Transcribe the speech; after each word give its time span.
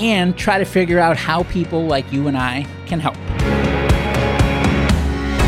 and 0.00 0.36
try 0.36 0.58
to 0.58 0.64
figure 0.64 0.98
out 0.98 1.16
how 1.16 1.42
people 1.44 1.84
like 1.84 2.10
you 2.10 2.26
and 2.26 2.36
I 2.36 2.66
can 2.86 2.98
help. 2.98 3.16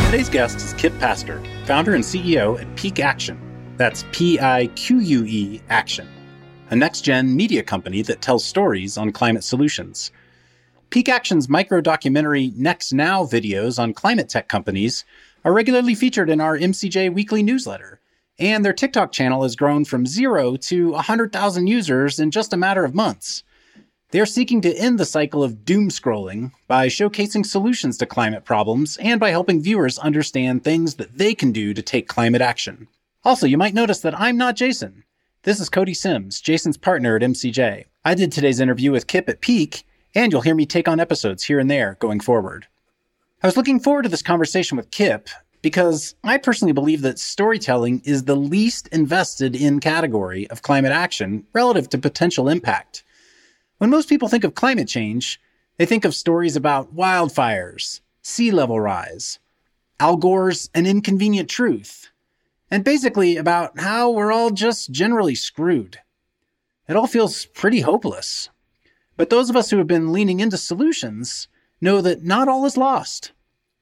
Today's 0.07 0.29
guest 0.29 0.57
is 0.59 0.75
Kip 0.75 0.97
Pastor, 0.99 1.43
founder 1.65 1.95
and 1.95 2.05
CEO 2.05 2.61
at 2.61 2.77
Pique 2.77 3.01
Action. 3.01 3.41
That's 3.79 4.05
P 4.13 4.39
I 4.39 4.67
Q 4.77 4.99
U 4.99 5.25
E 5.25 5.63
Action, 5.71 6.07
a 6.69 6.77
next 6.77 7.01
gen 7.01 7.35
media 7.35 7.63
company 7.63 8.03
that 8.03 8.21
tells 8.21 8.45
stories 8.45 8.99
on 8.99 9.11
climate 9.11 9.43
solutions. 9.43 10.13
Pique 10.91 11.09
Action's 11.09 11.49
micro 11.49 11.81
documentary 11.81 12.53
Next 12.55 12.93
Now 12.93 13.25
videos 13.25 13.79
on 13.79 13.95
climate 13.95 14.29
tech 14.29 14.49
companies 14.49 15.07
are 15.43 15.55
regularly 15.55 15.95
featured 15.95 16.29
in 16.29 16.43
our 16.43 16.59
MCJ 16.59 17.15
weekly 17.15 17.43
newsletter. 17.43 17.99
And 18.39 18.63
their 18.63 18.75
TikTok 18.75 19.13
channel 19.13 19.45
has 19.45 19.57
grown 19.57 19.87
from 19.87 20.05
zero 20.05 20.57
to 20.57 20.91
100,000 20.91 21.67
users 21.67 22.19
in 22.19 22.31
just 22.31 22.53
a 22.53 22.59
matter 22.59 22.85
of 22.85 22.95
months. 22.95 23.45
They 24.13 24.21
are 24.21 24.27
seeking 24.27 24.61
to 24.61 24.77
end 24.77 24.99
the 24.99 25.07
cycle 25.07 25.43
of 25.43 25.65
doom 25.65 25.89
scrolling 25.89 26.53
by 26.69 26.89
showcasing 26.89 27.47
solutions 27.47 27.97
to 27.97 28.05
climate 28.05 28.45
problems 28.45 28.99
and 28.99 29.19
by 29.19 29.31
helping 29.31 29.63
viewers 29.63 29.99
understand 29.99 30.63
things 30.63 30.97
that 30.97 31.17
they 31.17 31.35
can 31.35 31.51
do 31.51 31.73
to 31.73 31.81
take 31.81 32.09
climate 32.09 32.43
action. 32.43 32.89
Also, 33.25 33.47
you 33.47 33.57
might 33.57 33.73
notice 33.73 34.01
that 34.01 34.21
I'm 34.21 34.37
not 34.37 34.55
Jason. 34.55 35.05
This 35.45 35.59
is 35.59 35.71
Cody 35.71 35.95
Simms, 35.95 36.43
Jason's 36.43 36.77
partner 36.77 37.17
at 37.17 37.23
MCJ. 37.23 37.87
I 38.05 38.15
did 38.15 38.33
today's 38.33 38.61
interview 38.61 38.93
with 38.93 39.07
Kip 39.07 39.31
at 39.31 39.41
Pique, 39.41 39.83
and 40.15 40.31
you'll 40.31 40.43
hear 40.43 40.55
me 40.55 40.67
take 40.67 40.89
on 40.89 41.01
episodes 41.01 41.45
here 41.45 41.59
and 41.59 41.71
there 41.71 41.97
going 41.99 42.21
forward. 42.21 42.67
I 43.43 43.47
was 43.47 43.57
looking 43.57 43.81
forward 43.81 44.03
to 44.03 44.11
this 44.11 44.21
conversation 44.21 44.77
with 44.77 44.91
Kip 44.91 45.31
because 45.63 46.17
I 46.23 46.37
personally 46.37 46.73
believe 46.73 47.01
that 47.01 47.19
storytelling 47.19 48.03
is 48.05 48.25
the 48.25 48.37
least 48.37 48.89
invested 48.89 49.57
in 49.57 49.81
category 49.81 50.51
of 50.51 50.61
climate 50.61 50.93
action 50.93 51.47
relative 51.55 51.89
to 51.89 51.99
potential 51.99 52.51
impact. 52.51 53.05
When 53.83 53.91
most 53.91 54.09
people 54.09 54.29
think 54.29 54.45
of 54.45 54.55
climate 54.55 54.87
change, 54.87 55.41
they 55.77 55.87
think 55.87 56.05
of 56.05 56.15
stories 56.15 56.55
about 56.55 56.95
wildfires, 56.95 58.01
sea 58.23 58.53
level 58.53 58.79
rise, 58.79 59.41
Al 59.99 60.17
Gore's 60.17 60.71
An 60.73 60.87
Inconvenient 60.87 61.51
Truth, 61.51 62.13
and 62.71 62.85
basically 62.85 63.37
about 63.37 63.81
how 63.81 64.09
we're 64.09 64.31
all 64.31 64.53
just 64.53 64.93
generally 64.93 65.35
screwed. 65.35 65.99
It 66.87 66.95
all 66.95 67.09
feels 67.09 67.47
pretty 67.47 67.81
hopeless. 67.81 68.51
But 69.17 69.31
those 69.31 69.51
of 69.51 69.57
us 69.57 69.71
who 69.71 69.79
have 69.79 69.89
been 69.89 70.13
leaning 70.13 70.39
into 70.39 70.59
solutions 70.59 71.49
know 71.81 72.01
that 72.03 72.23
not 72.23 72.47
all 72.47 72.65
is 72.65 72.77
lost. 72.77 73.33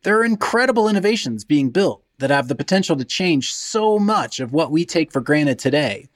There 0.02 0.18
are 0.18 0.24
incredible 0.24 0.88
innovations 0.88 1.44
being 1.44 1.68
built 1.68 2.02
that 2.20 2.30
have 2.30 2.48
the 2.48 2.54
potential 2.54 2.96
to 2.96 3.04
change 3.04 3.52
so 3.52 3.98
much 3.98 4.40
of 4.40 4.54
what 4.54 4.70
we 4.70 4.86
take 4.86 5.12
for 5.12 5.20
granted 5.20 5.58
today 5.58 6.08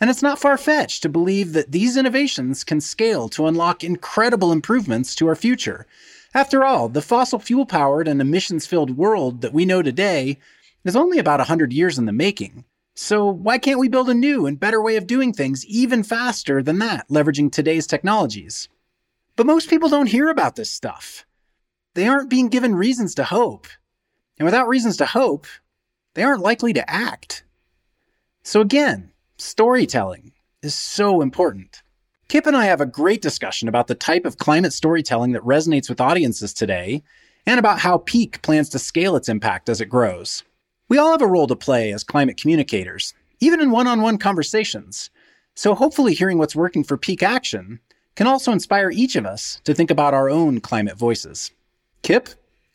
and 0.00 0.10
it's 0.10 0.22
not 0.22 0.38
far 0.38 0.58
fetched 0.58 1.02
to 1.02 1.08
believe 1.08 1.52
that 1.52 1.72
these 1.72 1.96
innovations 1.96 2.64
can 2.64 2.80
scale 2.80 3.28
to 3.30 3.46
unlock 3.46 3.82
incredible 3.82 4.52
improvements 4.52 5.14
to 5.14 5.26
our 5.26 5.36
future. 5.36 5.86
After 6.34 6.64
all, 6.64 6.88
the 6.88 7.00
fossil 7.00 7.38
fuel 7.38 7.64
powered 7.64 8.06
and 8.06 8.20
emissions 8.20 8.66
filled 8.66 8.96
world 8.96 9.40
that 9.40 9.54
we 9.54 9.64
know 9.64 9.80
today 9.80 10.38
is 10.84 10.96
only 10.96 11.18
about 11.18 11.40
100 11.40 11.72
years 11.72 11.98
in 11.98 12.04
the 12.04 12.12
making. 12.12 12.64
So, 12.94 13.26
why 13.26 13.58
can't 13.58 13.78
we 13.78 13.88
build 13.88 14.08
a 14.08 14.14
new 14.14 14.46
and 14.46 14.58
better 14.58 14.82
way 14.82 14.96
of 14.96 15.06
doing 15.06 15.32
things 15.32 15.66
even 15.66 16.02
faster 16.02 16.62
than 16.62 16.78
that, 16.78 17.08
leveraging 17.08 17.52
today's 17.52 17.86
technologies? 17.86 18.68
But 19.34 19.46
most 19.46 19.68
people 19.68 19.90
don't 19.90 20.08
hear 20.08 20.30
about 20.30 20.56
this 20.56 20.70
stuff. 20.70 21.26
They 21.94 22.06
aren't 22.06 22.30
being 22.30 22.48
given 22.48 22.74
reasons 22.74 23.14
to 23.16 23.24
hope. 23.24 23.66
And 24.38 24.44
without 24.44 24.68
reasons 24.68 24.96
to 24.98 25.06
hope, 25.06 25.46
they 26.14 26.22
aren't 26.22 26.42
likely 26.42 26.72
to 26.72 26.90
act. 26.90 27.44
So, 28.42 28.60
again, 28.60 29.12
storytelling 29.38 30.32
is 30.62 30.74
so 30.74 31.20
important. 31.20 31.82
Kip 32.28 32.46
and 32.46 32.56
I 32.56 32.64
have 32.64 32.80
a 32.80 32.86
great 32.86 33.22
discussion 33.22 33.68
about 33.68 33.86
the 33.86 33.94
type 33.94 34.24
of 34.24 34.38
climate 34.38 34.72
storytelling 34.72 35.32
that 35.32 35.42
resonates 35.42 35.88
with 35.88 36.00
audiences 36.00 36.52
today 36.52 37.02
and 37.46 37.58
about 37.58 37.78
how 37.78 37.98
Pique 37.98 38.42
plans 38.42 38.68
to 38.70 38.78
scale 38.78 39.14
its 39.14 39.28
impact 39.28 39.68
as 39.68 39.80
it 39.80 39.88
grows. 39.88 40.42
We 40.88 40.98
all 40.98 41.12
have 41.12 41.22
a 41.22 41.26
role 41.26 41.46
to 41.46 41.56
play 41.56 41.92
as 41.92 42.02
climate 42.02 42.40
communicators, 42.40 43.14
even 43.40 43.60
in 43.60 43.70
one 43.70 43.86
on 43.86 44.02
one 44.02 44.18
conversations. 44.18 45.10
So 45.54 45.74
hopefully, 45.74 46.14
hearing 46.14 46.38
what's 46.38 46.56
working 46.56 46.82
for 46.82 46.96
Pique 46.96 47.22
Action 47.22 47.80
can 48.14 48.26
also 48.26 48.52
inspire 48.52 48.90
each 48.90 49.14
of 49.14 49.26
us 49.26 49.60
to 49.64 49.74
think 49.74 49.90
about 49.90 50.14
our 50.14 50.28
own 50.28 50.60
climate 50.60 50.96
voices. 50.96 51.52
Kip, 52.02 52.28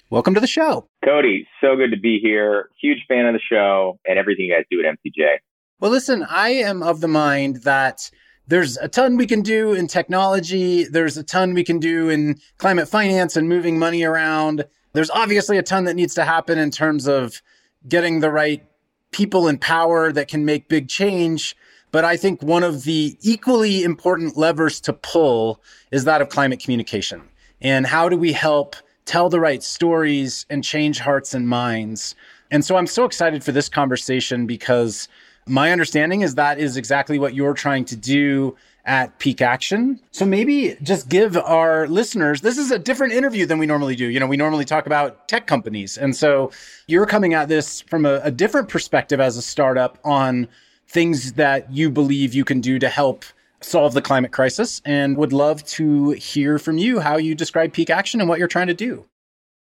welcome 0.09 0.33
to 0.33 0.39
the 0.39 0.47
show. 0.47 0.87
Cody, 1.03 1.47
so 1.59 1.75
good 1.75 1.91
to 1.91 1.99
be 1.99 2.19
here. 2.19 2.69
Huge 2.79 3.03
fan 3.07 3.25
of 3.25 3.33
the 3.33 3.39
show 3.39 3.99
and 4.05 4.17
everything 4.17 4.45
you 4.45 4.53
guys 4.53 4.65
do 4.69 4.79
at 4.79 4.85
MCJ. 4.85 5.37
Well, 5.81 5.89
listen, 5.89 6.23
I 6.29 6.49
am 6.49 6.83
of 6.83 7.01
the 7.01 7.07
mind 7.07 7.63
that 7.63 8.11
there's 8.47 8.77
a 8.77 8.87
ton 8.87 9.17
we 9.17 9.25
can 9.25 9.41
do 9.41 9.73
in 9.73 9.87
technology. 9.87 10.83
There's 10.83 11.17
a 11.17 11.23
ton 11.23 11.55
we 11.55 11.63
can 11.63 11.79
do 11.79 12.07
in 12.07 12.39
climate 12.59 12.87
finance 12.87 13.35
and 13.35 13.49
moving 13.49 13.79
money 13.79 14.03
around. 14.03 14.63
There's 14.93 15.09
obviously 15.09 15.57
a 15.57 15.63
ton 15.63 15.85
that 15.85 15.95
needs 15.95 16.13
to 16.13 16.23
happen 16.23 16.59
in 16.59 16.69
terms 16.69 17.07
of 17.07 17.41
getting 17.87 18.19
the 18.19 18.29
right 18.29 18.63
people 19.09 19.47
in 19.47 19.57
power 19.57 20.11
that 20.11 20.27
can 20.27 20.45
make 20.45 20.69
big 20.69 20.87
change. 20.87 21.57
But 21.91 22.05
I 22.05 22.15
think 22.15 22.43
one 22.43 22.61
of 22.61 22.83
the 22.83 23.17
equally 23.21 23.83
important 23.83 24.37
levers 24.37 24.81
to 24.81 24.93
pull 24.93 25.63
is 25.89 26.03
that 26.03 26.21
of 26.21 26.29
climate 26.29 26.59
communication. 26.59 27.23
And 27.59 27.87
how 27.87 28.07
do 28.07 28.17
we 28.17 28.33
help 28.33 28.75
tell 29.05 29.29
the 29.29 29.39
right 29.39 29.63
stories 29.63 30.45
and 30.47 30.63
change 30.63 30.99
hearts 30.99 31.33
and 31.33 31.49
minds? 31.49 32.13
And 32.51 32.63
so 32.63 32.75
I'm 32.75 32.85
so 32.85 33.03
excited 33.05 33.43
for 33.43 33.51
this 33.51 33.67
conversation 33.67 34.45
because 34.45 35.07
my 35.47 35.71
understanding 35.71 36.21
is 36.21 36.35
that 36.35 36.59
is 36.59 36.77
exactly 36.77 37.19
what 37.19 37.33
you're 37.33 37.53
trying 37.53 37.85
to 37.85 37.95
do 37.95 38.55
at 38.85 39.17
Pique 39.19 39.41
Action. 39.41 39.99
So 40.11 40.25
maybe 40.25 40.75
just 40.81 41.07
give 41.07 41.37
our 41.37 41.87
listeners 41.87 42.41
this 42.41 42.57
is 42.57 42.71
a 42.71 42.79
different 42.79 43.13
interview 43.13 43.45
than 43.45 43.59
we 43.59 43.65
normally 43.65 43.95
do. 43.95 44.05
You 44.07 44.19
know, 44.19 44.27
we 44.27 44.37
normally 44.37 44.65
talk 44.65 44.85
about 44.85 45.27
tech 45.27 45.47
companies. 45.47 45.97
And 45.97 46.15
so 46.15 46.51
you're 46.87 47.05
coming 47.05 47.33
at 47.33 47.47
this 47.47 47.81
from 47.81 48.05
a, 48.05 48.21
a 48.23 48.31
different 48.31 48.69
perspective 48.69 49.19
as 49.19 49.37
a 49.37 49.41
startup 49.41 49.99
on 50.03 50.47
things 50.87 51.33
that 51.33 51.71
you 51.71 51.89
believe 51.89 52.33
you 52.33 52.43
can 52.43 52.59
do 52.59 52.79
to 52.79 52.89
help 52.89 53.23
solve 53.61 53.93
the 53.93 54.01
climate 54.01 54.31
crisis 54.31 54.81
and 54.85 55.15
would 55.17 55.31
love 55.31 55.63
to 55.63 56.11
hear 56.11 56.57
from 56.57 56.77
you 56.77 56.99
how 56.99 57.17
you 57.17 57.35
describe 57.35 57.73
pique 57.73 57.91
action 57.91 58.19
and 58.19 58.27
what 58.27 58.39
you're 58.39 58.47
trying 58.47 58.67
to 58.67 58.73
do. 58.73 59.05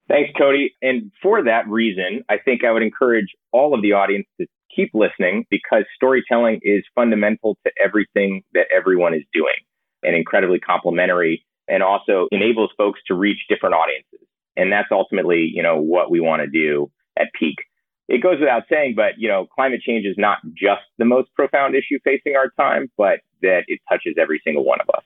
Thanks, 0.09 0.31
Cody. 0.37 0.75
And 0.83 1.11
for 1.23 1.43
that 1.45 1.67
reason, 1.69 2.25
I 2.29 2.37
think 2.37 2.65
I 2.65 2.73
would 2.73 2.83
encourage 2.83 3.29
all 3.53 3.73
of 3.73 3.81
the 3.81 3.93
audience 3.93 4.27
to 4.39 4.47
keep 4.75 4.91
listening 4.95 5.47
because 5.51 5.85
storytelling 5.95 6.61
is 6.63 6.85
fundamental 6.95 7.57
to 7.65 7.73
everything 7.83 8.43
that 8.53 8.67
everyone 8.75 9.15
is 9.15 9.23
doing 9.33 9.55
and 10.03 10.15
incredibly 10.15 10.59
complementary 10.59 11.45
and 11.69 11.83
also 11.83 12.29
enables 12.31 12.71
folks 12.77 13.01
to 13.07 13.15
reach 13.15 13.39
different 13.49 13.75
audiences. 13.75 14.27
And 14.57 14.71
that's 14.71 14.89
ultimately, 14.91 15.51
you 15.53 15.63
know, 15.63 15.81
what 15.81 16.11
we 16.11 16.21
want 16.21 16.43
to 16.43 16.47
do 16.47 16.91
at 17.19 17.29
Pique. 17.39 17.65
It 18.07 18.23
goes 18.23 18.39
without 18.39 18.65
saying, 18.71 18.95
but 18.97 19.19
you 19.19 19.29
know, 19.29 19.47
climate 19.47 19.81
change 19.81 20.05
is 20.05 20.17
not 20.19 20.39
just 20.55 20.83
the 20.99 21.07
most 21.07 21.31
profound 21.35 21.75
issue 21.75 21.99
facing 22.05 22.37
our 22.37 22.51
time, 22.51 22.91
but 22.97 23.21
that 23.43 23.65
it 23.67 23.81
touches 23.89 24.15
every 24.21 24.41
single 24.45 24.65
one 24.65 24.79
of 24.81 24.89
us. 24.95 25.05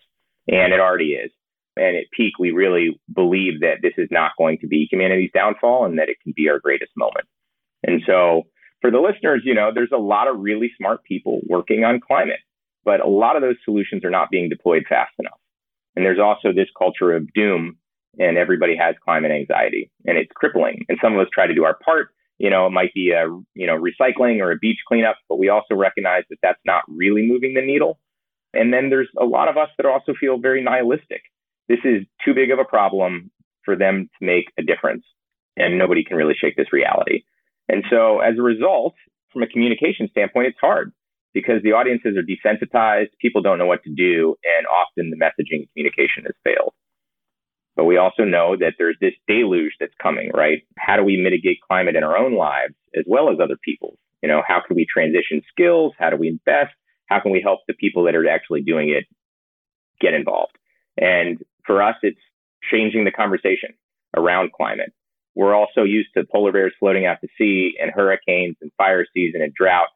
And 0.48 0.72
it 0.72 0.80
already 0.80 1.12
is. 1.12 1.30
And 1.76 1.96
at 1.96 2.10
Pique, 2.10 2.38
we 2.40 2.50
really 2.50 2.98
believe 3.14 3.60
that 3.60 3.82
this 3.82 3.92
is 3.98 4.08
not 4.10 4.32
going 4.36 4.58
to 4.58 4.66
be 4.66 4.88
humanity's 4.90 5.30
downfall 5.32 5.84
and 5.84 5.98
that 5.98 6.08
it 6.08 6.16
can 6.22 6.32
be 6.34 6.48
our 6.48 6.58
greatest 6.58 6.90
moment. 6.96 7.26
And 7.84 8.02
so 8.04 8.46
for 8.80 8.90
the 8.90 9.00
listeners, 9.00 9.42
you 9.44 9.54
know, 9.54 9.70
there's 9.74 9.92
a 9.92 9.98
lot 9.98 10.28
of 10.28 10.40
really 10.40 10.70
smart 10.76 11.02
people 11.04 11.40
working 11.46 11.84
on 11.84 12.00
climate, 12.00 12.40
but 12.84 13.00
a 13.00 13.08
lot 13.08 13.36
of 13.36 13.42
those 13.42 13.56
solutions 13.64 14.04
are 14.04 14.10
not 14.10 14.30
being 14.30 14.48
deployed 14.48 14.84
fast 14.88 15.12
enough. 15.18 15.38
And 15.96 16.04
there's 16.04 16.20
also 16.20 16.52
this 16.52 16.68
culture 16.76 17.12
of 17.12 17.32
doom, 17.32 17.76
and 18.18 18.38
everybody 18.38 18.76
has 18.76 18.94
climate 19.04 19.32
anxiety, 19.32 19.90
and 20.06 20.16
it's 20.16 20.30
crippling. 20.34 20.84
And 20.88 20.98
some 21.02 21.14
of 21.14 21.20
us 21.20 21.26
try 21.32 21.46
to 21.46 21.54
do 21.54 21.64
our 21.64 21.76
part. 21.84 22.10
You 22.38 22.50
know, 22.50 22.66
it 22.66 22.70
might 22.70 22.94
be 22.94 23.10
a 23.10 23.26
you 23.54 23.66
know 23.66 23.76
recycling 23.76 24.40
or 24.40 24.52
a 24.52 24.56
beach 24.56 24.78
cleanup, 24.86 25.16
but 25.28 25.40
we 25.40 25.48
also 25.48 25.74
recognize 25.74 26.22
that 26.30 26.38
that's 26.40 26.60
not 26.64 26.84
really 26.86 27.26
moving 27.26 27.54
the 27.54 27.66
needle. 27.66 27.98
And 28.54 28.72
then 28.72 28.90
there's 28.90 29.08
a 29.18 29.24
lot 29.24 29.48
of 29.48 29.56
us 29.56 29.68
that 29.76 29.86
also 29.86 30.14
feel 30.18 30.38
very 30.38 30.62
nihilistic. 30.62 31.22
This 31.68 31.80
is 31.84 32.06
too 32.24 32.32
big 32.32 32.50
of 32.50 32.58
a 32.58 32.64
problem 32.64 33.30
for 33.64 33.76
them 33.76 34.08
to 34.18 34.24
make 34.24 34.46
a 34.56 34.62
difference, 34.62 35.04
and 35.56 35.78
nobody 35.78 36.04
can 36.04 36.16
really 36.16 36.36
shake 36.38 36.56
this 36.56 36.72
reality. 36.72 37.24
And 37.68 37.84
so 37.90 38.20
as 38.20 38.38
a 38.38 38.42
result, 38.42 38.94
from 39.32 39.42
a 39.42 39.46
communication 39.46 40.08
standpoint, 40.10 40.48
it's 40.48 40.58
hard 40.60 40.92
because 41.34 41.62
the 41.62 41.72
audiences 41.72 42.16
are 42.16 42.22
desensitized, 42.22 43.10
people 43.20 43.42
don't 43.42 43.58
know 43.58 43.66
what 43.66 43.82
to 43.84 43.90
do, 43.90 44.36
and 44.44 44.66
often 44.66 45.10
the 45.10 45.16
messaging 45.16 45.60
and 45.60 45.68
communication 45.72 46.24
has 46.24 46.34
failed. 46.42 46.72
But 47.76 47.84
we 47.84 47.96
also 47.96 48.24
know 48.24 48.56
that 48.56 48.74
there's 48.78 48.96
this 49.00 49.12
deluge 49.28 49.72
that's 49.78 49.94
coming, 50.02 50.32
right? 50.34 50.62
How 50.78 50.96
do 50.96 51.04
we 51.04 51.16
mitigate 51.16 51.60
climate 51.60 51.94
in 51.94 52.02
our 52.02 52.16
own 52.16 52.34
lives 52.34 52.74
as 52.96 53.04
well 53.06 53.30
as 53.30 53.38
other 53.40 53.56
people's? 53.64 53.98
You 54.22 54.28
know, 54.28 54.42
how 54.46 54.60
can 54.66 54.74
we 54.74 54.84
transition 54.84 55.42
skills? 55.48 55.92
How 55.96 56.10
do 56.10 56.16
we 56.16 56.28
invest? 56.28 56.74
How 57.06 57.20
can 57.20 57.30
we 57.30 57.40
help 57.40 57.60
the 57.68 57.74
people 57.74 58.04
that 58.04 58.16
are 58.16 58.28
actually 58.28 58.62
doing 58.62 58.88
it 58.88 59.04
get 60.00 60.12
involved? 60.12 60.58
And 61.00 61.38
for 61.64 61.80
us, 61.80 61.94
it's 62.02 62.18
changing 62.68 63.04
the 63.04 63.12
conversation 63.12 63.74
around 64.16 64.52
climate. 64.52 64.92
We're 65.38 65.54
also 65.54 65.84
used 65.84 66.08
to 66.16 66.24
polar 66.24 66.50
bears 66.50 66.74
floating 66.80 67.06
out 67.06 67.18
to 67.20 67.28
sea 67.38 67.74
and 67.80 67.92
hurricanes 67.94 68.56
and 68.60 68.72
fire 68.76 69.06
season 69.14 69.40
and 69.40 69.54
drought. 69.54 69.86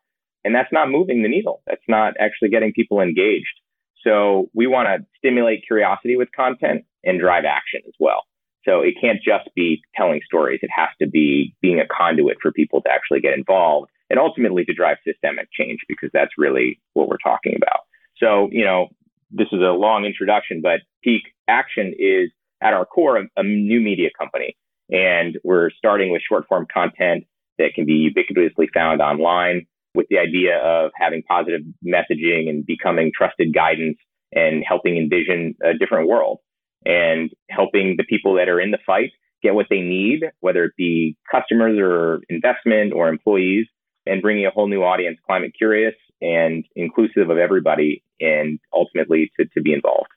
And 0.44 0.55
that's 0.55 0.73
not 0.73 0.89
moving 0.89 1.25
the 1.25 1.29
needle. 1.29 1.62
That's 1.67 1.83
not 1.89 2.15
actually 2.21 2.50
getting 2.50 2.73
people 2.73 3.00
engaged. 3.00 3.59
So 4.05 4.50
we 4.55 4.69
want 4.69 4.87
to 4.87 5.05
stimulate 5.19 5.65
curiosity 5.67 6.15
with 6.15 6.29
content 6.31 6.85
and 7.03 7.19
drive 7.19 7.44
action 7.44 7.81
as 7.89 7.94
well. 7.99 8.23
So 8.65 8.83
it 8.83 8.94
can't 9.00 9.19
just 9.21 9.50
be 9.56 9.83
telling 9.97 10.21
stories. 10.25 10.61
It 10.62 10.71
has 10.73 10.91
to 11.00 11.09
be 11.09 11.56
being 11.61 11.81
a 11.81 11.89
conduit 11.89 12.37
for 12.41 12.53
people 12.53 12.81
to 12.83 12.89
actually 12.89 13.21
get 13.21 13.37
involved 13.37 13.91
and 14.11 14.21
ultimately 14.21 14.65
to 14.67 14.73
drive 14.73 14.99
systemic 15.05 15.49
change 15.53 15.81
because 15.89 16.11
that's 16.12 16.39
really 16.39 16.81
what 16.93 17.09
we're 17.09 17.17
talking 17.17 17.55
about. 17.56 17.81
So, 18.19 18.49
you 18.53 18.65
know, 18.65 18.91
this 19.33 19.49
is 19.50 19.59
a 19.61 19.75
long 19.75 20.05
introduction, 20.05 20.61
but 20.62 20.83
Pique 21.03 21.35
Action 21.49 21.94
is 21.99 22.31
at 22.62 22.75
our 22.75 22.87
core 22.87 23.17
a, 23.17 23.25
a 23.37 23.43
new 23.43 23.81
media 23.81 24.11
company. 24.17 24.55
And 24.93 25.39
we're 25.43 25.71
starting 25.71 26.12
with 26.12 26.23
short 26.29 26.47
form 26.47 26.67
content 26.73 27.25
that 27.59 27.75
can 27.75 27.87
be 27.87 28.11
ubiquitously 28.11 28.69
found 28.73 29.00
online 29.00 29.67
with 29.94 30.06
the 30.09 30.19
idea 30.19 30.59
of 30.59 30.91
having 30.94 31.23
positive 31.23 31.62
messaging 31.85 32.49
and 32.49 32.65
becoming 32.65 33.11
trusted 33.17 33.55
guidance 33.55 33.99
and 34.33 34.62
helping 34.67 34.97
envision 34.97 35.55
a 35.62 35.77
different 35.77 36.09
world 36.09 36.39
and 36.85 37.31
helping 37.50 37.97
the 37.97 38.05
people 38.05 38.35
that 38.35 38.49
are 38.49 38.61
in 38.61 38.71
the 38.71 38.79
fight 38.87 39.11
get 39.43 39.55
what 39.55 39.67
they 39.69 39.81
need, 39.81 40.23
whether 40.41 40.65
it 40.65 40.73
be 40.77 41.17
customers 41.31 41.79
or 41.79 42.21
investment 42.29 42.93
or 42.93 43.09
employees, 43.09 43.67
and 44.06 44.23
bringing 44.23 44.47
a 44.47 44.50
whole 44.50 44.69
new 44.69 44.83
audience, 44.83 45.19
climate 45.27 45.53
curious 45.56 45.94
and 46.21 46.65
inclusive 46.77 47.31
of 47.31 47.39
everybody, 47.39 48.05
and 48.21 48.61
ultimately 48.73 49.33
to, 49.37 49.47
to 49.47 49.61
be 49.61 49.73
involved. 49.73 50.09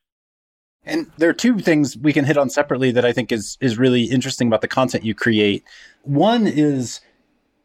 And 0.86 1.12
there 1.18 1.30
are 1.30 1.34
two 1.34 1.60
things 1.60 1.98
we 1.98 2.14
can 2.14 2.26
hit 2.26 2.38
on 2.38 2.50
separately 2.50 2.92
that 2.92 3.06
I 3.06 3.12
think 3.12 3.32
is 3.32 3.58
is 3.60 3.78
really 3.78 4.04
interesting 4.04 4.48
about 4.48 4.62
the 4.62 4.68
content 4.68 5.04
you 5.04 5.16
create. 5.16 5.64
One 6.04 6.48
is 6.48 7.02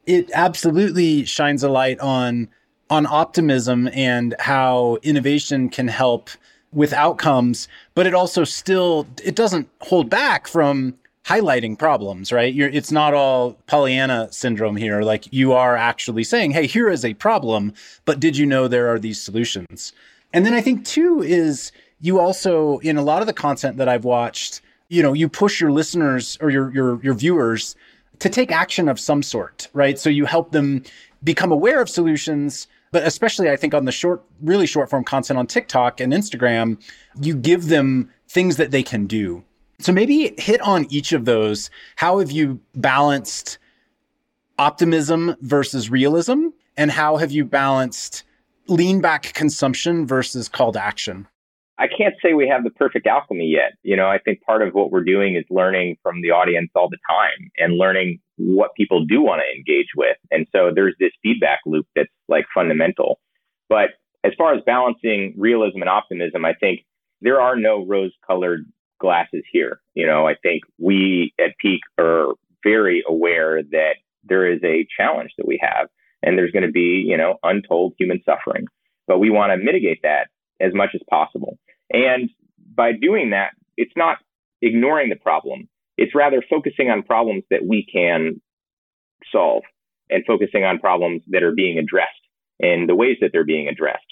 it 0.06 0.30
absolutely 0.34 1.24
shines 1.24 1.62
a 1.62 1.68
light 1.68 2.00
on 2.00 2.48
on 2.88 3.06
optimism 3.06 3.88
and 3.92 4.34
how 4.40 4.98
innovation 5.02 5.68
can 5.68 5.88
help 5.88 6.30
with 6.72 6.92
outcomes, 6.92 7.68
but 7.94 8.06
it 8.06 8.14
also 8.14 8.44
still 8.44 9.06
it 9.22 9.36
doesn't 9.36 9.68
hold 9.80 10.08
back 10.08 10.46
from 10.46 10.94
highlighting 11.24 11.78
problems, 11.78 12.32
right? 12.32 12.54
You're, 12.54 12.70
it's 12.70 12.90
not 12.90 13.14
all 13.14 13.52
Pollyanna 13.66 14.32
syndrome 14.32 14.76
here. 14.76 15.02
Like 15.02 15.32
you 15.32 15.52
are 15.52 15.76
actually 15.76 16.24
saying, 16.24 16.52
"Hey, 16.52 16.66
here 16.66 16.88
is 16.88 17.04
a 17.04 17.14
problem, 17.14 17.72
but 18.04 18.20
did 18.20 18.36
you 18.36 18.46
know 18.46 18.66
there 18.66 18.88
are 18.88 18.98
these 18.98 19.20
solutions?" 19.20 19.92
And 20.32 20.46
then 20.46 20.54
I 20.54 20.60
think 20.60 20.84
two 20.84 21.22
is 21.22 21.72
you 22.00 22.18
also 22.18 22.78
in 22.78 22.96
a 22.96 23.02
lot 23.02 23.20
of 23.20 23.26
the 23.26 23.32
content 23.32 23.76
that 23.76 23.88
I've 23.88 24.04
watched, 24.04 24.60
you 24.88 25.02
know, 25.02 25.12
you 25.12 25.28
push 25.28 25.60
your 25.60 25.70
listeners 25.70 26.38
or 26.40 26.50
your 26.50 26.72
your 26.72 27.02
your 27.02 27.14
viewers 27.14 27.76
to 28.18 28.28
take 28.28 28.52
action 28.52 28.88
of 28.88 29.00
some 29.00 29.22
sort, 29.22 29.68
right? 29.72 29.98
So 29.98 30.10
you 30.10 30.26
help 30.26 30.52
them 30.52 30.82
become 31.24 31.52
aware 31.52 31.80
of 31.80 31.88
solutions, 31.88 32.66
but 32.92 33.06
especially 33.06 33.50
I 33.50 33.56
think 33.56 33.74
on 33.74 33.84
the 33.84 33.92
short 33.92 34.22
really 34.42 34.66
short 34.66 34.90
form 34.90 35.04
content 35.04 35.38
on 35.38 35.46
TikTok 35.46 36.00
and 36.00 36.12
Instagram, 36.12 36.80
you 37.20 37.34
give 37.34 37.68
them 37.68 38.10
things 38.28 38.56
that 38.56 38.70
they 38.70 38.82
can 38.82 39.06
do. 39.06 39.44
So 39.78 39.92
maybe 39.92 40.34
hit 40.36 40.60
on 40.60 40.86
each 40.90 41.12
of 41.12 41.24
those. 41.24 41.70
How 41.96 42.18
have 42.18 42.30
you 42.30 42.60
balanced 42.74 43.58
optimism 44.58 45.36
versus 45.40 45.88
realism 45.88 46.48
and 46.76 46.90
how 46.90 47.16
have 47.16 47.32
you 47.32 47.46
balanced 47.46 48.24
lean 48.68 49.00
back 49.00 49.32
consumption 49.32 50.06
versus 50.06 50.48
call 50.48 50.72
to 50.72 50.84
action? 50.84 51.26
I 51.80 51.88
can't 51.88 52.14
say 52.22 52.34
we 52.34 52.46
have 52.46 52.62
the 52.62 52.70
perfect 52.70 53.06
alchemy 53.06 53.46
yet. 53.46 53.72
You 53.82 53.96
know, 53.96 54.06
I 54.06 54.18
think 54.18 54.42
part 54.42 54.60
of 54.60 54.74
what 54.74 54.90
we're 54.90 55.02
doing 55.02 55.34
is 55.34 55.44
learning 55.48 55.96
from 56.02 56.20
the 56.20 56.30
audience 56.30 56.70
all 56.74 56.90
the 56.90 56.98
time 57.08 57.50
and 57.56 57.78
learning 57.78 58.20
what 58.36 58.74
people 58.76 59.06
do 59.06 59.22
want 59.22 59.40
to 59.40 59.56
engage 59.56 59.88
with. 59.96 60.18
And 60.30 60.46
so 60.52 60.70
there's 60.74 60.94
this 61.00 61.12
feedback 61.22 61.60
loop 61.64 61.86
that's 61.96 62.10
like 62.28 62.44
fundamental. 62.54 63.18
But 63.70 63.92
as 64.24 64.32
far 64.36 64.54
as 64.54 64.62
balancing 64.66 65.32
realism 65.38 65.80
and 65.80 65.88
optimism, 65.88 66.44
I 66.44 66.52
think 66.52 66.80
there 67.22 67.40
are 67.40 67.56
no 67.56 67.86
rose 67.86 68.12
colored 68.26 68.66
glasses 69.00 69.42
here. 69.50 69.80
You 69.94 70.06
know, 70.06 70.28
I 70.28 70.34
think 70.34 70.64
we 70.78 71.32
at 71.40 71.56
Pique 71.62 71.80
are 71.98 72.34
very 72.62 73.02
aware 73.08 73.62
that 73.62 73.94
there 74.22 74.46
is 74.46 74.60
a 74.62 74.86
challenge 74.98 75.30
that 75.38 75.48
we 75.48 75.58
have 75.62 75.88
and 76.22 76.36
there's 76.36 76.52
going 76.52 76.66
to 76.66 76.70
be, 76.70 77.02
you 77.06 77.16
know, 77.16 77.38
untold 77.42 77.94
human 77.98 78.20
suffering. 78.26 78.66
But 79.06 79.18
we 79.18 79.30
want 79.30 79.52
to 79.52 79.56
mitigate 79.56 80.00
that 80.02 80.28
as 80.60 80.74
much 80.74 80.90
as 80.94 81.00
possible. 81.08 81.58
And 81.90 82.30
by 82.74 82.92
doing 82.92 83.30
that, 83.30 83.50
it's 83.76 83.92
not 83.96 84.18
ignoring 84.62 85.08
the 85.10 85.16
problem. 85.16 85.68
It's 85.96 86.14
rather 86.14 86.42
focusing 86.48 86.90
on 86.90 87.02
problems 87.02 87.44
that 87.50 87.64
we 87.66 87.86
can 87.90 88.40
solve 89.32 89.62
and 90.08 90.24
focusing 90.26 90.64
on 90.64 90.78
problems 90.78 91.22
that 91.28 91.42
are 91.42 91.54
being 91.54 91.78
addressed 91.78 92.10
and 92.58 92.88
the 92.88 92.94
ways 92.94 93.16
that 93.20 93.30
they're 93.32 93.44
being 93.44 93.68
addressed. 93.68 94.04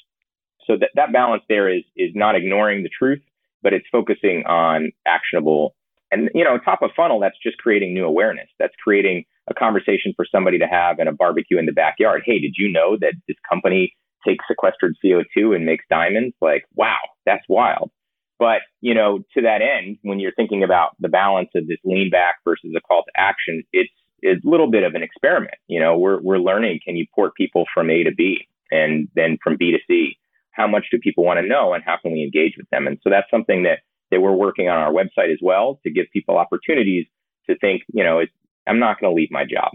So 0.66 0.76
that, 0.78 0.90
that 0.96 1.12
balance 1.12 1.42
there 1.48 1.68
is, 1.68 1.82
is 1.96 2.10
not 2.14 2.34
ignoring 2.34 2.82
the 2.82 2.90
truth, 2.90 3.22
but 3.62 3.72
it's 3.72 3.86
focusing 3.90 4.44
on 4.46 4.92
actionable 5.06 5.74
and, 6.10 6.30
you 6.34 6.44
know, 6.44 6.58
top 6.58 6.82
of 6.82 6.90
funnel, 6.96 7.20
that's 7.20 7.36
just 7.42 7.58
creating 7.58 7.92
new 7.92 8.04
awareness. 8.04 8.48
That's 8.58 8.74
creating 8.82 9.24
a 9.50 9.54
conversation 9.54 10.12
for 10.16 10.24
somebody 10.30 10.58
to 10.58 10.66
have 10.66 10.98
in 10.98 11.08
a 11.08 11.12
barbecue 11.12 11.58
in 11.58 11.66
the 11.66 11.72
backyard. 11.72 12.22
Hey, 12.24 12.38
did 12.38 12.54
you 12.56 12.70
know 12.70 12.96
that 13.00 13.12
this 13.26 13.36
company 13.48 13.94
takes 14.28 14.44
sequestered 14.48 14.96
CO2 15.04 15.56
and 15.56 15.64
makes 15.64 15.84
diamonds. 15.88 16.34
Like, 16.40 16.64
wow, 16.74 16.98
that's 17.24 17.44
wild. 17.48 17.90
But, 18.38 18.60
you 18.80 18.94
know, 18.94 19.20
to 19.34 19.42
that 19.42 19.62
end, 19.62 19.98
when 20.02 20.20
you're 20.20 20.34
thinking 20.34 20.62
about 20.62 20.90
the 21.00 21.08
balance 21.08 21.48
of 21.56 21.66
this 21.66 21.78
lean 21.84 22.10
back 22.10 22.36
versus 22.44 22.72
a 22.76 22.80
call 22.80 23.02
to 23.04 23.10
action, 23.16 23.64
it's, 23.72 23.90
it's 24.20 24.44
a 24.44 24.48
little 24.48 24.70
bit 24.70 24.84
of 24.84 24.94
an 24.94 25.02
experiment. 25.02 25.54
You 25.66 25.80
know, 25.80 25.98
we're, 25.98 26.20
we're 26.20 26.38
learning, 26.38 26.80
can 26.84 26.96
you 26.96 27.06
port 27.14 27.34
people 27.34 27.64
from 27.74 27.90
A 27.90 28.04
to 28.04 28.14
B 28.14 28.46
and 28.70 29.08
then 29.16 29.38
from 29.42 29.56
B 29.56 29.72
to 29.72 29.78
C? 29.88 30.18
how 30.58 30.66
much 30.66 30.86
do 30.90 30.98
people 30.98 31.24
want 31.24 31.38
to 31.38 31.46
know 31.46 31.72
and 31.72 31.84
how 31.84 31.96
can 32.02 32.12
we 32.12 32.22
engage 32.22 32.54
with 32.58 32.68
them? 32.70 32.86
And 32.86 32.98
so 33.02 33.10
that's 33.10 33.30
something 33.30 33.62
that, 33.62 33.78
that 34.10 34.20
we're 34.20 34.32
working 34.32 34.68
on 34.68 34.76
our 34.76 34.92
website 34.92 35.32
as 35.32 35.38
well 35.40 35.78
to 35.84 35.90
give 35.90 36.06
people 36.12 36.36
opportunities 36.36 37.06
to 37.48 37.56
think, 37.58 37.82
you 37.92 38.02
know, 38.02 38.20
I'm 38.66 38.80
not 38.80 39.00
going 39.00 39.10
to 39.10 39.14
leave 39.14 39.30
my 39.30 39.44
job, 39.44 39.70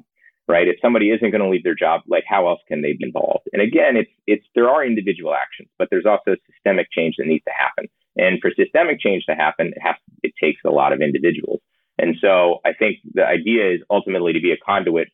right? 0.48 0.68
If 0.68 0.78
somebody 0.82 1.12
isn't 1.12 1.32
going 1.32 1.42
to 1.42 1.50
leave 1.50 1.64
their 1.64 1.76
job, 1.76 2.02
like 2.08 2.24
how 2.28 2.48
else 2.48 2.60
can 2.68 2.82
they 2.82 2.94
be 2.94 3.06
involved? 3.06 3.48
And 3.54 3.62
again, 3.62 3.96
it's, 3.96 4.12
it's, 4.28 4.46
there 4.56 4.70
are 4.70 4.86
individual 4.86 5.34
actions, 5.34 5.70
but 5.80 5.88
there's 5.90 6.06
also 6.06 6.36
systemic 6.52 6.88
change 6.92 7.16
that 7.18 7.28
needs 7.28 7.44
to 7.46 7.54
happen. 7.58 7.90
And 8.18 8.40
for 8.42 8.52
systemic 8.56 9.00
change 9.00 9.26
to 9.26 9.36
happen, 9.36 9.68
it 9.68 9.82
has, 9.82 9.96
it 10.22 10.34
takes 10.42 10.62
a 10.66 10.70
lot 10.70 10.94
of 10.94 11.02
individuals. 11.02 11.62
And 11.98 12.16
so 12.20 12.60
I 12.66 12.74
think 12.74 12.98
the 13.14 13.26
idea 13.26 13.72
is 13.72 13.82
ultimately 13.90 14.34
to 14.34 14.42
be 14.42 14.52
a 14.52 14.58
conduit 14.58 15.08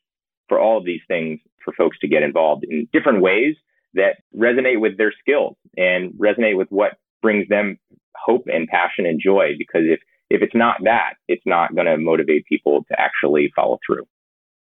for 0.48 0.60
all 0.60 0.78
of 0.78 0.86
these 0.86 1.02
things 1.08 1.40
for 1.64 1.74
folks 1.74 2.00
to 2.00 2.08
get 2.08 2.24
involved 2.24 2.64
in 2.64 2.88
different 2.92 3.22
ways 3.22 3.56
that 3.94 4.18
resonate 4.36 4.80
with 4.80 4.98
their 4.98 5.14
skills 5.20 5.56
and 5.78 6.14
resonate 6.14 6.58
with 6.58 6.68
what 6.70 6.94
brings 7.22 7.48
them 7.50 7.78
hope 8.16 8.46
and 8.48 8.68
passion 8.68 9.06
and 9.06 9.22
joy. 9.22 9.54
Because 9.58 9.84
if, 9.86 10.00
if 10.30 10.42
it's 10.42 10.56
not 10.56 10.78
that, 10.84 11.14
it's 11.28 11.46
not 11.46 11.76
going 11.76 11.88
to 11.88 11.98
motivate 11.98 12.46
people 12.46 12.86
to 12.90 13.00
actually 13.00 13.52
follow 13.56 13.80
through. 13.86 14.06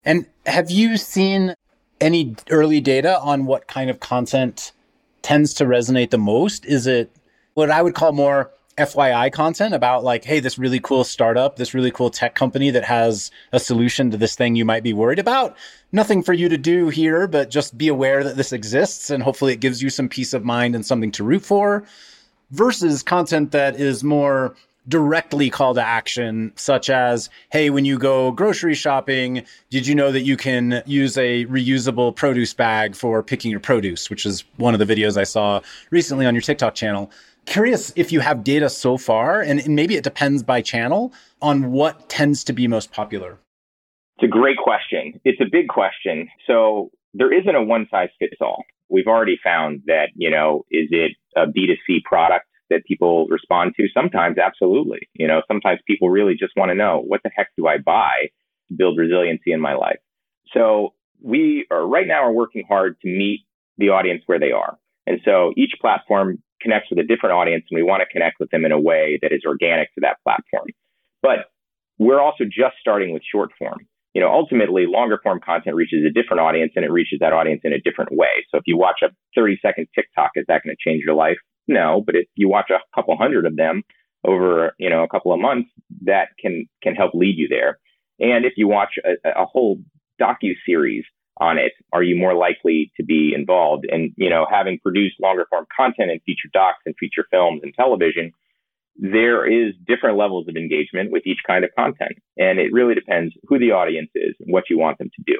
And 0.04 0.26
have 0.46 0.70
you 0.70 0.96
seen 0.96 1.54
any 2.00 2.36
early 2.50 2.80
data 2.80 3.18
on 3.20 3.46
what 3.46 3.66
kind 3.66 3.90
of 3.90 4.00
content 4.00 4.72
tends 5.22 5.54
to 5.54 5.64
resonate 5.64 6.10
the 6.10 6.18
most? 6.18 6.64
Is 6.66 6.86
it 6.86 7.10
what 7.54 7.70
I 7.70 7.82
would 7.82 7.94
call 7.94 8.12
more 8.12 8.52
FYI 8.78 9.32
content 9.32 9.74
about 9.74 10.04
like, 10.04 10.24
hey, 10.24 10.38
this 10.38 10.58
really 10.58 10.80
cool 10.80 11.02
startup, 11.02 11.56
this 11.56 11.72
really 11.72 11.90
cool 11.90 12.10
tech 12.10 12.34
company 12.34 12.70
that 12.70 12.84
has 12.84 13.30
a 13.52 13.58
solution 13.58 14.10
to 14.10 14.16
this 14.16 14.36
thing 14.36 14.54
you 14.54 14.66
might 14.66 14.82
be 14.82 14.92
worried 14.92 15.18
about. 15.18 15.56
Nothing 15.92 16.22
for 16.22 16.34
you 16.34 16.48
to 16.50 16.58
do 16.58 16.88
here, 16.88 17.26
but 17.26 17.50
just 17.50 17.78
be 17.78 17.88
aware 17.88 18.22
that 18.22 18.36
this 18.36 18.52
exists 18.52 19.08
and 19.08 19.22
hopefully 19.22 19.54
it 19.54 19.60
gives 19.60 19.82
you 19.82 19.88
some 19.88 20.08
peace 20.08 20.34
of 20.34 20.44
mind 20.44 20.74
and 20.74 20.84
something 20.84 21.10
to 21.12 21.24
root 21.24 21.42
for 21.42 21.84
versus 22.50 23.02
content 23.02 23.50
that 23.52 23.80
is 23.80 24.04
more 24.04 24.54
directly 24.88 25.50
call 25.50 25.74
to 25.74 25.82
action, 25.82 26.52
such 26.56 26.90
as, 26.90 27.28
hey, 27.50 27.70
when 27.70 27.84
you 27.84 27.98
go 27.98 28.30
grocery 28.32 28.74
shopping, 28.74 29.44
did 29.70 29.86
you 29.86 29.94
know 29.94 30.12
that 30.12 30.22
you 30.22 30.36
can 30.36 30.82
use 30.86 31.18
a 31.18 31.44
reusable 31.46 32.14
produce 32.14 32.54
bag 32.54 32.94
for 32.94 33.22
picking 33.22 33.50
your 33.50 33.60
produce, 33.60 34.08
which 34.10 34.24
is 34.24 34.44
one 34.56 34.74
of 34.74 34.86
the 34.86 34.94
videos 34.94 35.16
I 35.16 35.24
saw 35.24 35.60
recently 35.90 36.26
on 36.26 36.34
your 36.34 36.42
TikTok 36.42 36.74
channel 36.74 37.10
curious 37.46 37.92
if 37.96 38.12
you 38.12 38.20
have 38.20 38.44
data 38.44 38.68
so 38.68 38.98
far, 38.98 39.40
and 39.40 39.66
maybe 39.68 39.96
it 39.96 40.04
depends 40.04 40.42
by 40.42 40.60
channel, 40.60 41.12
on 41.40 41.72
what 41.72 42.08
tends 42.08 42.44
to 42.44 42.52
be 42.52 42.68
most 42.68 42.92
popular. 42.92 43.38
It's 44.18 44.24
a 44.24 44.28
great 44.28 44.58
question. 44.58 45.20
It's 45.24 45.40
a 45.40 45.46
big 45.50 45.68
question. 45.68 46.28
So 46.46 46.90
there 47.14 47.32
isn't 47.32 47.54
a 47.54 47.62
one 47.62 47.86
size 47.90 48.08
fits 48.18 48.36
all. 48.40 48.64
We've 48.88 49.06
already 49.06 49.38
found 49.42 49.82
that, 49.86 50.10
you 50.14 50.30
know, 50.30 50.64
is 50.70 50.88
it 50.90 51.12
a 51.34 51.46
B2C 51.46 52.02
product 52.04 52.46
that 52.70 52.84
people 52.86 53.26
respond 53.28 53.72
to? 53.76 53.88
Sometimes, 53.92 54.38
absolutely. 54.38 55.08
You 55.14 55.28
know, 55.28 55.42
sometimes 55.48 55.80
people 55.86 56.10
really 56.10 56.34
just 56.38 56.52
want 56.56 56.70
to 56.70 56.74
know 56.74 57.02
what 57.06 57.20
the 57.24 57.30
heck 57.34 57.48
do 57.56 57.66
I 57.66 57.78
buy 57.78 58.28
to 58.68 58.74
build 58.76 58.98
resiliency 58.98 59.52
in 59.52 59.60
my 59.60 59.74
life? 59.74 59.98
So 60.52 60.94
we 61.22 61.66
are 61.70 61.86
right 61.86 62.06
now 62.06 62.22
are 62.22 62.32
working 62.32 62.64
hard 62.68 62.96
to 63.00 63.08
meet 63.08 63.46
the 63.78 63.90
audience 63.90 64.22
where 64.26 64.38
they 64.38 64.52
are. 64.52 64.78
And 65.06 65.20
so 65.24 65.52
each 65.56 65.74
platform 65.80 66.42
connects 66.60 66.90
with 66.90 66.98
a 66.98 67.04
different 67.06 67.34
audience 67.34 67.64
and 67.70 67.76
we 67.76 67.82
want 67.82 68.00
to 68.00 68.12
connect 68.12 68.36
with 68.40 68.50
them 68.50 68.64
in 68.64 68.72
a 68.72 68.80
way 68.80 69.18
that 69.22 69.32
is 69.32 69.42
organic 69.46 69.94
to 69.94 70.00
that 70.00 70.16
platform. 70.24 70.66
But 71.22 71.50
we're 71.98 72.20
also 72.20 72.44
just 72.44 72.76
starting 72.80 73.12
with 73.12 73.22
short 73.30 73.50
form. 73.58 73.86
You 74.14 74.22
know, 74.22 74.32
ultimately 74.32 74.86
longer 74.86 75.20
form 75.22 75.40
content 75.44 75.76
reaches 75.76 76.04
a 76.06 76.10
different 76.10 76.40
audience 76.40 76.72
and 76.74 76.84
it 76.84 76.90
reaches 76.90 77.18
that 77.20 77.34
audience 77.34 77.60
in 77.64 77.72
a 77.72 77.80
different 77.80 78.12
way. 78.12 78.46
So 78.50 78.56
if 78.56 78.62
you 78.66 78.78
watch 78.78 79.00
a 79.02 79.08
30 79.34 79.58
second 79.60 79.88
TikTok, 79.94 80.30
is 80.36 80.46
that 80.48 80.62
going 80.64 80.74
to 80.74 80.90
change 80.90 81.02
your 81.04 81.14
life? 81.14 81.36
No, 81.68 82.02
but 82.04 82.14
if 82.14 82.26
you 82.34 82.48
watch 82.48 82.70
a 82.70 82.78
couple 82.94 83.16
hundred 83.16 83.46
of 83.46 83.56
them 83.56 83.82
over, 84.26 84.74
you 84.78 84.90
know, 84.90 85.02
a 85.02 85.08
couple 85.08 85.32
of 85.32 85.40
months, 85.40 85.68
that 86.02 86.28
can 86.40 86.66
can 86.82 86.94
help 86.94 87.12
lead 87.14 87.36
you 87.36 87.48
there. 87.48 87.78
And 88.18 88.44
if 88.44 88.54
you 88.56 88.68
watch 88.68 88.94
a, 89.04 89.42
a 89.42 89.46
whole 89.46 89.78
docu 90.20 90.54
series 90.64 91.04
on 91.38 91.58
it, 91.58 91.72
are 91.92 92.02
you 92.02 92.16
more 92.16 92.34
likely 92.34 92.90
to 92.96 93.04
be 93.04 93.32
involved? 93.34 93.86
And, 93.90 94.12
you 94.16 94.30
know, 94.30 94.46
having 94.50 94.78
produced 94.78 95.16
longer 95.20 95.46
form 95.50 95.66
content 95.76 96.10
and 96.10 96.20
feature 96.24 96.48
docs 96.52 96.80
and 96.86 96.94
feature 96.98 97.26
films 97.30 97.60
and 97.62 97.74
television, 97.74 98.32
there 98.96 99.46
is 99.46 99.74
different 99.86 100.16
levels 100.16 100.48
of 100.48 100.56
engagement 100.56 101.12
with 101.12 101.26
each 101.26 101.40
kind 101.46 101.64
of 101.64 101.70
content. 101.76 102.12
And 102.38 102.58
it 102.58 102.72
really 102.72 102.94
depends 102.94 103.34
who 103.46 103.58
the 103.58 103.72
audience 103.72 104.10
is 104.14 104.34
and 104.40 104.52
what 104.52 104.64
you 104.70 104.78
want 104.78 104.98
them 104.98 105.10
to 105.14 105.22
do. 105.26 105.38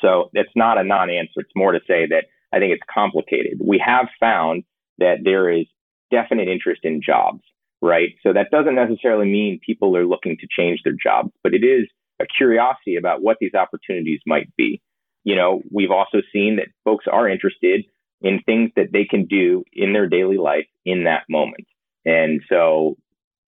So 0.00 0.30
it's 0.32 0.50
not 0.56 0.78
a 0.78 0.84
non 0.84 1.10
answer. 1.10 1.36
It's 1.36 1.52
more 1.54 1.72
to 1.72 1.80
say 1.86 2.06
that 2.06 2.24
I 2.52 2.58
think 2.58 2.72
it's 2.72 2.82
complicated. 2.92 3.58
We 3.64 3.82
have 3.84 4.08
found 4.18 4.64
that 5.02 5.18
there 5.24 5.50
is 5.50 5.66
definite 6.10 6.48
interest 6.48 6.80
in 6.84 7.00
jobs, 7.04 7.42
right? 7.80 8.10
So 8.22 8.32
that 8.32 8.50
doesn't 8.50 8.74
necessarily 8.74 9.26
mean 9.26 9.60
people 9.64 9.96
are 9.96 10.06
looking 10.06 10.36
to 10.38 10.46
change 10.50 10.80
their 10.84 10.96
jobs, 11.00 11.30
but 11.42 11.54
it 11.54 11.64
is 11.64 11.88
a 12.20 12.26
curiosity 12.26 12.96
about 12.96 13.22
what 13.22 13.36
these 13.40 13.54
opportunities 13.54 14.20
might 14.26 14.54
be 14.56 14.80
you 15.24 15.36
know, 15.36 15.62
we've 15.70 15.90
also 15.90 16.18
seen 16.32 16.56
that 16.56 16.68
folks 16.84 17.06
are 17.10 17.28
interested 17.28 17.84
in 18.20 18.40
things 18.44 18.70
that 18.76 18.92
they 18.92 19.04
can 19.04 19.26
do 19.26 19.64
in 19.72 19.92
their 19.92 20.08
daily 20.08 20.36
life 20.36 20.66
in 20.84 21.04
that 21.04 21.22
moment. 21.28 21.66
And 22.04 22.40
so, 22.48 22.96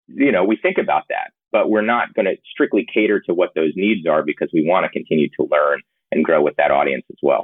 you 0.09 0.33
know, 0.33 0.45
we 0.45 0.57
think 0.57 0.79
about 0.79 1.05
that, 1.09 1.33
but 1.53 1.71
we're 1.71 1.83
not 1.83 2.15
going 2.15 2.27
to 2.27 2.37
strictly 2.51 2.87
cater 2.93 3.21
to 3.21 3.35
what 3.35 3.51
those 3.55 3.73
needs 3.75 4.07
are 4.07 4.23
because 4.23 4.51
we 4.53 4.67
want 4.67 4.85
to 4.85 4.91
continue 4.91 5.29
to 5.39 5.49
learn 5.51 5.81
and 6.13 6.25
grow 6.25 6.43
with 6.43 6.57
that 6.57 6.71
audience 6.71 7.05
as 7.11 7.19
well. 7.23 7.43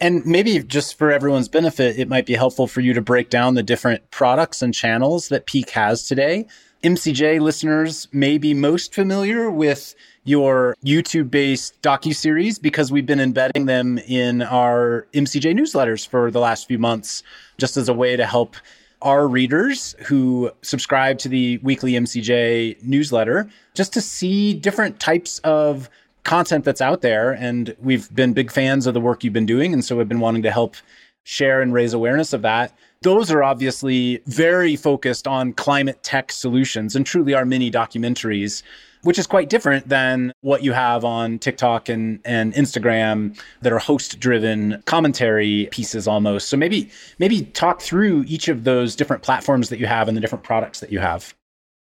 And 0.00 0.24
maybe 0.24 0.60
just 0.60 0.96
for 0.96 1.12
everyone's 1.12 1.48
benefit, 1.48 1.98
it 1.98 2.08
might 2.08 2.24
be 2.24 2.34
helpful 2.34 2.66
for 2.66 2.80
you 2.80 2.94
to 2.94 3.02
break 3.02 3.28
down 3.28 3.54
the 3.54 3.62
different 3.62 4.10
products 4.10 4.62
and 4.62 4.72
channels 4.72 5.28
that 5.28 5.46
Pique 5.46 5.70
has 5.70 6.08
today. 6.08 6.46
MCJ 6.82 7.40
listeners 7.40 8.08
may 8.10 8.38
be 8.38 8.54
most 8.54 8.94
familiar 8.94 9.50
with 9.50 9.94
your 10.24 10.74
YouTube 10.82 11.30
based 11.30 11.80
docu 11.82 12.14
series 12.14 12.58
because 12.58 12.90
we've 12.90 13.04
been 13.04 13.20
embedding 13.20 13.66
them 13.66 13.98
in 13.98 14.40
our 14.40 15.06
MCJ 15.12 15.54
newsletters 15.54 16.08
for 16.08 16.30
the 16.30 16.40
last 16.40 16.66
few 16.66 16.78
months, 16.78 17.22
just 17.58 17.76
as 17.76 17.90
a 17.90 17.94
way 17.94 18.16
to 18.16 18.24
help 18.24 18.56
our 19.02 19.28
readers 19.28 19.94
who 20.06 20.50
subscribe 20.62 21.18
to 21.18 21.28
the 21.28 21.58
weekly 21.58 21.92
MCJ 21.92 22.82
newsletter 22.82 23.48
just 23.74 23.92
to 23.94 24.00
see 24.00 24.54
different 24.54 25.00
types 25.00 25.38
of 25.40 25.88
content 26.24 26.64
that's 26.64 26.80
out 26.80 27.02
there. 27.02 27.32
And 27.32 27.74
we've 27.80 28.12
been 28.14 28.32
big 28.32 28.50
fans 28.50 28.86
of 28.86 28.94
the 28.94 29.00
work 29.00 29.24
you've 29.24 29.32
been 29.32 29.46
doing. 29.46 29.72
And 29.72 29.84
so 29.84 29.96
we've 29.96 30.08
been 30.08 30.20
wanting 30.20 30.42
to 30.42 30.50
help 30.50 30.76
share 31.24 31.60
and 31.60 31.72
raise 31.72 31.92
awareness 31.92 32.32
of 32.32 32.42
that. 32.42 32.76
Those 33.02 33.30
are 33.30 33.42
obviously 33.42 34.20
very 34.26 34.76
focused 34.76 35.26
on 35.26 35.52
climate 35.52 36.02
tech 36.02 36.32
solutions 36.32 36.94
and 36.94 37.06
truly 37.06 37.34
are 37.34 37.44
mini 37.44 37.70
documentaries 37.70 38.62
which 39.02 39.18
is 39.18 39.26
quite 39.26 39.48
different 39.48 39.88
than 39.88 40.32
what 40.40 40.62
you 40.62 40.72
have 40.72 41.04
on 41.04 41.38
TikTok 41.38 41.88
and, 41.88 42.20
and 42.24 42.52
Instagram 42.54 43.38
that 43.62 43.72
are 43.72 43.78
host 43.78 44.20
driven 44.20 44.82
commentary 44.86 45.68
pieces 45.70 46.06
almost. 46.06 46.48
So 46.48 46.56
maybe 46.56 46.90
maybe 47.18 47.42
talk 47.42 47.80
through 47.80 48.24
each 48.26 48.48
of 48.48 48.64
those 48.64 48.94
different 48.94 49.22
platforms 49.22 49.68
that 49.70 49.78
you 49.78 49.86
have 49.86 50.08
and 50.08 50.16
the 50.16 50.20
different 50.20 50.44
products 50.44 50.80
that 50.80 50.92
you 50.92 50.98
have. 50.98 51.34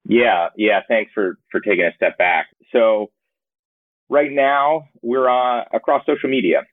Yeah, 0.05 0.49
yeah. 0.57 0.81
Thanks 0.89 1.13
for 1.13 1.39
for 1.51 1.61
taking 1.61 1.85
a 1.85 1.95
step 1.95 2.19
back. 2.19 2.49
So 2.73 3.11
right 4.11 4.31
now 4.31 4.89
we're 5.01 5.29
uh, 5.29 5.65
across 5.73 6.05
social 6.05 6.29
media. 6.29 6.65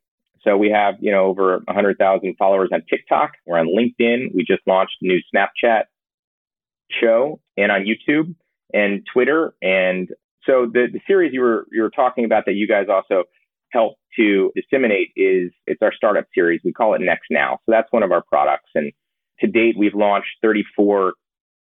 So 0.42 0.58
we 0.58 0.70
have, 0.70 0.96
you 1.00 1.12
know, 1.12 1.26
over 1.26 1.62
100,000 1.66 2.36
followers 2.38 2.70
on 2.74 2.82
TikTok. 2.90 3.32
We're 3.46 3.60
on 3.60 3.68
LinkedIn. 3.68 4.34
We 4.34 4.44
just 4.46 4.62
launched 4.66 4.96
a 5.02 5.08
new 5.08 5.20
Snapchat 5.34 5.84
show 6.90 7.40
and 7.56 7.72
on 7.72 7.86
YouTube 7.86 8.36
and 8.74 9.06
Twitter. 9.12 9.54
And 9.62 10.10
so 10.46 10.66
the, 10.72 10.88
the 10.92 11.00
series 11.08 11.34
you 11.34 11.42
were 11.42 11.68
you 11.72 11.82
were 11.82 11.90
talking 11.90 12.26
about 12.26 12.46
that 12.46 12.54
you 12.54 12.68
guys 12.68 12.88
also 12.90 13.24
help 13.72 13.96
to 14.16 14.52
disseminate 14.56 15.10
is 15.16 15.52
it's 15.66 15.82
our 15.82 15.94
startup 15.94 16.26
series. 16.34 16.62
We 16.64 16.72
call 16.72 16.94
it 16.94 17.02
Next 17.02 17.28
Now. 17.30 17.60
So 17.66 17.72
that's 17.72 17.92
one 17.92 18.04
of 18.04 18.12
our 18.12 18.24
products. 18.28 18.70
And 18.74 18.94
to 19.42 19.48
date, 19.48 19.76
we've 19.78 19.94
launched 19.94 20.30
34 20.42 21.14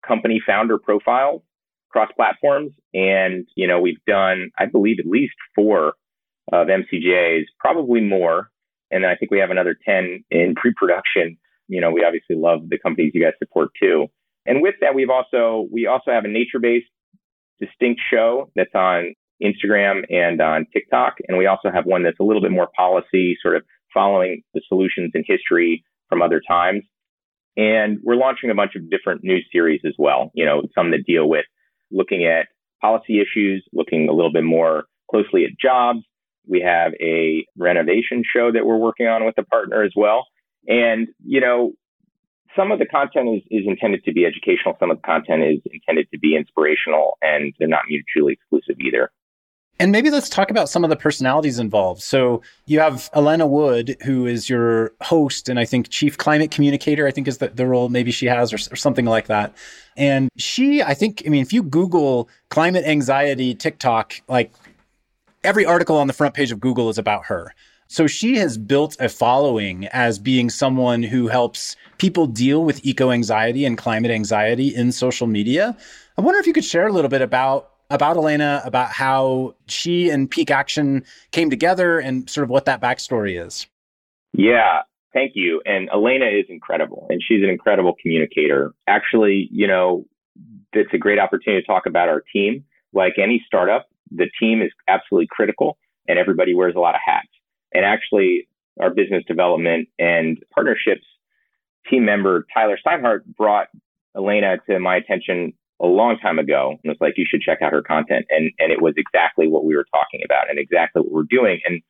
company 0.06 0.40
founder 0.46 0.78
profiles 0.78 1.42
across 1.96 2.12
platforms. 2.16 2.74
And, 2.94 3.48
you 3.56 3.68
know, 3.68 3.80
we've 3.80 4.04
done, 4.06 4.52
I 4.60 4.66
believe, 4.66 4.98
at 5.00 5.06
least 5.06 5.36
four 5.56 5.94
of 6.52 6.68
MCJs, 6.68 7.44
probably 7.60 8.02
more. 8.02 8.50
And 8.92 9.04
then 9.04 9.12
I 9.12 9.16
think 9.16 9.32
we 9.32 9.40
have 9.40 9.50
another 9.50 9.76
10 9.86 10.24
in 10.30 10.56
pre-production. 10.56 11.38
You 11.68 11.82
know, 11.82 11.92
we 11.92 12.04
obviously 12.06 12.36
love 12.36 12.70
the 12.70 12.78
companies 12.78 13.12
you 13.16 13.24
guys 13.24 13.34
support 13.40 13.70
too. 13.82 14.08
And 14.46 14.62
with 14.62 14.76
that, 14.82 14.94
we've 14.94 15.10
also, 15.10 15.68
we 15.72 15.88
also 15.88 16.12
have 16.12 16.26
a 16.26 16.28
nature-based 16.28 16.86
distinct 17.60 18.02
show 18.12 18.52
that's 18.56 18.76
on 18.76 19.16
Instagram 19.42 20.04
and 20.10 20.40
on 20.42 20.68
TikTok. 20.72 21.16
And 21.28 21.38
we 21.38 21.48
also 21.48 21.72
have 21.74 21.86
one 21.86 22.04
that's 22.04 22.20
a 22.20 22.24
little 22.24 22.42
bit 22.42 22.52
more 22.52 22.70
policy, 22.76 23.38
sort 23.42 23.56
of 23.56 23.64
following 23.94 24.44
the 24.54 24.62
solutions 24.68 25.12
in 25.16 25.24
history 25.26 25.84
from 26.10 26.22
other 26.22 26.42
times. 26.48 26.84
And 27.58 28.00
we're 28.04 28.16
launching 28.16 28.52
a 28.52 28.56
bunch 28.56 28.76
of 28.76 28.90
different 28.90 29.24
news 29.24 29.48
series 29.52 29.82
as 29.86 29.94
well, 29.98 30.30
you 30.36 30.46
know, 30.46 30.64
some 30.76 30.92
that 30.92 31.06
deal 31.08 31.28
with 31.28 31.46
looking 31.96 32.26
at 32.26 32.48
policy 32.82 33.20
issues, 33.20 33.66
looking 33.74 34.10
a 34.10 34.14
little 34.14 34.32
bit 34.32 34.44
more 34.44 34.84
closely 35.10 35.46
at 35.46 35.52
jobs. 35.60 36.00
We 36.48 36.62
have 36.62 36.94
a 37.02 37.46
renovation 37.58 38.24
show 38.24 38.52
that 38.52 38.66
we're 38.66 38.78
working 38.78 39.08
on 39.08 39.26
with 39.26 39.36
a 39.38 39.44
partner 39.44 39.82
as 39.84 39.94
well. 39.96 40.28
And, 40.68 41.08
you 41.26 41.42
know, 41.42 41.74
some 42.56 42.72
of 42.72 42.80
the 42.80 42.86
content 42.86 43.30
is, 43.30 43.42
is 43.50 43.68
intended 43.68 44.04
to 44.06 44.14
be 44.14 44.26
educational, 44.26 44.76
some 44.80 44.92
of 44.92 44.98
the 44.98 45.04
content 45.04 45.44
is 45.44 45.60
intended 45.72 46.08
to 46.12 46.20
be 46.20 46.36
inspirational, 46.36 47.18
and 47.22 47.54
they're 47.58 47.68
not 47.68 47.84
mutually 47.88 48.34
exclusive 48.34 48.80
either. 48.80 49.12
And 49.78 49.92
maybe 49.92 50.10
let's 50.10 50.30
talk 50.30 50.52
about 50.52 50.70
some 50.70 50.86
of 50.86 50.90
the 50.90 50.96
personalities 50.96 51.60
involved. 51.60 52.02
So 52.02 52.42
you 52.66 52.80
have 52.80 53.10
Alaina 53.12 53.46
Wood, 53.46 53.98
who 54.06 54.26
is 54.26 54.50
your 54.50 54.94
host 55.02 55.50
and 55.50 55.60
I 55.60 55.66
think 55.66 55.90
chief 55.90 56.18
climate 56.18 56.50
communicator, 56.50 57.06
I 57.06 57.12
think 57.12 57.28
is 57.28 57.40
the, 57.40 57.50
the 57.50 57.66
role 57.66 57.90
maybe 57.90 58.12
she 58.12 58.26
has 58.28 58.54
or, 58.54 58.56
or 58.72 58.78
something 58.78 59.06
like 59.06 59.28
that. 59.28 59.54
And 59.98 60.30
she, 60.38 60.82
I 60.82 60.94
think, 60.94 61.24
I 61.26 61.30
mean, 61.30 61.42
if 61.42 61.52
you 61.52 61.62
Google 61.62 62.30
climate 62.50 62.86
anxiety 62.86 63.54
TikTok, 63.54 64.22
like 64.30 64.54
every 65.44 65.66
article 65.66 65.98
on 65.98 66.08
the 66.08 66.14
front 66.14 66.36
page 66.36 66.54
of 66.54 66.62
Google 66.62 66.90
is 66.90 66.98
about 66.98 67.26
her. 67.26 67.54
So 67.88 68.08
she 68.08 68.38
has 68.38 68.58
built 68.58 68.96
a 69.00 69.10
following 69.10 69.88
as 69.88 70.18
being 70.20 70.50
someone 70.50 71.04
who 71.04 71.28
helps 71.28 71.76
people 71.98 72.28
deal 72.28 72.64
with 72.64 72.84
eco 72.86 73.12
anxiety 73.12 73.66
and 73.66 73.78
climate 73.78 74.10
anxiety 74.10 74.74
in 74.74 74.92
social 74.92 75.28
media. 75.28 75.78
I 76.18 76.22
wonder 76.22 76.40
if 76.40 76.48
you 76.48 76.54
could 76.54 76.66
share 76.66 76.88
a 76.88 76.94
little 76.94 77.10
bit 77.10 77.22
about 77.22 77.75
about 77.90 78.18
Alaina, 78.18 78.62
about 78.66 78.92
how 78.92 79.56
she 79.68 80.10
and 80.10 80.30
Pique 80.30 80.52
Action 80.52 81.04
came 81.32 81.50
together 81.50 82.00
and 82.00 82.30
sort 82.30 82.44
of 82.44 82.50
what 82.50 82.66
that 82.66 82.82
backstory 82.82 83.44
is. 83.44 83.68
Yeah, 84.34 84.82
thank 85.14 85.34
you. 85.36 85.62
And 85.66 85.90
Alaina 85.90 86.26
is 86.26 86.46
incredible 86.50 87.08
and 87.10 87.22
she's 87.26 87.44
an 87.44 87.50
incredible 87.50 87.96
communicator. 88.02 88.74
Actually, 88.88 89.48
you 89.52 89.68
know, 89.68 90.06
it's 90.74 90.94
a 90.94 90.98
great 90.98 91.20
opportunity 91.20 91.62
to 91.62 91.68
talk 91.68 91.86
about 91.86 92.10
our 92.10 92.22
team. 92.34 92.66
Like 92.94 93.14
any 93.22 93.44
startup, 93.46 93.88
the 94.12 94.30
team 94.40 94.62
is 94.62 94.72
absolutely 94.88 95.28
critical 95.30 95.78
and 96.08 96.20
everybody 96.20 96.54
wears 96.54 96.76
a 96.76 96.80
lot 96.80 96.96
of 96.96 97.02
hats. 97.06 97.28
And 97.74 97.86
actually, 97.86 98.48
our 98.80 98.90
business 98.90 99.24
development 99.28 99.88
and 99.98 100.38
partnerships 100.54 101.06
team 101.90 102.06
member, 102.06 102.46
Tyler 102.54 102.78
Steinhardt, 102.86 103.22
brought 103.38 103.68
Alaina 104.16 104.58
to 104.70 104.80
my 104.80 104.98
attention 104.98 105.54
a 105.82 105.86
long 105.86 106.18
time 106.18 106.40
ago 106.40 106.78
and 106.84 106.90
was 106.90 106.98
like, 107.02 107.16
you 107.18 107.26
should 107.28 107.42
check 107.42 107.62
out 107.62 107.74
her 107.74 107.82
content. 107.82 108.26
And, 108.30 108.52
and 108.60 108.72
it 108.72 108.82
was 108.82 108.94
exactly 108.98 109.48
what 109.48 109.66
we 109.66 109.76
were 109.76 109.86
talking 109.94 110.22
about 110.24 110.50
and 110.50 110.58
exactly 110.58 111.02
what 111.02 111.12
we're 111.12 111.24
doing. 111.30 111.60
And 111.66 111.82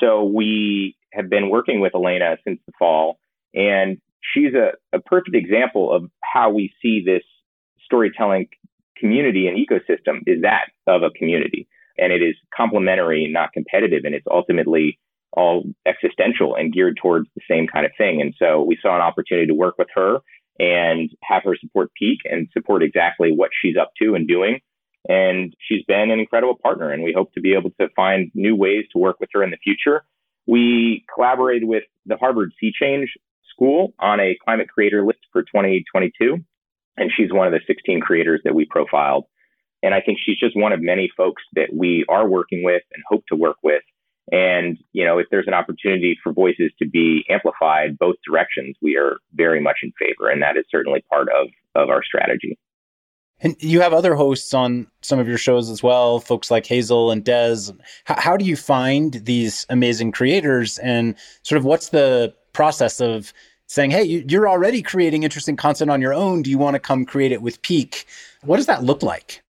so 0.00 0.24
we 0.24 0.96
have 1.12 1.28
been 1.28 1.50
working 1.50 1.80
with 1.80 1.94
Alaina 1.94 2.36
since 2.44 2.60
the 2.66 2.72
fall. 2.78 3.18
And 3.54 3.98
she's 4.22 4.54
a, 4.54 4.72
a 4.96 5.00
perfect 5.00 5.36
example 5.36 5.92
of 5.92 6.10
how 6.22 6.50
we 6.50 6.72
see 6.80 7.02
this 7.04 7.22
storytelling 7.84 8.48
community 8.96 9.46
and 9.46 9.56
ecosystem 9.56 10.22
is 10.26 10.42
that 10.42 10.66
of 10.86 11.02
a 11.02 11.10
community. 11.10 11.68
And 11.98 12.12
it 12.12 12.22
is 12.22 12.36
complementary, 12.56 13.24
and 13.24 13.32
not 13.32 13.52
competitive. 13.52 14.04
And 14.04 14.14
it's 14.14 14.26
ultimately 14.30 14.98
all 15.32 15.64
existential 15.84 16.54
and 16.54 16.72
geared 16.72 16.96
towards 17.00 17.28
the 17.34 17.42
same 17.50 17.66
kind 17.66 17.84
of 17.84 17.92
thing. 17.98 18.20
And 18.20 18.34
so 18.38 18.62
we 18.62 18.78
saw 18.80 18.94
an 18.94 19.02
opportunity 19.02 19.48
to 19.48 19.54
work 19.54 19.76
with 19.78 19.88
her 19.94 20.18
and 20.58 21.10
have 21.22 21.44
her 21.44 21.56
support 21.58 21.90
Pique 21.94 22.22
and 22.24 22.48
support 22.52 22.82
exactly 22.82 23.32
what 23.32 23.50
she's 23.60 23.76
up 23.76 23.92
to 24.02 24.14
and 24.14 24.26
doing. 24.26 24.60
And 25.08 25.54
she's 25.60 25.84
been 25.84 26.10
an 26.10 26.18
incredible 26.18 26.56
partner, 26.60 26.90
and 26.90 27.02
we 27.02 27.12
hope 27.12 27.32
to 27.34 27.40
be 27.40 27.54
able 27.54 27.70
to 27.80 27.88
find 27.94 28.30
new 28.34 28.56
ways 28.56 28.84
to 28.92 28.98
work 28.98 29.20
with 29.20 29.30
her 29.32 29.42
in 29.42 29.50
the 29.50 29.56
future. 29.56 30.04
We 30.46 31.04
collaborated 31.14 31.68
with 31.68 31.84
the 32.06 32.16
Harvard 32.16 32.52
Sea 32.60 32.72
Change 32.78 33.10
School 33.52 33.94
on 33.98 34.20
a 34.20 34.36
climate 34.44 34.68
creator 34.68 35.04
list 35.04 35.20
for 35.32 35.42
2022, 35.42 36.38
and 36.96 37.10
she's 37.16 37.32
one 37.32 37.46
of 37.46 37.52
the 37.52 37.60
16 37.66 38.00
creators 38.00 38.40
that 38.44 38.54
we 38.54 38.66
profiled. 38.66 39.24
And 39.82 39.94
I 39.94 40.00
think 40.00 40.18
she's 40.24 40.38
just 40.38 40.56
one 40.56 40.72
of 40.72 40.82
many 40.82 41.10
folks 41.16 41.42
that 41.54 41.72
we 41.72 42.04
are 42.08 42.28
working 42.28 42.64
with 42.64 42.82
and 42.92 43.02
hope 43.08 43.24
to 43.28 43.36
work 43.36 43.56
with 43.62 43.82
and, 44.30 44.78
you 44.92 45.04
know, 45.04 45.18
if 45.18 45.26
there's 45.30 45.46
an 45.46 45.54
opportunity 45.54 46.16
for 46.22 46.32
voices 46.32 46.70
to 46.78 46.88
be 46.88 47.24
amplified 47.30 47.98
both 47.98 48.16
directions, 48.26 48.76
we 48.82 48.96
are 48.96 49.18
very 49.34 49.60
much 49.60 49.78
in 49.82 49.92
favor. 49.98 50.28
And 50.28 50.42
that 50.42 50.56
is 50.56 50.64
certainly 50.70 51.02
part 51.08 51.28
of, 51.28 51.48
of 51.74 51.88
our 51.88 52.02
strategy. 52.02 52.58
And 53.40 53.56
you 53.60 53.80
have 53.80 53.92
other 53.92 54.16
hosts 54.16 54.52
on 54.52 54.88
some 55.00 55.18
of 55.18 55.28
your 55.28 55.38
shows 55.38 55.70
as 55.70 55.82
well, 55.82 56.18
folks 56.18 56.50
like 56.50 56.66
Hazel 56.66 57.10
and 57.10 57.24
Dez. 57.24 57.74
How, 58.04 58.20
how 58.20 58.36
do 58.36 58.44
you 58.44 58.56
find 58.56 59.14
these 59.14 59.64
amazing 59.68 60.12
creators 60.12 60.78
and 60.78 61.14
sort 61.42 61.58
of 61.58 61.64
what's 61.64 61.90
the 61.90 62.34
process 62.52 63.00
of 63.00 63.32
saying, 63.68 63.90
hey, 63.90 64.02
you're 64.02 64.48
already 64.48 64.82
creating 64.82 65.22
interesting 65.22 65.56
content 65.56 65.90
on 65.90 66.00
your 66.00 66.12
own. 66.12 66.42
Do 66.42 66.50
you 66.50 66.58
want 66.58 66.74
to 66.74 66.80
come 66.80 67.04
create 67.04 67.32
it 67.32 67.42
with 67.42 67.62
Pique? 67.62 68.06
What 68.42 68.56
does 68.56 68.66
that 68.66 68.82
look 68.82 69.02
like? 69.02 69.42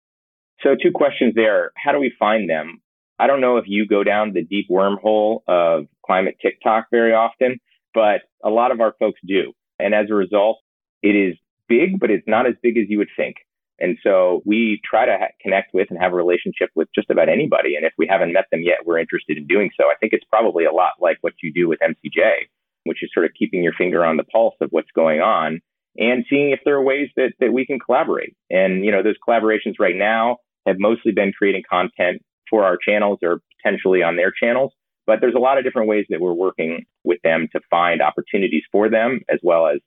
So, 0.62 0.76
two 0.76 0.92
questions 0.92 1.34
there. 1.36 1.72
How 1.78 1.94
do 1.94 2.00
we 2.00 2.12
find 2.20 2.50
them? 2.50 2.82
I 3.20 3.28
don't 3.28 3.42
know 3.42 3.58
if 3.58 3.66
you 3.68 3.86
go 3.86 4.04
down 4.04 4.34
the 4.34 4.44
deep 4.44 4.70
wormhole 4.70 5.42
of 5.48 5.88
climate 6.06 6.38
TikTok 6.42 6.88
very 6.90 7.14
often, 7.14 7.60
but 7.94 8.22
a 8.44 8.50
lot 8.50 8.72
of 8.72 8.80
our 8.80 8.96
folks 8.98 9.20
do. 9.28 9.54
And 9.78 9.94
as 9.94 10.10
a 10.10 10.14
result, 10.14 10.60
it 11.04 11.16
is 11.16 11.36
big, 11.68 12.00
but 12.00 12.10
it's 12.10 12.28
not 12.28 12.48
as 12.48 12.56
big 12.64 12.78
as 12.78 12.86
you 12.88 12.98
would 12.98 13.10
think. 13.18 13.36
And 13.80 13.98
so 14.04 14.42
we 14.46 14.82
try 14.84 15.06
to 15.06 15.18
ha- 15.18 15.34
connect 15.42 15.74
with 15.74 15.88
and 15.90 16.00
have 16.00 16.14
a 16.14 16.16
relationship 16.16 16.70
with 16.76 16.88
just 16.94 17.10
about 17.10 17.30
anybody. 17.30 17.76
And 17.76 17.86
if 17.86 17.94
we 17.98 18.08
haven't 18.08 18.34
met 18.34 18.46
them 18.52 18.62
yet, 18.62 18.86
we're 18.86 19.00
interested 19.00 19.38
in 19.38 19.48
doing 19.48 19.70
so. 19.80 19.86
I 19.86 19.96
think 20.00 20.14
it's 20.14 20.26
probably 20.26 20.66
a 20.66 20.72
lot 20.72 20.94
like 21.00 21.18
what 21.22 21.34
you 21.42 21.54
do 21.54 21.68
with 21.68 21.80
MCJ, 21.80 22.48
which 22.84 23.04
is 23.04 23.10
sort 23.14 23.26
of 23.26 23.32
keeping 23.38 23.64
your 23.64 23.74
finger 23.74 24.06
on 24.06 24.18
the 24.18 24.24
pulse 24.24 24.56
of 24.62 24.70
what's 24.72 24.92
going 24.96 25.22
on 25.22 25.62
and 25.98 26.26
seeing 26.30 26.52
if 26.52 26.60
there 26.66 26.76
are 26.76 26.84
ways 26.84 27.10
that, 27.16 27.34
that 27.40 27.54
we 27.54 27.66
can 27.66 27.80
collaborate. 27.80 28.36
And, 28.50 28.86
you 28.86 28.92
know, 28.92 29.04
those 29.04 29.16
collaborations 29.26 29.76
right 29.80 29.96
now 29.96 30.38
have 30.66 30.78
mostly 30.80 31.12
been 31.12 31.32
creating 31.32 31.64
content 31.70 32.22
for 32.50 32.64
our 32.64 32.78
channels 32.78 33.20
or 33.22 33.42
potentially 33.58 34.04
on 34.04 34.16
their 34.16 34.32
channels. 34.32 34.74
But 35.06 35.22
there's 35.22 35.36
a 35.36 35.40
lot 35.40 35.58
of 35.58 35.64
different 35.64 35.88
ways 35.88 36.06
that 36.10 36.22
we're 36.22 36.34
working 36.34 36.86
with 37.04 37.20
them 37.24 37.48
to 37.54 37.60
find 37.70 38.02
opportunities 38.02 38.64
for 38.72 38.90
them 38.90 39.22
as 39.30 39.40
well 39.42 39.68
as 39.68 39.80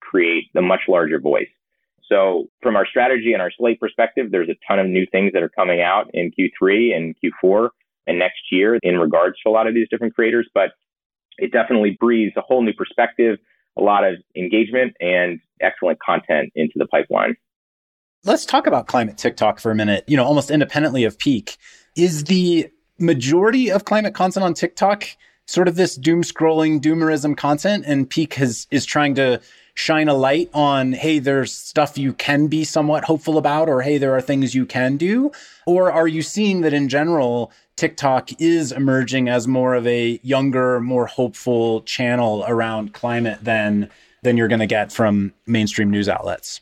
create 0.00 0.44
the 0.54 0.62
much 0.62 0.82
larger 0.88 1.18
voice. 1.18 1.48
So 2.10 2.48
from 2.62 2.76
our 2.76 2.86
strategy 2.86 3.32
and 3.32 3.40
our 3.40 3.52
slate 3.56 3.80
perspective, 3.80 4.30
there's 4.30 4.48
a 4.48 4.56
ton 4.66 4.78
of 4.78 4.86
new 4.86 5.06
things 5.10 5.32
that 5.32 5.42
are 5.42 5.48
coming 5.48 5.80
out 5.80 6.10
in 6.12 6.32
Q3 6.32 6.94
and 6.94 7.14
Q4 7.22 7.70
and 8.06 8.18
next 8.18 8.40
year 8.50 8.78
in 8.82 8.98
regards 8.98 9.36
to 9.42 9.48
a 9.48 9.52
lot 9.52 9.66
of 9.66 9.74
these 9.74 9.88
different 9.90 10.14
creators. 10.14 10.48
But 10.52 10.70
it 11.38 11.52
definitely 11.52 11.96
breathes 11.98 12.34
a 12.36 12.40
whole 12.40 12.62
new 12.62 12.72
perspective, 12.72 13.38
a 13.78 13.82
lot 13.82 14.04
of 14.04 14.16
engagement 14.36 14.94
and 15.00 15.40
excellent 15.60 15.98
content 16.00 16.52
into 16.54 16.74
the 16.76 16.86
pipeline. 16.86 17.36
Let's 18.24 18.44
talk 18.44 18.66
about 18.66 18.86
climate 18.86 19.16
TikTok 19.16 19.60
for 19.60 19.70
a 19.70 19.74
minute, 19.74 20.04
you 20.06 20.16
know, 20.16 20.24
almost 20.24 20.50
independently 20.50 21.04
of 21.04 21.18
pique. 21.18 21.56
Is 21.96 22.24
the 22.24 22.70
majority 22.98 23.70
of 23.70 23.84
climate 23.84 24.14
content 24.14 24.44
on 24.44 24.54
TikTok 24.54 25.04
sort 25.46 25.66
of 25.66 25.74
this 25.74 25.96
doom 25.96 26.22
scrolling 26.22 26.80
doomerism 26.80 27.36
content? 27.36 27.84
And 27.86 28.08
pique 28.08 28.34
has 28.34 28.66
is 28.70 28.84
trying 28.84 29.14
to 29.16 29.40
shine 29.74 30.08
a 30.08 30.14
light 30.14 30.50
on 30.52 30.92
hey 30.92 31.18
there's 31.18 31.52
stuff 31.52 31.96
you 31.96 32.12
can 32.12 32.48
be 32.48 32.64
somewhat 32.64 33.04
hopeful 33.04 33.38
about 33.38 33.68
or 33.68 33.80
hey 33.80 33.96
there 33.96 34.14
are 34.14 34.20
things 34.20 34.54
you 34.54 34.66
can 34.66 34.96
do? 34.96 35.32
Or 35.66 35.90
are 35.90 36.08
you 36.08 36.22
seeing 36.22 36.60
that 36.62 36.72
in 36.72 36.88
general 36.88 37.50
TikTok 37.76 38.40
is 38.40 38.72
emerging 38.72 39.28
as 39.28 39.48
more 39.48 39.74
of 39.74 39.86
a 39.86 40.20
younger 40.22 40.80
more 40.80 41.06
hopeful 41.06 41.82
channel 41.82 42.44
around 42.46 42.92
climate 42.92 43.38
than 43.42 43.90
than 44.22 44.36
you're 44.36 44.48
going 44.48 44.60
to 44.60 44.66
get 44.66 44.92
from 44.92 45.32
mainstream 45.46 45.90
news 45.90 46.08
outlets 46.08 46.60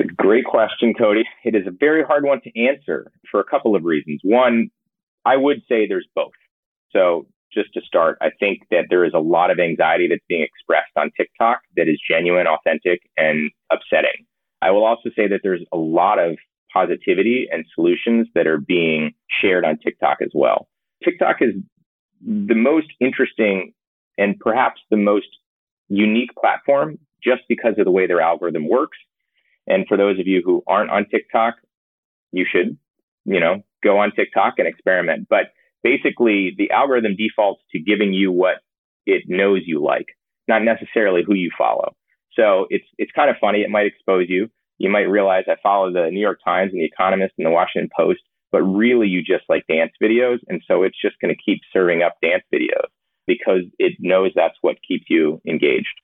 a 0.00 0.04
great 0.04 0.44
question, 0.44 0.94
Cody. 0.94 1.24
It 1.44 1.54
is 1.54 1.66
a 1.66 1.70
very 1.70 2.02
hard 2.02 2.24
one 2.24 2.40
to 2.42 2.66
answer 2.66 3.10
for 3.30 3.40
a 3.40 3.44
couple 3.44 3.76
of 3.76 3.84
reasons. 3.84 4.20
One, 4.22 4.70
I 5.24 5.36
would 5.36 5.62
say 5.68 5.86
there's 5.86 6.08
both. 6.14 6.32
So 6.92 7.26
just 7.52 7.72
to 7.74 7.80
start, 7.82 8.18
I 8.20 8.30
think 8.38 8.60
that 8.70 8.86
there 8.90 9.04
is 9.04 9.12
a 9.14 9.18
lot 9.18 9.50
of 9.50 9.58
anxiety 9.58 10.08
that's 10.08 10.24
being 10.28 10.42
expressed 10.42 10.92
on 10.96 11.10
TikTok 11.16 11.60
that 11.76 11.88
is 11.88 12.00
genuine, 12.08 12.46
authentic, 12.46 13.00
and 13.16 13.50
upsetting. 13.72 14.26
I 14.62 14.70
will 14.70 14.84
also 14.84 15.10
say 15.16 15.26
that 15.28 15.40
there's 15.42 15.64
a 15.72 15.76
lot 15.76 16.18
of 16.18 16.36
positivity 16.72 17.48
and 17.50 17.64
solutions 17.74 18.28
that 18.34 18.46
are 18.46 18.58
being 18.58 19.12
shared 19.40 19.64
on 19.64 19.78
TikTok 19.78 20.18
as 20.22 20.30
well. 20.34 20.68
TikTok 21.04 21.36
is 21.40 21.54
the 22.22 22.54
most 22.54 22.88
interesting 23.00 23.72
and 24.18 24.38
perhaps 24.38 24.80
the 24.90 24.96
most 24.96 25.26
unique 25.88 26.30
platform 26.40 26.98
just 27.22 27.42
because 27.48 27.74
of 27.78 27.84
the 27.84 27.90
way 27.90 28.06
their 28.06 28.20
algorithm 28.20 28.68
works 28.68 28.98
and 29.70 29.86
for 29.86 29.96
those 29.96 30.18
of 30.18 30.26
you 30.26 30.42
who 30.44 30.62
aren't 30.66 30.90
on 30.90 31.06
TikTok, 31.08 31.54
you 32.32 32.44
should, 32.50 32.76
you 33.24 33.40
know, 33.40 33.62
go 33.82 33.98
on 33.98 34.12
TikTok 34.12 34.54
and 34.58 34.66
experiment. 34.66 35.28
But 35.30 35.52
basically, 35.82 36.54
the 36.58 36.70
algorithm 36.70 37.14
defaults 37.16 37.62
to 37.72 37.80
giving 37.80 38.12
you 38.12 38.32
what 38.32 38.56
it 39.06 39.24
knows 39.28 39.62
you 39.64 39.82
like, 39.82 40.06
not 40.48 40.62
necessarily 40.62 41.22
who 41.24 41.34
you 41.34 41.50
follow. 41.56 41.94
So 42.34 42.66
it's 42.70 42.84
it's 42.98 43.12
kind 43.12 43.30
of 43.30 43.36
funny. 43.40 43.60
It 43.60 43.70
might 43.70 43.86
expose 43.86 44.26
you. 44.28 44.50
You 44.78 44.90
might 44.90 45.08
realize 45.08 45.44
I 45.46 45.56
follow 45.62 45.92
the 45.92 46.10
New 46.10 46.20
York 46.20 46.40
Times 46.44 46.72
and 46.72 46.80
the 46.80 46.86
Economist 46.86 47.34
and 47.38 47.46
the 47.46 47.50
Washington 47.50 47.90
Post, 47.96 48.20
but 48.50 48.62
really 48.62 49.08
you 49.08 49.22
just 49.22 49.44
like 49.48 49.66
dance 49.68 49.92
videos, 50.02 50.38
and 50.48 50.62
so 50.66 50.82
it's 50.82 51.00
just 51.00 51.20
going 51.20 51.34
to 51.34 51.42
keep 51.42 51.60
serving 51.72 52.02
up 52.02 52.14
dance 52.22 52.44
videos 52.52 52.88
because 53.26 53.62
it 53.78 53.92
knows 54.00 54.32
that's 54.34 54.56
what 54.62 54.76
keeps 54.86 55.04
you 55.08 55.40
engaged. 55.46 56.00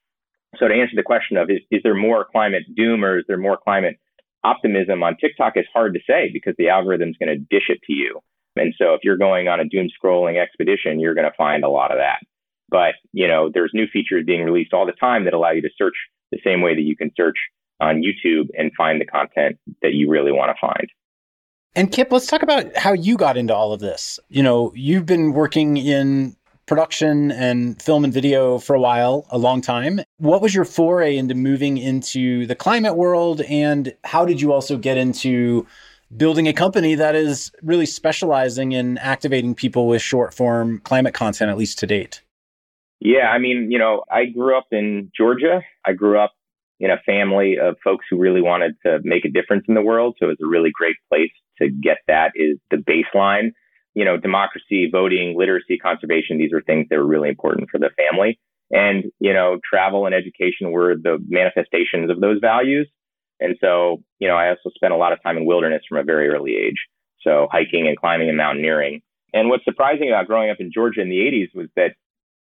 So 0.59 0.65
to 0.76 0.82
answer 0.82 0.96
the 0.96 1.02
question 1.02 1.36
of 1.36 1.50
is, 1.50 1.60
is 1.70 1.82
there 1.82 1.94
more 1.94 2.24
climate 2.24 2.62
doom 2.74 3.04
or 3.04 3.18
is 3.18 3.24
there 3.28 3.38
more 3.38 3.56
climate 3.56 3.98
optimism 4.44 5.02
on 5.02 5.16
TikTok 5.16 5.56
is 5.56 5.66
hard 5.72 5.94
to 5.94 6.00
say 6.08 6.30
because 6.32 6.54
the 6.58 6.68
algorithm 6.68 7.10
is 7.10 7.16
going 7.18 7.28
to 7.28 7.38
dish 7.38 7.68
it 7.68 7.80
to 7.86 7.92
you. 7.92 8.20
And 8.56 8.74
so 8.78 8.94
if 8.94 9.00
you're 9.02 9.16
going 9.16 9.48
on 9.48 9.60
a 9.60 9.64
doom 9.64 9.88
scrolling 9.88 10.40
expedition, 10.40 11.00
you're 11.00 11.14
going 11.14 11.30
to 11.30 11.36
find 11.36 11.64
a 11.64 11.68
lot 11.68 11.90
of 11.90 11.98
that. 11.98 12.20
But, 12.68 12.94
you 13.12 13.28
know, 13.28 13.50
there's 13.52 13.72
new 13.74 13.86
features 13.92 14.24
being 14.26 14.44
released 14.44 14.72
all 14.72 14.86
the 14.86 14.92
time 14.92 15.24
that 15.24 15.34
allow 15.34 15.50
you 15.50 15.62
to 15.62 15.70
search 15.76 15.94
the 16.32 16.38
same 16.42 16.62
way 16.62 16.74
that 16.74 16.82
you 16.82 16.96
can 16.96 17.10
search 17.16 17.36
on 17.80 18.02
YouTube 18.02 18.48
and 18.58 18.72
find 18.76 19.00
the 19.00 19.04
content 19.04 19.58
that 19.82 19.92
you 19.92 20.10
really 20.10 20.32
want 20.32 20.50
to 20.50 20.60
find. 20.60 20.88
And 21.74 21.92
Kip, 21.92 22.10
let's 22.10 22.26
talk 22.26 22.42
about 22.42 22.74
how 22.76 22.94
you 22.94 23.18
got 23.18 23.36
into 23.36 23.54
all 23.54 23.72
of 23.72 23.80
this. 23.80 24.18
You 24.28 24.42
know, 24.42 24.72
you've 24.74 25.04
been 25.04 25.32
working 25.32 25.76
in 25.76 26.34
production 26.66 27.31
and 27.31 27.81
film 27.81 28.05
and 28.05 28.12
video 28.12 28.59
for 28.59 28.74
a 28.74 28.81
while, 28.81 29.26
a 29.31 29.38
long 29.38 29.61
time. 29.61 30.00
What 30.18 30.42
was 30.42 30.55
your 30.55 30.64
foray 30.64 31.16
into 31.16 31.35
moving 31.35 31.79
into 31.79 32.46
the 32.46 32.55
climate 32.55 32.96
world? 32.96 33.40
And 33.42 33.94
how 34.05 34.24
did 34.24 34.40
you 34.40 34.52
also 34.52 34.76
get 34.76 34.96
into 34.96 35.66
building 36.16 36.46
a 36.46 36.52
company 36.52 36.94
that 36.94 37.14
is 37.14 37.50
really 37.62 37.87
specializing 37.87 38.72
in 38.72 38.98
activating 38.98 39.55
people 39.55 39.87
with 39.87 40.02
short 40.02 40.35
form 40.35 40.81
climate 40.81 41.14
content, 41.14 41.50
at 41.50 41.57
least 41.57 41.79
to 41.81 41.87
date? 41.87 42.22
Yeah, 43.00 43.29
I 43.29 43.38
mean, 43.38 43.70
you 43.70 43.79
know, 43.79 44.05
I 44.11 44.24
grew 44.26 44.57
up 44.57 44.66
in 44.72 45.11
Georgia. 45.16 45.62
I 45.85 45.92
grew 45.92 46.18
up 46.18 46.33
in 46.81 46.90
a 46.90 46.98
family 47.07 47.59
of 47.59 47.76
folks 47.83 48.07
who 48.11 48.18
really 48.18 48.42
wanted 48.42 48.74
to 48.85 49.00
make 49.02 49.24
a 49.24 49.31
difference 49.31 49.64
in 49.68 49.74
the 49.74 49.83
world. 49.83 50.16
So 50.18 50.26
it 50.26 50.29
was 50.29 50.38
a 50.42 50.48
really 50.48 50.70
great 50.72 50.96
place 51.09 51.31
to 51.59 51.68
get 51.70 51.98
that 52.07 52.33
is 52.35 52.59
the 52.70 52.76
baseline. 52.76 53.52
You 53.96 54.04
know, 54.04 54.16
democracy, 54.16 54.88
voting, 54.92 55.35
literacy, 55.37 55.78
conservation, 55.78 56.38
these 56.38 56.52
are 56.52 56.61
things 56.61 56.87
that 56.90 56.98
were 56.98 57.06
really 57.06 57.30
important 57.30 57.70
for 57.70 57.78
the 57.78 57.90
family. 57.96 58.38
And, 58.70 59.06
you 59.20 59.32
know, 59.32 59.59
travel 59.68 60.06
and 60.06 60.14
education 60.14 60.70
were 60.70 60.94
the 60.94 61.18
manifestations 61.28 62.11
of 62.11 62.20
those 62.20 62.38
values. 62.40 62.88
And 63.40 63.56
so, 63.61 64.02
you 64.18 64.28
know, 64.28 64.37
I 64.37 64.50
also 64.50 64.70
spent 64.74 64.92
a 64.92 64.96
lot 64.96 65.12
of 65.12 65.22
time 65.22 65.37
in 65.37 65.46
wilderness 65.46 65.82
from 65.88 65.98
a 65.98 66.04
very 66.04 66.28
early 66.28 66.56
age. 66.56 66.87
So 67.22 67.48
hiking 67.50 67.88
and 67.88 67.96
climbing 67.96 68.28
and 68.28 68.37
mountaineering. 68.37 69.00
And 69.32 69.48
what's 69.48 69.64
surprising 69.64 70.09
about 70.09 70.26
growing 70.26 70.50
up 70.50 70.59
in 70.61 70.70
Georgia 70.72 71.00
in 71.00 71.09
the 71.09 71.18
80s 71.18 71.54
was 71.54 71.68
that 71.76 71.94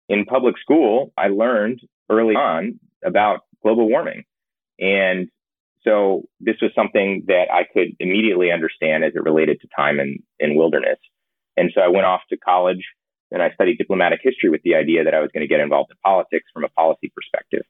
in 0.09 0.25
public 0.25 0.57
school, 0.59 1.11
I 1.17 1.27
learned 1.27 1.81
early 2.09 2.35
on 2.35 2.79
about 3.03 3.41
global 3.63 3.89
warming. 3.89 4.23
And 4.79 5.29
so 5.83 6.23
this 6.39 6.55
was 6.61 6.71
something 6.75 7.23
that 7.27 7.45
I 7.51 7.63
could 7.71 7.95
immediately 7.99 8.51
understand 8.51 9.03
as 9.03 9.13
it 9.15 9.23
related 9.23 9.61
to 9.61 9.67
time 9.75 9.99
in, 9.99 10.19
in 10.39 10.55
wilderness. 10.55 10.97
And 11.57 11.71
so 11.73 11.81
I 11.81 11.87
went 11.87 12.05
off 12.05 12.21
to 12.29 12.37
college 12.37 12.83
and 13.31 13.41
I 13.41 13.51
studied 13.53 13.77
diplomatic 13.77 14.19
history 14.23 14.49
with 14.49 14.61
the 14.63 14.75
idea 14.75 15.03
that 15.03 15.13
I 15.13 15.19
was 15.19 15.29
going 15.33 15.41
to 15.41 15.47
get 15.47 15.59
involved 15.59 15.91
in 15.91 15.97
politics 16.03 16.45
from 16.53 16.63
a 16.63 16.69
policy 16.69 17.11
perspective. 17.15 17.63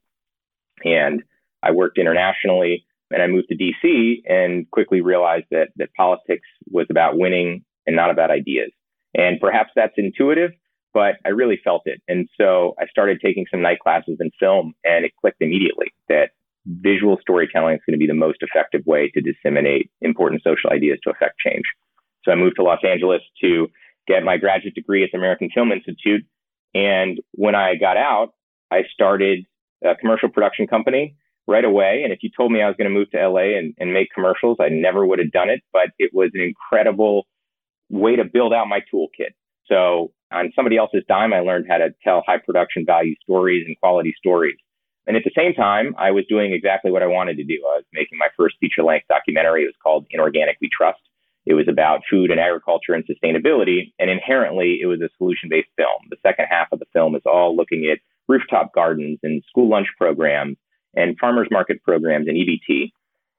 And 0.83 1.23
I 1.63 1.71
worked 1.71 1.97
internationally 1.97 2.85
and 3.11 3.21
I 3.21 3.27
moved 3.27 3.47
to 3.49 3.55
DC 3.55 4.21
and 4.27 4.69
quickly 4.71 5.01
realized 5.01 5.45
that 5.51 5.69
that 5.77 5.93
politics 5.95 6.47
was 6.69 6.87
about 6.89 7.17
winning 7.17 7.63
and 7.87 7.95
not 7.95 8.09
about 8.09 8.31
ideas. 8.31 8.71
And 9.15 9.39
perhaps 9.39 9.71
that's 9.75 9.93
intuitive, 9.97 10.51
but 10.93 11.15
I 11.25 11.29
really 11.29 11.59
felt 11.63 11.83
it. 11.85 12.01
And 12.07 12.27
so 12.39 12.75
I 12.79 12.87
started 12.87 13.19
taking 13.23 13.45
some 13.49 13.61
night 13.61 13.79
classes 13.79 14.17
in 14.19 14.31
film 14.39 14.73
and 14.83 15.05
it 15.05 15.13
clicked 15.21 15.41
immediately 15.41 15.93
that 16.09 16.31
visual 16.65 17.17
storytelling 17.21 17.75
is 17.75 17.81
going 17.87 17.93
to 17.93 17.99
be 17.99 18.07
the 18.07 18.13
most 18.13 18.39
effective 18.41 18.81
way 18.85 19.09
to 19.13 19.21
disseminate 19.21 19.91
important 20.01 20.41
social 20.43 20.71
ideas 20.71 20.99
to 21.03 21.11
affect 21.11 21.37
change. 21.39 21.63
So 22.25 22.31
I 22.31 22.35
moved 22.35 22.55
to 22.57 22.63
Los 22.63 22.79
Angeles 22.83 23.21
to 23.41 23.67
get 24.07 24.23
my 24.23 24.37
graduate 24.37 24.75
degree 24.75 25.03
at 25.03 25.09
the 25.11 25.17
American 25.17 25.49
Film 25.53 25.71
Institute. 25.71 26.25
And 26.73 27.19
when 27.31 27.55
I 27.55 27.75
got 27.75 27.97
out, 27.97 28.33
I 28.71 28.83
started 28.93 29.45
a 29.83 29.95
commercial 29.95 30.29
production 30.29 30.67
company 30.67 31.15
right 31.47 31.63
away. 31.63 32.01
And 32.03 32.11
if 32.11 32.19
you 32.23 32.29
told 32.35 32.51
me 32.51 32.61
I 32.61 32.67
was 32.67 32.75
going 32.77 32.89
to 32.89 32.93
move 32.93 33.09
to 33.11 33.29
LA 33.29 33.57
and, 33.57 33.73
and 33.77 33.93
make 33.93 34.09
commercials, 34.13 34.57
I 34.59 34.69
never 34.69 35.05
would 35.05 35.19
have 35.19 35.31
done 35.31 35.49
it. 35.49 35.61
But 35.71 35.91
it 35.99 36.11
was 36.13 36.31
an 36.33 36.41
incredible 36.41 37.27
way 37.89 38.15
to 38.15 38.25
build 38.25 38.53
out 38.53 38.67
my 38.67 38.79
toolkit. 38.91 39.33
So 39.67 40.11
on 40.31 40.51
somebody 40.55 40.77
else's 40.77 41.03
dime, 41.07 41.33
I 41.33 41.39
learned 41.39 41.65
how 41.69 41.77
to 41.77 41.93
tell 42.03 42.23
high 42.25 42.37
production 42.37 42.85
value 42.85 43.15
stories 43.23 43.63
and 43.67 43.77
quality 43.79 44.13
stories. 44.17 44.57
And 45.07 45.15
at 45.15 45.23
the 45.23 45.31
same 45.37 45.53
time, 45.53 45.95
I 45.99 46.11
was 46.11 46.25
doing 46.27 46.51
exactly 46.53 46.91
what 46.91 47.03
I 47.03 47.07
wanted 47.07 47.37
to 47.37 47.43
do. 47.43 47.61
I 47.63 47.77
was 47.77 47.85
making 47.93 48.17
my 48.17 48.27
first 48.35 48.55
feature 48.59 48.81
length 48.81 49.05
documentary. 49.07 49.63
It 49.63 49.67
was 49.67 49.75
called 49.81 50.07
In 50.09 50.19
Organic 50.19 50.57
We 50.61 50.69
Trust. 50.75 50.99
It 51.45 51.53
was 51.53 51.67
about 51.67 52.01
food 52.09 52.31
and 52.31 52.39
agriculture 52.39 52.93
and 52.93 53.03
sustainability. 53.05 53.93
And 53.99 54.09
inherently, 54.09 54.79
it 54.81 54.87
was 54.87 55.01
a 55.01 55.09
solution 55.17 55.49
based 55.49 55.69
film. 55.77 56.09
The 56.09 56.17
second 56.23 56.47
half 56.49 56.67
of 56.71 56.79
the 56.79 56.85
film 56.93 57.15
is 57.15 57.21
all 57.25 57.55
looking 57.55 57.89
at 57.91 57.99
rooftop 58.27 58.73
gardens 58.73 59.19
and 59.23 59.43
school 59.47 59.69
lunch 59.69 59.87
programs 59.97 60.57
and 60.95 61.17
farmers 61.19 61.47
market 61.51 61.83
programs 61.83 62.27
and 62.27 62.37
EBT. 62.37 62.91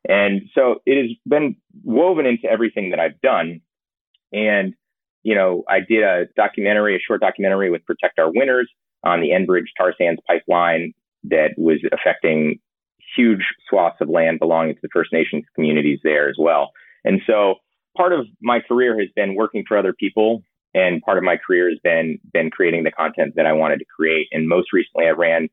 And 0.08 0.42
so 0.54 0.82
it 0.86 1.02
has 1.02 1.16
been 1.26 1.56
woven 1.82 2.26
into 2.26 2.46
everything 2.48 2.90
that 2.90 3.00
I've 3.00 3.20
done. 3.20 3.60
And, 4.32 4.74
you 5.24 5.34
know, 5.34 5.64
I 5.68 5.80
did 5.80 6.04
a 6.04 6.26
documentary, 6.36 6.94
a 6.94 7.00
short 7.00 7.20
documentary 7.20 7.70
with 7.70 7.84
Protect 7.84 8.18
Our 8.18 8.30
Winters 8.32 8.70
on 9.04 9.20
the 9.20 9.30
Enbridge 9.30 9.66
tar 9.76 9.94
sands 9.98 10.20
pipeline 10.26 10.92
that 11.24 11.54
was 11.56 11.78
affecting 11.92 12.60
huge 13.16 13.44
swaths 13.68 14.00
of 14.00 14.08
land 14.08 14.38
belonging 14.38 14.74
to 14.74 14.80
the 14.82 14.88
First 14.92 15.12
Nations 15.12 15.44
communities 15.54 15.98
there 16.04 16.28
as 16.28 16.36
well. 16.38 16.70
And 17.04 17.20
so 17.26 17.56
part 17.96 18.12
of 18.12 18.26
my 18.40 18.60
career 18.60 18.98
has 18.98 19.08
been 19.16 19.34
working 19.34 19.64
for 19.66 19.76
other 19.76 19.92
people 19.92 20.42
and 20.74 21.02
part 21.02 21.18
of 21.18 21.24
my 21.24 21.36
career 21.36 21.70
has 21.70 21.78
been 21.82 22.18
been 22.32 22.50
creating 22.50 22.84
the 22.84 22.90
content 22.90 23.34
that 23.36 23.46
I 23.46 23.52
wanted 23.52 23.78
to 23.78 23.84
create. 23.84 24.28
And 24.32 24.48
most 24.48 24.72
recently 24.72 25.06
I 25.06 25.10
ran 25.10 25.48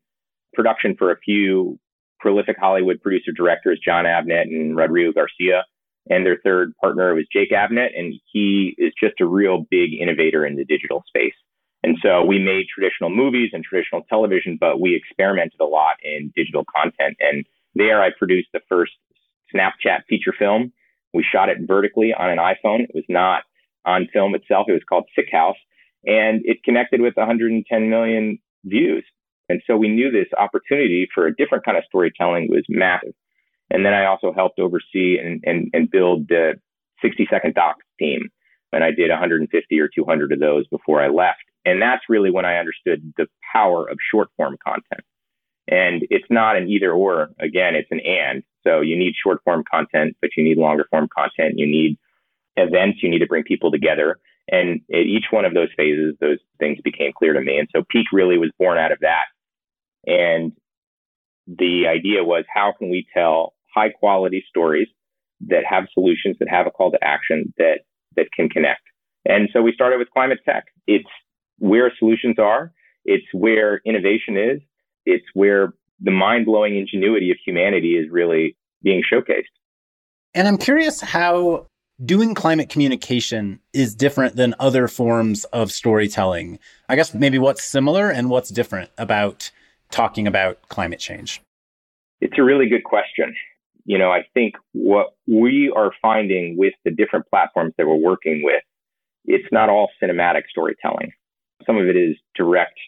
production 0.52 0.94
for 0.96 1.10
a 1.10 1.18
few 1.18 1.78
prolific 2.20 2.56
Hollywood 2.58 3.00
producer 3.02 3.32
directors, 3.32 3.80
Jon 3.84 4.04
Avnet 4.04 4.42
and 4.42 4.76
Rodrigo 4.76 5.12
Garcia. 5.12 5.64
And 6.10 6.26
their 6.26 6.38
third 6.44 6.74
partner 6.80 7.14
was 7.14 7.24
Jake 7.32 7.50
Avnet, 7.50 7.98
and 7.98 8.14
he 8.30 8.74
is 8.76 8.92
just 9.02 9.20
a 9.20 9.26
real 9.26 9.64
big 9.70 9.94
innovator 9.98 10.44
in 10.44 10.56
the 10.56 10.64
digital 10.64 11.02
space. 11.08 11.34
And 11.82 11.96
so 12.02 12.24
we 12.24 12.38
made 12.38 12.66
traditional 12.68 13.10
movies 13.10 13.50
and 13.52 13.64
traditional 13.64 14.02
television, 14.08 14.58
but 14.60 14.80
we 14.80 14.94
experimented 14.94 15.60
a 15.60 15.64
lot 15.64 15.96
in 16.02 16.32
digital 16.36 16.64
content. 16.74 17.16
And 17.20 17.46
there 17.74 18.02
I 18.02 18.10
produced 18.18 18.48
the 18.52 18.60
first 18.68 18.92
Snapchat 19.54 20.04
feature 20.08 20.34
film. 20.38 20.72
We 21.14 21.24
shot 21.24 21.48
it 21.48 21.58
vertically 21.62 22.12
on 22.12 22.28
an 22.28 22.38
iPhone. 22.38 22.80
It 22.80 22.90
was 22.94 23.04
not 23.08 23.44
on 23.86 24.08
film 24.12 24.34
itself. 24.34 24.66
It 24.68 24.72
was 24.72 24.82
called 24.88 25.04
Sick 25.14 25.28
House 25.32 25.56
and 26.06 26.42
it 26.44 26.62
connected 26.64 27.00
with 27.00 27.16
110 27.16 27.90
million 27.90 28.38
views. 28.64 29.04
And 29.48 29.62
so 29.66 29.76
we 29.76 29.88
knew 29.88 30.10
this 30.10 30.28
opportunity 30.38 31.08
for 31.14 31.26
a 31.26 31.34
different 31.34 31.64
kind 31.64 31.76
of 31.76 31.84
storytelling 31.86 32.48
was 32.50 32.64
massive. 32.68 33.14
And 33.70 33.84
then 33.84 33.94
I 33.94 34.06
also 34.06 34.32
helped 34.32 34.58
oversee 34.58 35.18
and, 35.18 35.42
and, 35.44 35.70
and 35.72 35.90
build 35.90 36.28
the 36.28 36.54
60 37.02 37.26
second 37.30 37.54
docs 37.54 37.84
team. 37.98 38.28
And 38.72 38.82
I 38.82 38.90
did 38.90 39.10
150 39.10 39.80
or 39.80 39.88
200 39.94 40.32
of 40.32 40.40
those 40.40 40.66
before 40.68 41.02
I 41.02 41.08
left. 41.08 41.44
And 41.64 41.80
that's 41.80 42.02
really 42.08 42.30
when 42.30 42.44
I 42.44 42.56
understood 42.56 43.12
the 43.16 43.26
power 43.52 43.88
of 43.88 43.96
short 44.10 44.28
form 44.36 44.56
content. 44.62 45.04
And 45.68 46.06
it's 46.10 46.26
not 46.30 46.56
an 46.56 46.68
either 46.68 46.92
or. 46.92 47.30
Again, 47.40 47.74
it's 47.74 47.90
an 47.90 48.00
and. 48.00 48.42
So 48.62 48.80
you 48.80 48.98
need 48.98 49.14
short 49.22 49.40
form 49.44 49.64
content, 49.70 50.16
but 50.20 50.30
you 50.36 50.44
need 50.44 50.58
longer 50.58 50.86
form 50.90 51.08
content. 51.14 51.54
You 51.56 51.66
need 51.66 51.98
events. 52.56 52.98
You 53.02 53.10
need 53.10 53.20
to 53.20 53.26
bring 53.26 53.44
people 53.44 53.70
together. 53.70 54.18
And 54.50 54.80
at 54.92 55.06
each 55.06 55.26
one 55.30 55.44
of 55.44 55.54
those 55.54 55.68
phases, 55.76 56.14
those 56.20 56.38
things 56.58 56.78
became 56.84 57.12
clear 57.16 57.32
to 57.32 57.40
me. 57.40 57.58
And 57.58 57.68
so 57.74 57.82
Pique 57.88 58.12
really 58.12 58.36
was 58.36 58.50
born 58.58 58.76
out 58.76 58.92
of 58.92 58.98
that. 59.00 59.24
And 60.06 60.52
the 61.46 61.86
idea 61.88 62.24
was 62.24 62.44
how 62.52 62.72
can 62.78 62.90
we 62.90 63.06
tell 63.14 63.54
high 63.74 63.90
quality 63.90 64.44
stories 64.48 64.88
that 65.48 65.64
have 65.68 65.84
solutions, 65.92 66.36
that 66.40 66.48
have 66.48 66.66
a 66.66 66.70
call 66.70 66.90
to 66.90 66.98
action, 67.02 67.52
that 67.58 67.80
that 68.16 68.28
can 68.34 68.48
connect. 68.48 68.82
And 69.24 69.48
so 69.52 69.62
we 69.62 69.72
started 69.72 69.98
with 69.98 70.10
climate 70.10 70.38
tech. 70.44 70.64
It's 70.86 71.08
where 71.58 71.92
solutions 71.98 72.38
are. 72.38 72.72
It's 73.04 73.26
where 73.32 73.80
innovation 73.84 74.36
is. 74.36 74.60
It's 75.06 75.24
where 75.34 75.74
the 76.00 76.10
mind 76.10 76.46
blowing 76.46 76.76
ingenuity 76.76 77.30
of 77.30 77.36
humanity 77.44 77.96
is 77.96 78.10
really 78.10 78.56
being 78.82 79.02
showcased. 79.10 79.44
And 80.34 80.48
I'm 80.48 80.58
curious 80.58 81.00
how 81.00 81.66
doing 82.04 82.34
climate 82.34 82.68
communication 82.68 83.60
is 83.72 83.94
different 83.94 84.36
than 84.36 84.54
other 84.58 84.88
forms 84.88 85.44
of 85.44 85.70
storytelling. 85.70 86.58
I 86.88 86.96
guess 86.96 87.14
maybe 87.14 87.38
what's 87.38 87.62
similar 87.62 88.10
and 88.10 88.30
what's 88.30 88.50
different 88.50 88.90
about 88.98 89.50
talking 89.90 90.26
about 90.26 90.68
climate 90.68 90.98
change. 90.98 91.40
It's 92.20 92.38
a 92.38 92.42
really 92.42 92.68
good 92.68 92.84
question. 92.84 93.34
You 93.84 93.98
know, 93.98 94.10
I 94.10 94.24
think 94.34 94.54
what 94.72 95.14
we 95.26 95.72
are 95.74 95.92
finding 96.02 96.56
with 96.58 96.72
the 96.84 96.90
different 96.90 97.26
platforms 97.30 97.74
that 97.78 97.86
we're 97.86 97.94
working 97.94 98.42
with, 98.42 98.62
it's 99.26 99.46
not 99.52 99.68
all 99.68 99.90
cinematic 100.02 100.42
storytelling. 100.50 101.12
Some 101.66 101.76
of 101.76 101.86
it 101.86 101.96
is 101.96 102.16
direct 102.34 102.78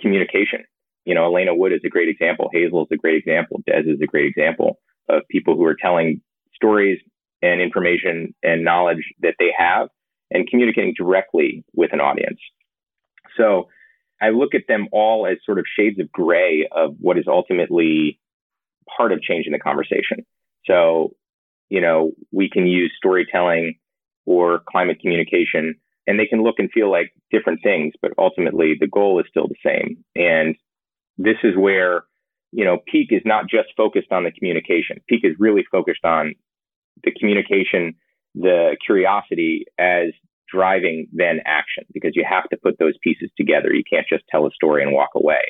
communication. 0.00 0.64
You 1.04 1.14
know, 1.14 1.26
Alaina 1.26 1.54
Wood 1.54 1.72
is 1.72 1.80
a 1.84 1.88
great 1.88 2.08
example. 2.08 2.48
Hazel 2.52 2.82
is 2.82 2.88
a 2.92 2.96
great 2.96 3.16
example. 3.16 3.62
Des 3.66 3.82
is 3.86 4.00
a 4.02 4.06
great 4.06 4.26
example 4.26 4.78
of 5.08 5.22
people 5.30 5.54
who 5.56 5.64
are 5.64 5.76
telling 5.80 6.20
stories 6.54 6.98
and 7.42 7.60
information 7.60 8.34
and 8.42 8.64
knowledge 8.64 9.12
that 9.20 9.34
they 9.38 9.50
have 9.56 9.88
and 10.30 10.48
communicating 10.48 10.94
directly 10.96 11.64
with 11.74 11.92
an 11.92 12.00
audience. 12.00 12.40
So 13.36 13.68
I 14.22 14.30
look 14.30 14.54
at 14.54 14.62
them 14.68 14.88
all 14.92 15.26
as 15.26 15.38
sort 15.44 15.58
of 15.58 15.66
shades 15.78 15.98
of 16.00 16.10
gray 16.10 16.66
of 16.72 16.94
what 16.98 17.18
is 17.18 17.24
ultimately 17.28 18.18
part 18.96 19.12
of 19.12 19.20
changing 19.20 19.52
the 19.52 19.58
conversation. 19.58 20.24
So, 20.66 21.14
you 21.68 21.80
know, 21.80 22.12
we 22.32 22.48
can 22.48 22.66
use 22.66 22.92
storytelling 22.96 23.78
or 24.24 24.62
climate 24.70 25.00
communication 25.00 25.74
and 26.06 26.18
they 26.18 26.26
can 26.26 26.42
look 26.42 26.56
and 26.58 26.70
feel 26.72 26.90
like 26.90 27.12
different 27.30 27.60
things, 27.62 27.94
but 28.00 28.12
ultimately 28.18 28.76
the 28.78 28.86
goal 28.86 29.20
is 29.20 29.26
still 29.28 29.48
the 29.48 29.54
same. 29.64 30.04
And 30.14 30.54
this 31.16 31.36
is 31.42 31.56
where 31.56 32.04
you 32.54 32.64
know, 32.64 32.78
Pique 32.86 33.10
is 33.10 33.22
not 33.24 33.48
just 33.50 33.70
focused 33.76 34.12
on 34.12 34.22
the 34.22 34.30
communication. 34.30 35.00
Pique 35.08 35.24
is 35.24 35.34
really 35.40 35.64
focused 35.72 36.04
on 36.04 36.36
the 37.02 37.10
communication, 37.10 37.96
the 38.36 38.76
curiosity 38.86 39.64
as 39.76 40.10
driving 40.48 41.08
then 41.12 41.40
action 41.46 41.82
because 41.92 42.12
you 42.14 42.24
have 42.28 42.48
to 42.50 42.56
put 42.56 42.78
those 42.78 42.94
pieces 43.02 43.28
together. 43.36 43.74
You 43.74 43.82
can't 43.82 44.06
just 44.08 44.22
tell 44.30 44.46
a 44.46 44.52
story 44.52 44.84
and 44.84 44.92
walk 44.92 45.10
away. 45.16 45.40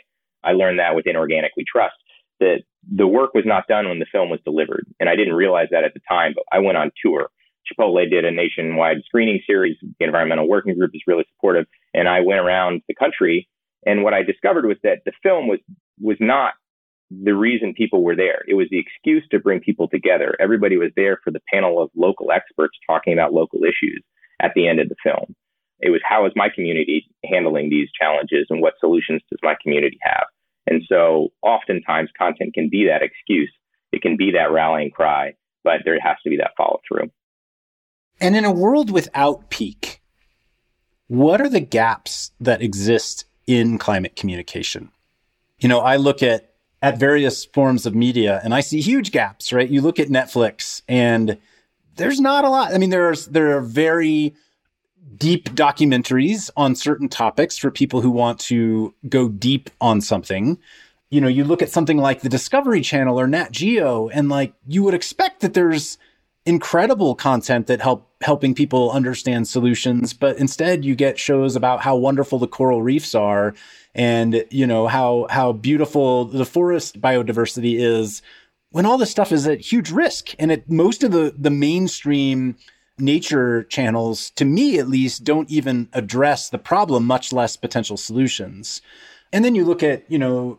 I 0.42 0.53
learned 0.53 0.79
that 0.79 0.94
with 0.94 1.07
In 1.07 1.14
Organic 1.14 1.53
We 1.59 1.64
Trust 1.70 1.94
that 2.40 2.62
the 2.90 3.07
work 3.07 3.35
was 3.35 3.44
not 3.44 3.68
done 3.68 3.87
when 3.88 3.98
the 3.98 4.07
film 4.11 4.31
was 4.31 4.40
delivered. 4.42 4.87
And 4.98 5.11
I 5.11 5.14
didn't 5.14 5.35
realize 5.35 5.68
that 5.72 5.85
at 5.85 5.92
the 5.92 6.00
time, 6.09 6.33
but 6.35 6.44
I 6.50 6.61
went 6.61 6.79
on 6.79 6.90
tour. 7.05 7.29
Chipotle 7.68 8.09
did 8.09 8.24
a 8.24 8.31
nationwide 8.31 8.98
screening 9.05 9.40
series. 9.46 9.77
The 9.83 10.07
Environmental 10.07 10.48
Working 10.48 10.77
Group 10.77 10.92
is 10.94 11.03
really 11.07 11.24
supportive. 11.35 11.66
And 11.92 12.09
I 12.09 12.20
went 12.20 12.40
around 12.40 12.81
the 12.88 12.94
country. 12.94 13.46
And 13.87 14.03
what 14.03 14.14
I 14.14 14.23
discovered 14.23 14.66
was 14.66 14.79
that 14.83 15.03
the 15.05 15.12
film 15.23 15.49
was, 15.49 15.61
was 16.01 16.16
not 16.20 16.55
the 17.11 17.35
reason 17.35 17.75
people 17.75 18.03
were 18.03 18.16
there. 18.16 18.42
It 18.49 18.55
was 18.55 18.68
the 18.70 18.79
excuse 18.79 19.25
to 19.31 19.38
bring 19.38 19.61
people 19.61 19.88
together. 19.88 20.35
Everybody 20.40 20.77
was 20.77 20.90
there 20.97 21.18
for 21.23 21.31
the 21.31 21.42
panel 21.53 21.83
of 21.83 21.90
local 21.94 22.33
experts 22.33 22.77
talking 22.87 23.12
about 23.12 23.33
local 23.33 23.61
issues 23.62 24.03
at 24.40 24.53
the 24.55 24.66
end 24.66 24.81
of 24.81 24.88
the 24.88 24.97
film. 25.03 25.35
It 25.81 25.90
was 25.90 26.01
how 26.09 26.25
is 26.27 26.33
my 26.35 26.49
community 26.55 27.07
handling 27.25 27.68
these 27.68 27.88
challenges 27.99 28.47
and 28.49 28.62
what 28.62 28.75
solutions 28.81 29.23
does 29.31 29.40
my 29.42 29.55
community 29.62 29.99
have? 30.03 30.25
And 30.66 30.83
so 30.88 31.29
oftentimes 31.42 32.09
content 32.16 32.55
can 32.55 32.68
be 32.70 32.87
that 32.87 33.03
excuse. 33.03 33.53
It 33.92 34.03
can 34.03 34.16
be 34.16 34.33
that 34.33 34.51
rallying 34.51 34.90
cry, 34.90 35.35
but 35.62 35.81
there 35.85 35.99
has 36.01 36.16
to 36.25 36.31
be 36.31 36.38
that 36.38 36.53
follow 36.57 36.81
through. 36.88 37.11
And 38.20 38.35
in 38.35 38.44
a 38.44 38.53
world 38.53 38.90
without 38.90 39.51
pique, 39.51 40.01
what 41.07 41.40
are 41.40 41.49
the 41.49 41.61
gaps 41.61 42.33
that 42.40 42.62
exist 42.62 43.27
in 43.47 43.79
climate 43.79 44.17
communication? 44.17 44.91
You 45.59 45.69
know, 45.69 45.81
I 45.81 45.97
look 45.97 46.23
at 46.23 46.51
at 46.83 46.99
various 46.99 47.47
forms 47.47 47.87
of 47.87 47.95
media 47.95 48.43
and 48.45 48.53
I 48.53 48.61
see 48.61 48.83
huge 48.83 49.11
gaps, 49.11 49.55
right? 49.55 49.71
You 49.71 49.81
look 49.81 49.99
at 49.99 50.09
Netflix 50.09 50.83
and 50.87 51.39
there's 51.97 52.21
not 52.21 52.45
a 52.45 52.51
lot. 52.51 52.75
I 52.75 52.79
mean, 52.79 52.91
there's 52.91 53.27
there 53.27 53.57
are 53.57 53.63
very 53.63 54.35
deep 55.17 55.51
documentaries 55.51 56.51
on 56.57 56.75
certain 56.75 57.09
topics 57.09 57.57
for 57.57 57.71
people 57.71 58.01
who 58.01 58.11
want 58.11 58.39
to 58.41 58.95
go 59.09 59.29
deep 59.29 59.71
on 59.81 60.01
something. 60.01 60.59
You 61.11 61.21
know, 61.21 61.29
you 61.29 61.45
look 61.45 61.63
at 61.63 61.71
something 61.71 61.99
like 61.99 62.21
the 62.21 62.29
Discovery 62.29 62.81
Channel 62.81 63.19
or 63.19 63.27
Nat 63.27 63.53
Geo, 63.53 64.09
and 64.09 64.29
like 64.29 64.53
you 64.67 64.83
would 64.83 64.95
expect 64.95 65.41
that 65.41 65.55
there's 65.55 65.97
incredible 66.47 67.15
content 67.15 67.67
that 67.67 67.81
help 67.81 68.11
helping 68.21 68.55
people 68.55 68.91
understand 68.91 69.49
solutions, 69.49 70.13
but 70.13 70.37
instead 70.37 70.85
you 70.85 70.95
get 70.95 71.19
shows 71.19 71.57
about 71.57 71.81
how 71.81 71.97
wonderful 71.97 72.39
the 72.39 72.47
coral 72.47 72.83
reefs 72.83 73.15
are 73.15 73.55
and 73.95 74.45
you 74.51 74.67
know 74.67 74.87
how 74.87 75.27
how 75.31 75.53
beautiful 75.53 76.25
the 76.25 76.45
forest 76.45 77.01
biodiversity 77.01 77.79
is 77.79 78.23
when 78.71 78.85
all 78.85 78.99
this 78.99 79.11
stuff 79.11 79.31
is 79.31 79.47
at 79.47 79.61
huge 79.61 79.91
risk 79.91 80.35
and 80.39 80.51
it 80.51 80.69
most 80.69 81.03
of 81.03 81.13
the 81.13 81.35
the 81.39 81.51
mainstream 81.51 82.57
nature 82.99 83.65
channels, 83.65 84.31
to 84.31 84.45
me 84.45 84.79
at 84.79 84.89
least, 84.89 85.25
don't 85.25 85.51
even 85.51 85.89
address 85.93 86.49
the 86.49 86.59
problem, 86.59 87.05
much 87.05 87.33
less 87.33 87.57
potential 87.57 87.97
solutions. 87.97 88.81
And 89.33 89.45
then 89.45 89.55
you 89.55 89.65
look 89.65 89.83
at, 89.83 90.09
you 90.11 90.19
know, 90.19 90.59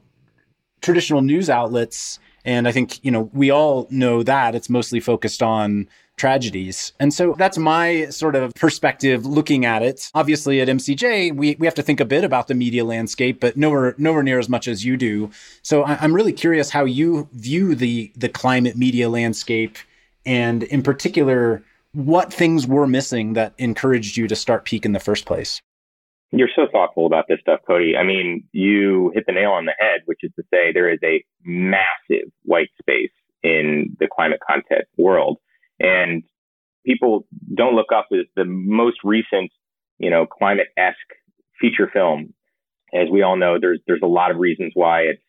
traditional 0.81 1.21
news 1.21 1.49
outlets, 1.49 2.19
and 2.45 2.67
I 2.67 2.71
think, 2.71 3.03
you 3.03 3.11
know, 3.11 3.29
we 3.33 3.49
all 3.49 3.87
know 3.89 4.23
that 4.23 4.55
it's 4.55 4.69
mostly 4.69 4.99
focused 4.99 5.43
on 5.43 5.89
tragedies. 6.15 6.93
And 6.99 7.13
so 7.13 7.35
that's 7.37 7.57
my 7.57 8.05
sort 8.05 8.35
of 8.35 8.53
perspective 8.53 9.25
looking 9.25 9.65
at 9.65 9.81
it. 9.81 10.09
Obviously 10.15 10.61
at 10.61 10.69
MCJ, 10.69 11.35
we, 11.35 11.55
we 11.55 11.67
have 11.67 11.75
to 11.75 11.81
think 11.81 11.99
a 11.99 12.05
bit 12.05 12.23
about 12.23 12.47
the 12.47 12.53
media 12.53 12.85
landscape, 12.85 13.41
but 13.41 13.57
nowhere 13.57 13.95
nowhere 13.97 14.23
near 14.23 14.39
as 14.39 14.47
much 14.47 14.67
as 14.67 14.85
you 14.85 14.95
do. 14.95 15.29
So 15.61 15.83
I, 15.83 15.97
I'm 15.99 16.13
really 16.13 16.31
curious 16.31 16.69
how 16.69 16.85
you 16.85 17.27
view 17.33 17.75
the 17.75 18.11
the 18.15 18.29
climate 18.29 18.77
media 18.77 19.09
landscape 19.09 19.77
and 20.25 20.63
in 20.63 20.83
particular 20.83 21.63
what 21.91 22.31
things 22.31 22.67
were 22.67 22.87
missing 22.87 23.33
that 23.33 23.53
encouraged 23.57 24.17
you 24.17 24.27
to 24.27 24.35
start 24.35 24.65
Pique 24.65 24.85
in 24.85 24.91
the 24.91 24.99
first 24.99 25.25
place? 25.25 25.61
You're 26.31 26.49
so 26.55 26.63
thoughtful 26.71 27.05
about 27.05 27.25
this 27.29 27.39
stuff, 27.39 27.61
Cody. 27.65 27.95
I 27.95 28.03
mean, 28.03 28.47
you 28.51 29.11
hit 29.13 29.25
the 29.25 29.33
nail 29.33 29.51
on 29.51 29.65
the 29.65 29.75
head, 29.77 30.01
which 30.05 30.19
is 30.23 30.31
to 30.35 30.43
say 30.53 30.71
there 30.73 30.91
is 30.91 30.99
a 31.03 31.23
massive 31.43 32.29
white 32.43 32.69
space 32.79 33.11
in 33.43 33.95
the 33.99 34.07
climate 34.13 34.39
content 34.45 34.85
world. 34.97 35.37
And 35.79 36.23
people 36.85 37.27
don't 37.53 37.75
look 37.75 37.91
up 37.95 38.07
as 38.11 38.25
the 38.35 38.45
most 38.45 38.97
recent, 39.03 39.51
you 39.97 40.09
know, 40.09 40.25
climate-esque 40.25 40.97
feature 41.61 41.89
film. 41.91 42.33
As 42.93 43.07
we 43.11 43.21
all 43.21 43.37
know, 43.37 43.57
there's 43.59 43.79
there's 43.87 44.01
a 44.03 44.07
lot 44.07 44.31
of 44.31 44.37
reasons 44.37 44.71
why 44.73 45.01
it's 45.01 45.21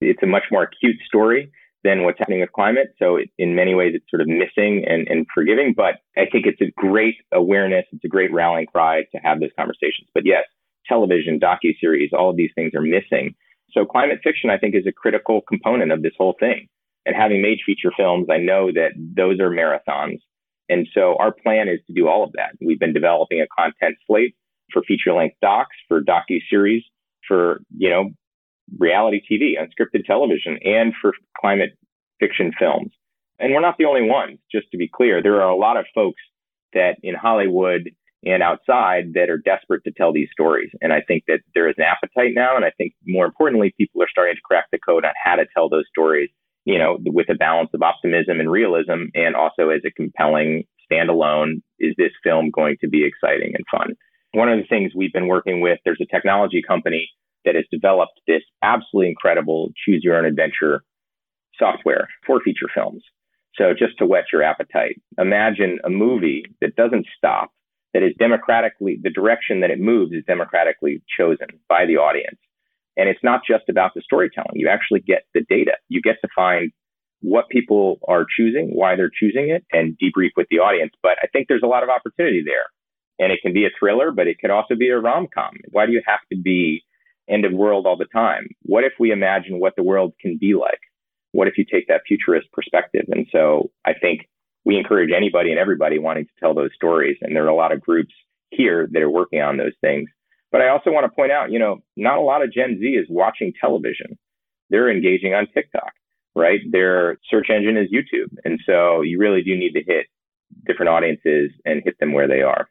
it's 0.00 0.22
a 0.22 0.26
much 0.26 0.44
more 0.50 0.64
acute 0.64 0.96
story 1.06 1.50
than 1.84 2.02
what's 2.02 2.18
happening 2.18 2.40
with 2.40 2.52
climate. 2.52 2.94
So 2.98 3.16
it, 3.16 3.30
in 3.38 3.54
many 3.54 3.74
ways, 3.74 3.92
it's 3.94 4.10
sort 4.10 4.20
of 4.20 4.26
missing 4.26 4.84
and, 4.86 5.06
and 5.08 5.26
forgiving. 5.32 5.74
But 5.76 5.96
I 6.16 6.26
think 6.30 6.46
it's 6.46 6.60
a 6.60 6.72
great 6.76 7.16
awareness. 7.32 7.84
It's 7.92 8.04
a 8.04 8.08
great 8.08 8.32
rallying 8.32 8.66
cry 8.66 9.02
to 9.12 9.18
have 9.22 9.40
those 9.40 9.50
conversations. 9.56 10.08
But 10.14 10.26
yes, 10.26 10.44
television, 10.88 11.38
docu 11.38 11.78
series, 11.80 12.10
all 12.12 12.30
of 12.30 12.36
these 12.36 12.50
things 12.54 12.72
are 12.74 12.82
missing. 12.82 13.34
So 13.70 13.84
climate 13.84 14.20
fiction, 14.24 14.50
I 14.50 14.58
think, 14.58 14.74
is 14.74 14.86
a 14.86 14.92
critical 14.92 15.42
component 15.46 15.92
of 15.92 16.02
this 16.02 16.14
whole 16.16 16.34
thing. 16.40 16.68
And 17.06 17.14
having 17.14 17.42
made 17.42 17.58
feature 17.64 17.92
films, 17.96 18.28
I 18.30 18.38
know 18.38 18.72
that 18.72 18.92
those 18.96 19.40
are 19.40 19.50
marathons. 19.50 20.20
And 20.68 20.86
so 20.92 21.16
our 21.18 21.32
plan 21.32 21.68
is 21.68 21.80
to 21.86 21.92
do 21.94 22.08
all 22.08 22.24
of 22.24 22.32
that. 22.32 22.52
We've 22.60 22.78
been 22.78 22.92
developing 22.92 23.40
a 23.40 23.46
content 23.56 23.96
slate 24.06 24.34
for 24.72 24.82
feature 24.82 25.12
length 25.12 25.36
docs, 25.40 25.76
for 25.88 26.02
docu 26.02 26.40
series, 26.50 26.82
for 27.26 27.60
you 27.76 27.88
know 27.88 28.10
reality 28.78 29.22
TV, 29.30 29.54
unscripted 29.58 30.04
television, 30.04 30.58
and 30.62 30.92
for 31.00 31.12
climate 31.40 31.70
fiction 32.20 32.52
films. 32.58 32.90
And 33.38 33.52
we're 33.54 33.60
not 33.60 33.76
the 33.78 33.84
only 33.84 34.02
ones, 34.02 34.38
just 34.50 34.70
to 34.72 34.78
be 34.78 34.90
clear. 34.92 35.22
There 35.22 35.40
are 35.40 35.50
a 35.50 35.56
lot 35.56 35.76
of 35.76 35.86
folks 35.94 36.20
that 36.72 36.96
in 37.02 37.14
Hollywood 37.14 37.90
and 38.24 38.42
outside 38.42 39.12
that 39.14 39.30
are 39.30 39.38
desperate 39.38 39.84
to 39.84 39.92
tell 39.92 40.12
these 40.12 40.28
stories. 40.32 40.70
And 40.80 40.92
I 40.92 41.02
think 41.06 41.24
that 41.28 41.40
there 41.54 41.68
is 41.68 41.76
an 41.78 41.84
appetite 41.84 42.32
now. 42.34 42.56
And 42.56 42.64
I 42.64 42.72
think 42.76 42.94
more 43.06 43.24
importantly, 43.24 43.72
people 43.78 44.02
are 44.02 44.08
starting 44.10 44.34
to 44.34 44.40
crack 44.42 44.66
the 44.72 44.78
code 44.78 45.04
on 45.04 45.12
how 45.22 45.36
to 45.36 45.46
tell 45.54 45.68
those 45.68 45.86
stories, 45.88 46.28
you 46.64 46.78
know, 46.78 46.98
with 47.04 47.28
a 47.30 47.34
balance 47.34 47.70
of 47.74 47.82
optimism 47.82 48.40
and 48.40 48.50
realism 48.50 49.04
and 49.14 49.36
also 49.36 49.68
as 49.68 49.82
a 49.86 49.92
compelling 49.92 50.64
standalone. 50.90 51.62
Is 51.78 51.94
this 51.96 52.12
film 52.24 52.50
going 52.50 52.76
to 52.80 52.88
be 52.88 53.04
exciting 53.04 53.54
and 53.54 53.64
fun? 53.70 53.94
One 54.32 54.48
of 54.48 54.58
the 54.58 54.66
things 54.66 54.92
we've 54.96 55.12
been 55.12 55.28
working 55.28 55.60
with, 55.60 55.78
there's 55.84 56.00
a 56.02 56.14
technology 56.14 56.60
company 56.66 57.08
that 57.44 57.54
has 57.54 57.64
developed 57.70 58.20
this 58.26 58.42
absolutely 58.62 59.10
incredible 59.10 59.70
choose 59.86 60.02
your 60.02 60.16
own 60.16 60.24
adventure 60.24 60.82
software 61.58 62.08
for 62.26 62.40
feature 62.40 62.68
films. 62.74 63.02
So 63.54 63.72
just 63.76 63.98
to 63.98 64.06
whet 64.06 64.24
your 64.32 64.42
appetite, 64.42 65.00
imagine 65.18 65.78
a 65.84 65.90
movie 65.90 66.44
that 66.60 66.76
doesn't 66.76 67.06
stop, 67.16 67.50
that 67.94 68.02
is 68.02 68.12
democratically, 68.18 68.98
the 69.02 69.10
direction 69.10 69.60
that 69.60 69.70
it 69.70 69.80
moves 69.80 70.12
is 70.12 70.24
democratically 70.26 71.02
chosen 71.18 71.48
by 71.68 71.86
the 71.86 71.96
audience. 71.96 72.38
And 72.96 73.08
it's 73.08 73.22
not 73.22 73.40
just 73.48 73.68
about 73.68 73.92
the 73.94 74.02
storytelling. 74.02 74.54
You 74.54 74.68
actually 74.68 75.00
get 75.00 75.22
the 75.34 75.44
data. 75.48 75.72
You 75.88 76.02
get 76.02 76.16
to 76.22 76.28
find 76.34 76.72
what 77.20 77.48
people 77.48 77.98
are 78.06 78.24
choosing, 78.36 78.70
why 78.74 78.94
they're 78.94 79.10
choosing 79.10 79.50
it, 79.50 79.64
and 79.72 79.98
debrief 79.98 80.30
with 80.36 80.46
the 80.50 80.58
audience. 80.58 80.92
But 81.02 81.16
I 81.22 81.26
think 81.26 81.48
there's 81.48 81.62
a 81.64 81.68
lot 81.68 81.82
of 81.82 81.88
opportunity 81.88 82.42
there. 82.44 82.66
And 83.18 83.32
it 83.32 83.40
can 83.42 83.52
be 83.52 83.64
a 83.64 83.70
thriller, 83.78 84.12
but 84.12 84.28
it 84.28 84.38
could 84.40 84.50
also 84.50 84.76
be 84.76 84.88
a 84.88 84.98
rom 84.98 85.26
com. 85.34 85.56
Why 85.70 85.86
do 85.86 85.92
you 85.92 86.02
have 86.06 86.20
to 86.32 86.38
be 86.40 86.84
end 87.28 87.44
of 87.44 87.52
world 87.52 87.86
all 87.86 87.96
the 87.96 88.06
time. 88.06 88.48
What 88.62 88.84
if 88.84 88.94
we 88.98 89.10
imagine 89.12 89.60
what 89.60 89.76
the 89.76 89.82
world 89.82 90.14
can 90.20 90.38
be 90.38 90.54
like? 90.54 90.80
What 91.38 91.46
if 91.46 91.56
you 91.56 91.64
take 91.64 91.86
that 91.86 92.00
futurist 92.04 92.50
perspective? 92.50 93.04
And 93.10 93.28
so 93.30 93.70
I 93.84 93.92
think 93.94 94.28
we 94.64 94.76
encourage 94.76 95.12
anybody 95.16 95.50
and 95.50 95.58
everybody 95.60 96.00
wanting 96.00 96.24
to 96.24 96.30
tell 96.40 96.52
those 96.52 96.70
stories. 96.74 97.16
And 97.22 97.36
there 97.36 97.44
are 97.44 97.48
a 97.48 97.54
lot 97.54 97.70
of 97.70 97.80
groups 97.80 98.12
here 98.50 98.88
that 98.90 99.02
are 99.02 99.08
working 99.08 99.40
on 99.40 99.56
those 99.56 99.74
things. 99.80 100.10
But 100.50 100.62
I 100.62 100.70
also 100.70 100.90
want 100.90 101.04
to 101.04 101.14
point 101.14 101.30
out, 101.30 101.52
you 101.52 101.60
know, 101.60 101.78
not 101.96 102.18
a 102.18 102.22
lot 102.22 102.42
of 102.42 102.52
Gen 102.52 102.80
Z 102.80 102.84
is 102.84 103.06
watching 103.08 103.52
television. 103.60 104.18
They're 104.68 104.90
engaging 104.90 105.32
on 105.32 105.46
TikTok, 105.54 105.92
right? 106.34 106.58
Their 106.72 107.18
search 107.30 107.50
engine 107.50 107.76
is 107.76 107.86
YouTube. 107.88 108.36
And 108.44 108.58
so 108.66 109.02
you 109.02 109.20
really 109.20 109.42
do 109.42 109.56
need 109.56 109.74
to 109.74 109.84
hit 109.86 110.06
different 110.66 110.88
audiences 110.88 111.52
and 111.64 111.82
hit 111.84 112.00
them 112.00 112.14
where 112.14 112.26
they 112.26 112.42
are. 112.42 112.68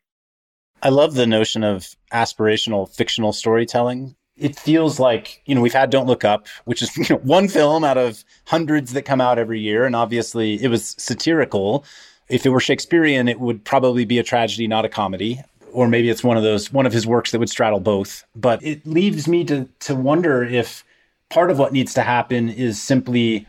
I 0.84 0.90
love 0.90 1.14
the 1.14 1.26
notion 1.26 1.64
of 1.64 1.96
aspirational 2.12 2.94
fictional 2.94 3.32
storytelling 3.32 4.17
it 4.38 4.58
feels 4.58 5.00
like 5.00 5.42
you 5.46 5.56
know 5.56 5.62
we've 5.62 5.74
had 5.74 5.90
Don't 5.90 6.08
Look 6.08 6.24
Up, 6.24 6.48
which 6.66 6.82
is 6.82 6.96
you 7.10 7.16
know, 7.16 7.22
one 7.24 7.48
film 7.48 7.84
out 7.84 7.98
of 7.98 8.24
hundreds 8.46 8.94
that 8.94 9.04
come 9.04 9.22
out 9.22 9.40
every 9.40 9.60
year, 9.60 9.86
and 9.86 9.96
obviously 9.96 10.62
it 10.62 10.70
was 10.70 10.96
satirical. 10.98 11.86
If 12.30 12.46
it 12.46 12.50
were 12.50 12.60
Shakespearean, 12.60 13.28
it 13.28 13.40
would 13.40 13.64
probably 13.64 14.06
be 14.06 14.20
a 14.20 14.24
tragedy, 14.24 14.68
not 14.68 14.84
a 14.84 14.90
comedy, 14.90 15.42
or 15.72 15.88
maybe 15.88 16.10
it's 16.10 16.24
one 16.24 16.38
of 16.38 16.44
those 16.44 16.72
one 16.72 16.86
of 16.86 16.94
his 16.94 17.08
works 17.08 17.32
that 17.32 17.40
would 17.40 17.50
straddle 17.50 17.80
both. 17.80 18.26
But 18.36 18.64
it 18.64 18.86
leaves 18.86 19.28
me 19.28 19.44
to 19.46 19.68
to 19.82 19.96
wonder 19.96 20.44
if 20.44 20.84
part 21.30 21.52
of 21.52 21.60
what 21.60 21.74
needs 21.74 21.94
to 21.96 22.04
happen 22.04 22.50
is 22.50 22.82
simply 22.82 23.46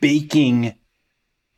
baking 0.00 0.74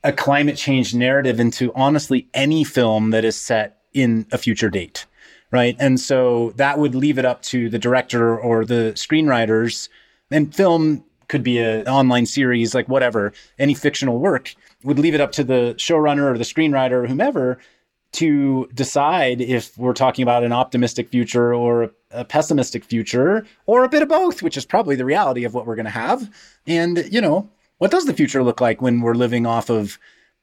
a 0.05 0.13
climate 0.13 0.57
change 0.57 0.95
narrative 0.95 1.41
into 1.41 1.73
honestly 1.75 2.29
any 2.33 2.63
film 2.63 3.11
that 3.11 3.25
is 3.25 3.37
set 3.37 3.79
in 3.93 4.27
a 4.31 4.39
future 4.39 4.71
date 4.71 5.07
right? 5.51 5.77
And 5.79 5.99
so 5.99 6.53
that 6.57 6.79
would 6.79 6.95
leave 6.95 7.19
it 7.19 7.25
up 7.25 7.43
to 7.43 7.69
the 7.69 7.79
director 7.79 8.39
or 8.39 8.65
the 8.65 8.93
screenwriters. 8.95 9.89
And 10.31 10.55
film 10.55 11.05
could 11.29 11.43
be 11.43 11.59
an 11.59 11.87
online 11.87 12.27
series, 12.27 12.75
like 12.75 12.89
whatever, 12.89 13.33
any 13.59 13.75
fictional 13.75 14.19
work, 14.19 14.55
would 14.83 14.99
leave 14.99 15.15
it 15.15 15.21
up 15.21 15.33
to 15.33 15.45
the 15.45 15.75
showrunner 15.77 16.31
or 16.31 16.39
the 16.39 16.45
screenwriter 16.45 16.93
or 16.93 17.07
whomever 17.07 17.59
to 18.11 18.67
decide 18.75 19.41
if 19.41 19.77
we're 19.77 19.93
talking 19.93 20.23
about 20.23 20.43
an 20.43 20.53
optimistic 20.53 21.09
future 21.11 21.55
or 21.55 21.91
a 22.11 22.25
pessimistic 22.25 22.83
future 22.85 23.47
or 23.67 23.85
a 23.85 23.89
bit 23.89 24.03
of 24.03 24.09
both, 24.09 24.43
which 24.43 24.57
is 24.57 24.65
probably 24.65 24.97
the 24.97 25.05
reality 25.05 25.45
of 25.45 25.53
what 25.53 25.67
we're 25.67 25.77
going 25.77 25.85
to 25.85 25.91
have. 25.91 26.31
And, 26.67 27.05
you 27.11 27.21
know, 27.21 27.51
what 27.77 27.91
does 27.91 28.07
the 28.07 28.15
future 28.15 28.43
look 28.43 28.61
like 28.61 28.81
when 28.81 29.03
we're 29.03 29.15
living 29.15 29.47
off 29.47 29.69
of 29.69 29.99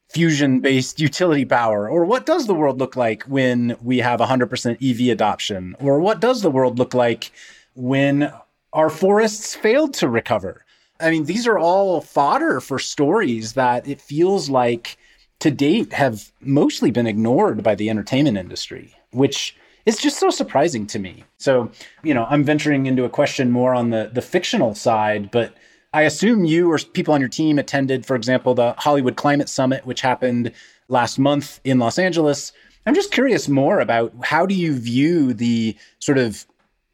fusion 0.10 0.60
based 0.60 1.00
utility 1.00 1.46
power? 1.46 1.90
Or 1.90 2.06
what 2.06 2.26
does 2.26 2.48
the 2.48 2.54
world 2.54 2.80
look 2.80 2.96
like 2.96 3.24
when 3.24 3.76
we 3.82 4.00
have 4.00 4.20
100% 4.20 4.78
EV 4.82 5.12
adoption? 5.12 5.76
Or 5.80 6.00
what 6.00 6.20
does 6.20 6.42
the 6.42 6.52
world 6.52 6.80
look 6.80 6.94
like 6.94 7.32
when 7.76 8.32
our 8.74 8.90
forests 8.90 9.56
failed 9.56 9.94
to 9.96 10.08
recover? 10.08 10.66
I 11.00 11.12
mean, 11.12 11.26
these 11.26 11.48
are 11.48 11.60
all 11.60 12.02
fodder 12.02 12.62
for 12.62 12.80
stories 12.80 13.54
that 13.54 13.88
it 13.88 14.00
feels 14.00 14.50
like 14.50 14.98
to 15.40 15.52
date 15.52 15.92
have 15.94 16.32
mostly 16.40 16.92
been 16.92 17.08
ignored 17.08 17.62
by 17.62 17.76
the 17.76 17.90
entertainment 17.90 18.38
industry, 18.38 18.94
which 19.12 19.56
is 19.86 19.98
just 19.98 20.18
so 20.18 20.30
surprising 20.30 20.88
to 20.88 21.00
me. 21.00 21.26
So, 21.38 21.70
you 22.04 22.14
know, 22.14 22.26
I'm 22.30 22.44
venturing 22.44 22.86
into 22.86 23.04
a 23.04 23.10
question 23.10 23.52
more 23.52 23.76
on 23.76 23.90
the 23.90 24.10
the 24.12 24.22
fictional 24.22 24.74
side, 24.74 25.32
but 25.32 25.54
I 25.96 26.02
assume 26.02 26.44
you 26.44 26.70
or 26.70 26.78
people 26.78 27.14
on 27.14 27.22
your 27.22 27.30
team 27.30 27.58
attended, 27.58 28.06
for 28.06 28.18
example, 28.18 28.54
the 28.54 28.74
Hollywood 28.78 29.16
Climate 29.16 29.48
Summit, 29.48 29.86
which 29.86 30.02
happened 30.02 30.52
last 30.90 31.18
month 31.18 31.62
in 31.64 31.80
Los 31.80 31.98
Angeles. 31.98 32.52
I'm 32.86 32.94
just 32.94 33.14
curious 33.14 33.48
more 33.48 33.80
about 33.80 34.14
how 34.22 34.46
do 34.46 34.54
you 34.54 34.74
view 34.74 35.34
the 35.34 35.74
sort 36.00 36.18
of 36.18 36.46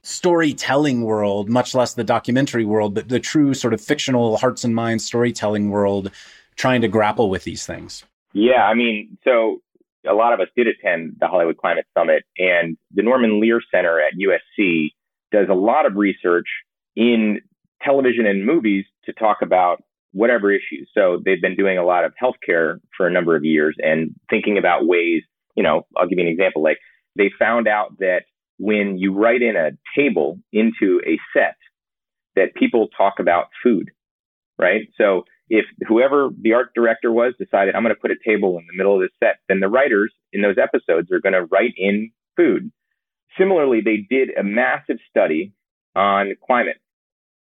storytelling 0.04 1.02
world, 1.02 1.50
much 1.50 1.74
less 1.74 1.96
the 1.96 2.04
documentary 2.04 2.64
world, 2.64 2.94
but 2.94 3.10
the 3.10 3.20
true 3.20 3.56
sort 3.56 3.74
of 3.74 3.82
fictional 3.82 4.38
hearts 4.38 4.64
and 4.64 4.76
minds 4.76 5.04
storytelling 5.04 5.72
world 5.72 6.12
trying 6.56 6.82
to 6.82 6.88
grapple 6.88 7.32
with 7.32 7.44
these 7.44 7.66
things? 7.66 8.04
Yeah, 8.34 8.66
I 8.66 8.76
mean, 8.76 9.18
so 9.24 9.64
a 10.08 10.14
lot 10.14 10.32
of 10.32 10.40
us 10.40 10.48
did 10.56 10.68
attend 10.68 11.16
the 11.20 11.28
Hollywood 11.28 11.58
Climate 11.58 11.88
Summit, 11.98 12.24
and 12.38 12.78
the 12.94 13.02
Norman 13.02 13.42
Lear 13.42 13.62
Center 13.74 14.00
at 14.00 14.14
USC 14.14 14.92
does 15.32 15.48
a 15.50 15.56
lot 15.56 15.88
of 15.88 15.96
research 15.96 16.46
in 16.96 17.42
television 17.84 18.26
and 18.26 18.46
movies 18.46 18.86
to 19.06 19.14
talk 19.14 19.38
about 19.42 19.84
whatever 20.14 20.52
issues. 20.52 20.90
So 20.94 21.22
they've 21.24 21.42
been 21.42 21.56
doing 21.56 21.78
a 21.78 21.86
lot 21.86 22.04
of 22.04 22.14
healthcare 22.22 22.80
for 22.96 23.08
a 23.08 23.12
number 23.12 23.36
of 23.36 23.46
years 23.46 23.76
and 23.80 24.14
thinking 24.30 24.58
about 24.58 24.86
ways, 24.86 25.24
you 25.56 25.64
know, 25.64 25.86
I'll 25.98 26.08
give 26.08 26.20
you 26.20 26.26
an 26.26 26.32
example. 26.32 26.62
Like 26.62 26.78
they 27.16 27.32
found 27.40 27.68
out 27.68 27.98
that 28.00 28.24
when 28.58 28.98
you 28.98 29.14
write 29.14 29.42
in 29.42 29.56
a 29.56 29.72
table 29.98 30.40
into 30.52 31.02
a 31.06 31.18
set, 31.34 31.56
that 32.36 32.54
people 32.56 32.88
talk 32.96 33.16
about 33.20 33.48
food, 33.64 33.90
right? 34.58 34.88
So 34.98 35.24
if 35.50 35.66
whoever 35.88 36.30
the 36.40 36.54
art 36.54 36.70
director 36.74 37.12
was 37.12 37.34
decided, 37.38 37.76
I'm 37.76 37.84
going 37.84 37.96
to 37.96 38.00
put 38.00 38.12
a 38.12 38.16
table 38.26 38.58
in 38.58 38.66
the 38.68 38.78
middle 38.78 38.96
of 38.96 39.02
the 39.02 39.10
set, 39.26 39.40
then 39.50 39.60
the 39.60 39.68
writers 39.68 40.14
in 40.32 40.42
those 40.42 40.56
episodes 40.58 41.12
are 41.12 41.20
going 41.20 41.34
to 41.34 41.46
write 41.46 41.74
in 41.76 42.12
food. 42.38 42.72
Similarly, 43.38 43.82
they 43.84 44.06
did 44.10 44.30
a 44.38 44.44
massive 44.44 44.98
study 45.10 45.54
on 45.96 46.36
climate 46.46 46.78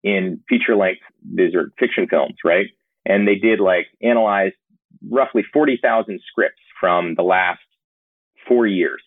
in 0.03 0.41
feature 0.49 0.75
length, 0.75 1.01
these 1.23 1.55
are 1.55 1.71
fiction 1.79 2.07
films, 2.09 2.35
right? 2.43 2.67
And 3.05 3.27
they 3.27 3.35
did 3.35 3.59
like 3.59 3.87
analyze 4.01 4.51
roughly 5.09 5.43
40,000 5.53 6.19
scripts 6.27 6.61
from 6.79 7.15
the 7.15 7.23
last 7.23 7.61
four 8.47 8.67
years. 8.67 9.01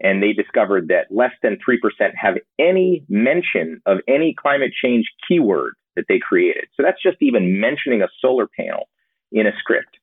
And 0.00 0.22
they 0.22 0.32
discovered 0.32 0.88
that 0.88 1.06
less 1.10 1.30
than 1.42 1.58
3% 1.66 1.78
have 2.16 2.34
any 2.58 3.04
mention 3.08 3.80
of 3.86 3.98
any 4.08 4.34
climate 4.36 4.72
change 4.82 5.06
keyword 5.28 5.74
that 5.94 6.06
they 6.08 6.18
created. 6.18 6.64
So 6.76 6.82
that's 6.82 7.00
just 7.02 7.18
even 7.20 7.60
mentioning 7.60 8.02
a 8.02 8.08
solar 8.20 8.48
panel 8.48 8.88
in 9.30 9.46
a 9.46 9.52
script. 9.58 9.96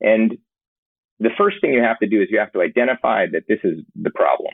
And 0.00 0.36
the 1.20 1.30
first 1.38 1.58
thing 1.60 1.72
you 1.72 1.82
have 1.82 1.98
to 2.00 2.08
do 2.08 2.20
is 2.20 2.28
you 2.30 2.40
have 2.40 2.52
to 2.52 2.60
identify 2.60 3.26
that 3.32 3.44
this 3.46 3.60
is 3.62 3.84
the 3.94 4.10
problem. 4.10 4.52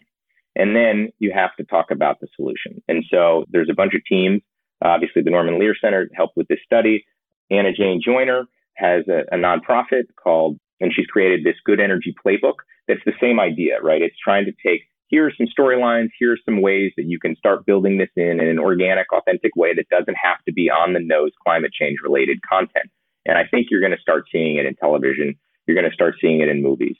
And 0.54 0.74
then 0.74 1.10
you 1.18 1.32
have 1.34 1.54
to 1.56 1.64
talk 1.64 1.90
about 1.90 2.20
the 2.20 2.28
solution. 2.34 2.82
And 2.88 3.04
so 3.10 3.44
there's 3.50 3.68
a 3.70 3.74
bunch 3.74 3.94
of 3.94 4.04
teams 4.04 4.42
Uh, 4.84 4.88
obviously, 4.88 5.22
the 5.22 5.30
Norman 5.30 5.58
Lear 5.58 5.74
Center 5.80 6.08
helped 6.14 6.36
with 6.36 6.48
this 6.48 6.58
study. 6.64 7.04
Anna 7.50 7.72
Jane 7.72 8.00
Joyner 8.04 8.44
has 8.74 9.04
a, 9.08 9.22
a 9.34 9.38
nonprofit 9.38 10.04
called, 10.22 10.58
and 10.80 10.92
she's 10.94 11.06
created 11.06 11.44
this 11.44 11.56
Good 11.64 11.80
Energy 11.80 12.14
Playbook. 12.24 12.56
That's 12.88 13.00
the 13.04 13.12
same 13.20 13.40
idea, 13.40 13.80
right? 13.82 14.02
It's 14.02 14.16
trying 14.22 14.44
to 14.44 14.52
take 14.64 14.82
here 15.08 15.26
are 15.26 15.32
some 15.36 15.46
storylines, 15.46 16.08
here 16.18 16.32
are 16.32 16.38
some 16.44 16.60
ways 16.60 16.92
that 16.96 17.04
you 17.04 17.18
can 17.18 17.36
start 17.36 17.64
building 17.64 17.98
this 17.98 18.08
in 18.16 18.40
in 18.40 18.48
an 18.48 18.58
organic, 18.58 19.12
authentic 19.12 19.54
way 19.54 19.72
that 19.74 19.88
doesn't 19.88 20.16
have 20.20 20.38
to 20.46 20.52
be 20.52 20.68
on 20.68 20.92
the 20.92 21.00
nose 21.00 21.30
climate 21.44 21.72
change 21.72 21.98
related 22.02 22.40
content. 22.42 22.90
And 23.24 23.38
I 23.38 23.44
think 23.48 23.68
you're 23.70 23.80
going 23.80 23.94
to 23.94 24.00
start 24.00 24.24
seeing 24.32 24.56
it 24.56 24.66
in 24.66 24.74
television. 24.74 25.36
You're 25.66 25.76
going 25.76 25.88
to 25.88 25.94
start 25.94 26.14
seeing 26.20 26.40
it 26.40 26.48
in 26.48 26.62
movies, 26.62 26.96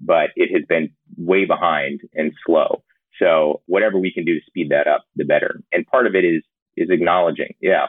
but 0.00 0.30
it 0.36 0.50
has 0.54 0.64
been 0.68 0.90
way 1.16 1.44
behind 1.44 2.00
and 2.14 2.32
slow. 2.46 2.82
So 3.18 3.60
whatever 3.66 3.98
we 3.98 4.12
can 4.12 4.24
do 4.24 4.34
to 4.34 4.46
speed 4.46 4.70
that 4.70 4.86
up, 4.86 5.04
the 5.16 5.24
better. 5.24 5.60
And 5.72 5.86
part 5.86 6.06
of 6.06 6.14
it 6.14 6.24
is 6.24 6.42
is 6.80 6.90
acknowledging. 6.90 7.54
Yeah. 7.60 7.86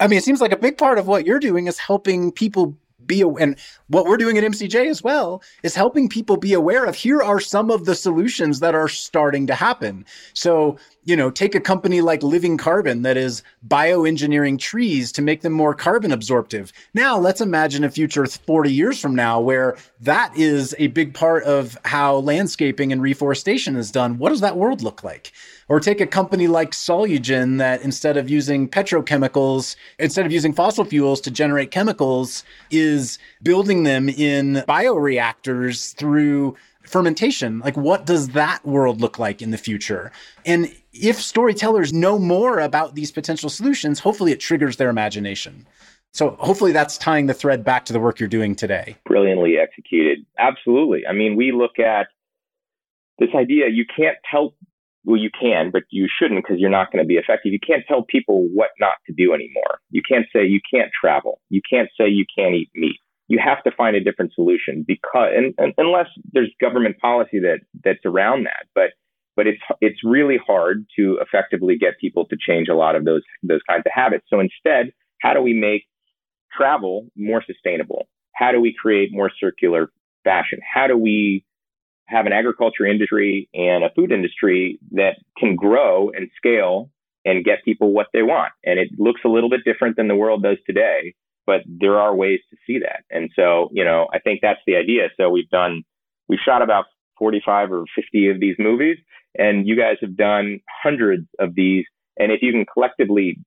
I 0.00 0.06
mean, 0.06 0.18
it 0.18 0.24
seems 0.24 0.40
like 0.40 0.52
a 0.52 0.56
big 0.56 0.78
part 0.78 0.98
of 0.98 1.06
what 1.06 1.26
you're 1.26 1.40
doing 1.40 1.66
is 1.66 1.78
helping 1.78 2.30
people 2.32 2.76
be 3.06 3.22
and 3.22 3.58
what 3.88 4.04
we're 4.04 4.16
doing 4.16 4.36
at 4.36 4.44
MCJ 4.44 4.88
as 4.88 5.02
well 5.02 5.42
is 5.62 5.74
helping 5.74 6.08
people 6.08 6.36
be 6.36 6.52
aware 6.52 6.84
of 6.84 6.94
here 6.94 7.22
are 7.22 7.40
some 7.40 7.70
of 7.70 7.84
the 7.84 7.94
solutions 7.94 8.60
that 8.60 8.74
are 8.74 8.88
starting 8.88 9.46
to 9.46 9.54
happen. 9.54 10.04
So, 10.34 10.76
you 11.08 11.16
know, 11.16 11.30
take 11.30 11.54
a 11.54 11.60
company 11.60 12.02
like 12.02 12.22
Living 12.22 12.58
Carbon 12.58 13.00
that 13.00 13.16
is 13.16 13.42
bioengineering 13.66 14.58
trees 14.58 15.10
to 15.12 15.22
make 15.22 15.40
them 15.40 15.54
more 15.54 15.72
carbon 15.72 16.12
absorptive. 16.12 16.70
Now, 16.92 17.18
let's 17.18 17.40
imagine 17.40 17.82
a 17.82 17.90
future 17.90 18.26
40 18.26 18.70
years 18.70 19.00
from 19.00 19.14
now 19.14 19.40
where 19.40 19.78
that 20.02 20.36
is 20.36 20.74
a 20.78 20.88
big 20.88 21.14
part 21.14 21.44
of 21.44 21.78
how 21.86 22.16
landscaping 22.16 22.92
and 22.92 23.00
reforestation 23.00 23.74
is 23.74 23.90
done. 23.90 24.18
What 24.18 24.28
does 24.28 24.42
that 24.42 24.58
world 24.58 24.82
look 24.82 25.02
like? 25.02 25.32
Or 25.70 25.80
take 25.80 26.02
a 26.02 26.06
company 26.06 26.46
like 26.46 26.72
Solugen 26.72 27.56
that 27.56 27.80
instead 27.80 28.18
of 28.18 28.28
using 28.28 28.68
petrochemicals, 28.68 29.76
instead 29.98 30.26
of 30.26 30.32
using 30.32 30.52
fossil 30.52 30.84
fuels 30.84 31.22
to 31.22 31.30
generate 31.30 31.70
chemicals, 31.70 32.44
is 32.70 33.18
building 33.42 33.84
them 33.84 34.10
in 34.10 34.62
bioreactors 34.68 35.94
through 35.96 36.54
fermentation. 36.82 37.60
Like, 37.60 37.76
what 37.76 38.06
does 38.06 38.28
that 38.30 38.64
world 38.66 39.00
look 39.00 39.18
like 39.18 39.40
in 39.42 39.50
the 39.50 39.58
future? 39.58 40.10
And 40.44 40.74
if 40.92 41.20
storytellers 41.20 41.92
know 41.92 42.18
more 42.18 42.60
about 42.60 42.94
these 42.94 43.12
potential 43.12 43.50
solutions, 43.50 44.00
hopefully 44.00 44.32
it 44.32 44.40
triggers 44.40 44.76
their 44.76 44.90
imagination. 44.90 45.66
So 46.12 46.30
hopefully 46.40 46.72
that's 46.72 46.98
tying 46.98 47.26
the 47.26 47.34
thread 47.34 47.64
back 47.64 47.84
to 47.86 47.92
the 47.92 48.00
work 48.00 48.18
you're 48.18 48.28
doing 48.28 48.54
today. 48.54 48.96
Brilliantly 49.04 49.58
executed. 49.58 50.24
Absolutely. 50.38 51.06
I 51.06 51.12
mean, 51.12 51.36
we 51.36 51.52
look 51.52 51.78
at 51.78 52.08
this 53.18 53.28
idea 53.34 53.68
you 53.68 53.84
can't 53.94 54.16
tell 54.30 54.54
well, 55.04 55.16
you 55.16 55.30
can, 55.40 55.70
but 55.70 55.84
you 55.88 56.06
shouldn't 56.06 56.42
because 56.42 56.60
you're 56.60 56.68
not 56.68 56.92
going 56.92 57.02
to 57.02 57.06
be 57.06 57.14
effective. 57.14 57.52
You 57.52 57.60
can't 57.66 57.82
tell 57.88 58.02
people 58.02 58.46
what 58.52 58.70
not 58.78 58.96
to 59.06 59.12
do 59.14 59.32
anymore. 59.32 59.78
You 59.90 60.02
can't 60.06 60.26
say 60.34 60.44
you 60.44 60.60
can't 60.70 60.90
travel. 60.92 61.40
You 61.48 61.62
can't 61.68 61.88
say 61.98 62.08
you 62.08 62.26
can't 62.36 62.54
eat 62.54 62.68
meat. 62.74 63.00
You 63.26 63.38
have 63.42 63.62
to 63.64 63.70
find 63.70 63.96
a 63.96 64.04
different 64.04 64.34
solution 64.34 64.84
because, 64.86 65.30
and, 65.34 65.54
and, 65.56 65.72
unless 65.78 66.08
there's 66.32 66.50
government 66.60 66.98
policy 66.98 67.38
that 67.40 67.60
that's 67.84 68.04
around 68.04 68.44
that, 68.44 68.66
but 68.74 68.90
but 69.38 69.46
it's 69.46 69.62
it's 69.80 70.02
really 70.02 70.36
hard 70.44 70.84
to 70.96 71.16
effectively 71.22 71.78
get 71.78 71.96
people 72.00 72.24
to 72.26 72.36
change 72.36 72.66
a 72.68 72.74
lot 72.74 72.96
of 72.96 73.04
those 73.04 73.22
those 73.44 73.60
kinds 73.70 73.84
of 73.86 73.92
habits. 73.94 74.24
So 74.28 74.40
instead, 74.40 74.92
how 75.22 75.32
do 75.32 75.40
we 75.40 75.52
make 75.52 75.84
travel 76.56 77.06
more 77.16 77.40
sustainable? 77.46 78.08
How 78.34 78.50
do 78.50 78.60
we 78.60 78.74
create 78.74 79.10
more 79.12 79.30
circular 79.40 79.90
fashion? 80.24 80.58
How 80.74 80.88
do 80.88 80.98
we 80.98 81.44
have 82.06 82.26
an 82.26 82.32
agriculture 82.32 82.84
industry 82.84 83.48
and 83.54 83.84
a 83.84 83.90
food 83.94 84.10
industry 84.10 84.80
that 84.92 85.18
can 85.38 85.54
grow 85.54 86.10
and 86.10 86.28
scale 86.36 86.90
and 87.24 87.44
get 87.44 87.64
people 87.64 87.92
what 87.92 88.06
they 88.12 88.22
want. 88.22 88.52
And 88.64 88.78
it 88.78 88.88
looks 88.98 89.20
a 89.24 89.28
little 89.28 89.50
bit 89.50 89.60
different 89.64 89.96
than 89.96 90.08
the 90.08 90.16
world 90.16 90.42
does 90.42 90.56
today, 90.66 91.14
but 91.46 91.60
there 91.66 91.98
are 91.98 92.16
ways 92.16 92.40
to 92.50 92.56
see 92.66 92.78
that. 92.78 93.04
And 93.10 93.30
so, 93.36 93.68
you 93.72 93.84
know, 93.84 94.08
I 94.12 94.18
think 94.18 94.40
that's 94.40 94.60
the 94.66 94.76
idea. 94.76 95.10
So 95.18 95.28
we've 95.28 95.50
done, 95.50 95.82
we've 96.28 96.40
shot 96.42 96.62
about 96.62 96.86
45 97.18 97.72
or 97.72 97.84
50 97.94 98.28
of 98.30 98.40
these 98.40 98.56
movies, 98.58 98.96
and 99.36 99.66
you 99.66 99.76
guys 99.76 99.96
have 100.00 100.16
done 100.16 100.60
hundreds 100.82 101.26
of 101.38 101.54
these. 101.54 101.84
And 102.18 102.32
if 102.32 102.42
you 102.42 102.52
can 102.52 102.66
collectively 102.72 103.38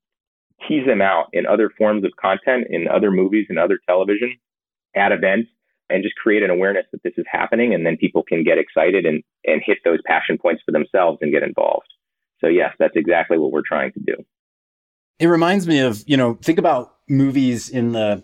tease 0.67 0.85
them 0.85 1.01
out 1.01 1.27
in 1.33 1.45
other 1.45 1.69
forms 1.77 2.03
of 2.05 2.11
content, 2.19 2.67
in 2.69 2.87
other 2.87 3.11
movies 3.11 3.47
and 3.49 3.57
other 3.57 3.79
television, 3.87 4.35
at 4.95 5.11
events, 5.11 5.49
and 5.89 6.03
just 6.03 6.15
create 6.15 6.43
an 6.43 6.49
awareness 6.49 6.85
that 6.91 7.03
this 7.03 7.13
is 7.17 7.25
happening 7.29 7.73
and 7.73 7.85
then 7.85 7.97
people 7.97 8.23
can 8.23 8.43
get 8.43 8.57
excited 8.57 9.05
and, 9.05 9.23
and 9.45 9.61
hit 9.65 9.79
those 9.83 9.99
passion 10.05 10.37
points 10.37 10.61
for 10.65 10.71
themselves 10.71 11.17
and 11.21 11.31
get 11.31 11.43
involved. 11.43 11.87
So 12.39 12.47
yes, 12.47 12.73
that's 12.79 12.95
exactly 12.95 13.37
what 13.37 13.51
we're 13.51 13.61
trying 13.65 13.91
to 13.93 13.99
do. 13.99 14.15
It 15.19 15.27
reminds 15.27 15.67
me 15.67 15.79
of, 15.79 16.03
you 16.07 16.17
know, 16.17 16.35
think 16.35 16.57
about 16.57 16.95
movies 17.07 17.69
in 17.69 17.91
the 17.91 18.23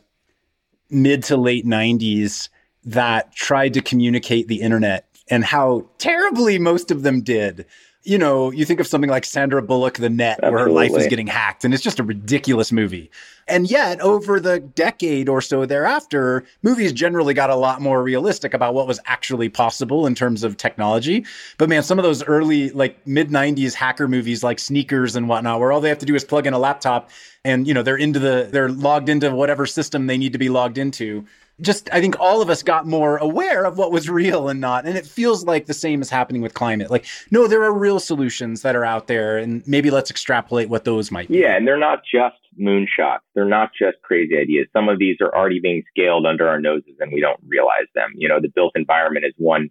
mid 0.89 1.23
to 1.23 1.37
late 1.37 1.65
90s 1.65 2.49
that 2.85 3.33
tried 3.35 3.73
to 3.73 3.81
communicate 3.81 4.47
the 4.47 4.61
internet 4.61 5.06
and 5.29 5.43
how 5.43 5.85
terribly 5.97 6.57
most 6.59 6.91
of 6.91 7.03
them 7.03 7.21
did 7.21 7.65
you 8.07 8.17
know, 8.17 8.51
you 8.51 8.63
think 8.63 8.79
of 8.79 8.87
something 8.87 9.09
like 9.09 9.25
Sandra 9.25 9.61
Bullock, 9.61 9.95
The 9.95 10.09
Net, 10.09 10.39
Absolutely. 10.41 10.55
where 10.55 10.63
her 10.63 10.71
life 10.71 10.95
is 10.95 11.07
getting 11.07 11.27
hacked, 11.27 11.65
and 11.65 11.73
it's 11.73 11.83
just 11.83 11.99
a 11.99 12.03
ridiculous 12.03 12.71
movie. 12.71 13.11
And 13.49 13.69
yet, 13.69 13.99
over 13.99 14.39
the 14.39 14.61
decade 14.61 15.27
or 15.27 15.41
so 15.41 15.65
thereafter, 15.65 16.45
movies 16.63 16.93
generally 16.93 17.33
got 17.33 17.49
a 17.49 17.55
lot 17.57 17.81
more 17.81 18.01
realistic 18.01 18.53
about 18.53 18.73
what 18.73 18.87
was 18.87 19.01
actually 19.07 19.49
possible 19.49 20.07
in 20.07 20.15
terms 20.15 20.45
of 20.45 20.55
technology. 20.55 21.25
But 21.57 21.67
man, 21.67 21.83
some 21.83 21.99
of 21.99 22.03
those 22.03 22.23
early, 22.23 22.69
like 22.69 23.05
mid 23.05 23.29
90s 23.29 23.73
hacker 23.73 24.07
movies 24.07 24.41
like 24.41 24.59
Sneakers 24.59 25.17
and 25.17 25.27
whatnot, 25.27 25.59
where 25.59 25.73
all 25.73 25.81
they 25.81 25.89
have 25.89 25.99
to 25.99 26.05
do 26.05 26.15
is 26.15 26.23
plug 26.23 26.47
in 26.47 26.53
a 26.53 26.59
laptop 26.59 27.09
and, 27.43 27.67
you 27.67 27.73
know, 27.73 27.83
they're 27.83 27.97
into 27.97 28.19
the, 28.19 28.47
they're 28.49 28.69
logged 28.69 29.09
into 29.09 29.35
whatever 29.35 29.65
system 29.65 30.07
they 30.07 30.17
need 30.17 30.31
to 30.31 30.39
be 30.39 30.47
logged 30.47 30.77
into 30.77 31.25
just 31.61 31.89
I 31.91 32.01
think 32.01 32.19
all 32.19 32.41
of 32.41 32.49
us 32.49 32.61
got 32.63 32.85
more 32.85 33.17
aware 33.17 33.65
of 33.65 33.77
what 33.77 33.91
was 33.91 34.09
real 34.09 34.47
and 34.49 34.61
not. 34.61 34.85
And 34.85 34.97
it 34.97 35.05
feels 35.05 35.45
like 35.45 35.65
the 35.65 35.73
same 35.73 36.01
is 36.01 36.09
happening 36.09 36.41
with 36.41 36.53
climate. 36.53 36.91
Like, 36.91 37.05
no, 37.31 37.47
there 37.47 37.63
are 37.63 37.73
real 37.73 37.99
solutions 37.99 38.61
that 38.61 38.75
are 38.75 38.85
out 38.85 39.07
there, 39.07 39.37
and 39.37 39.65
maybe 39.67 39.89
let's 39.89 40.11
extrapolate 40.11 40.69
what 40.69 40.85
those 40.85 41.11
might 41.11 41.27
be. 41.27 41.39
Yeah, 41.39 41.55
and 41.55 41.67
they're 41.67 41.79
not 41.79 41.99
just 42.03 42.35
moonshots. 42.59 43.19
They're 43.35 43.45
not 43.45 43.71
just 43.79 43.97
crazy 44.03 44.37
ideas. 44.37 44.67
Some 44.73 44.89
of 44.89 44.99
these 44.99 45.17
are 45.21 45.33
already 45.35 45.59
being 45.59 45.83
scaled 45.89 46.25
under 46.25 46.47
our 46.47 46.59
noses 46.59 46.95
and 46.99 47.11
we 47.11 47.21
don't 47.21 47.39
realize 47.47 47.87
them. 47.95 48.11
You 48.15 48.27
know, 48.27 48.39
the 48.41 48.49
built 48.49 48.73
environment 48.75 49.25
is 49.25 49.33
one 49.37 49.69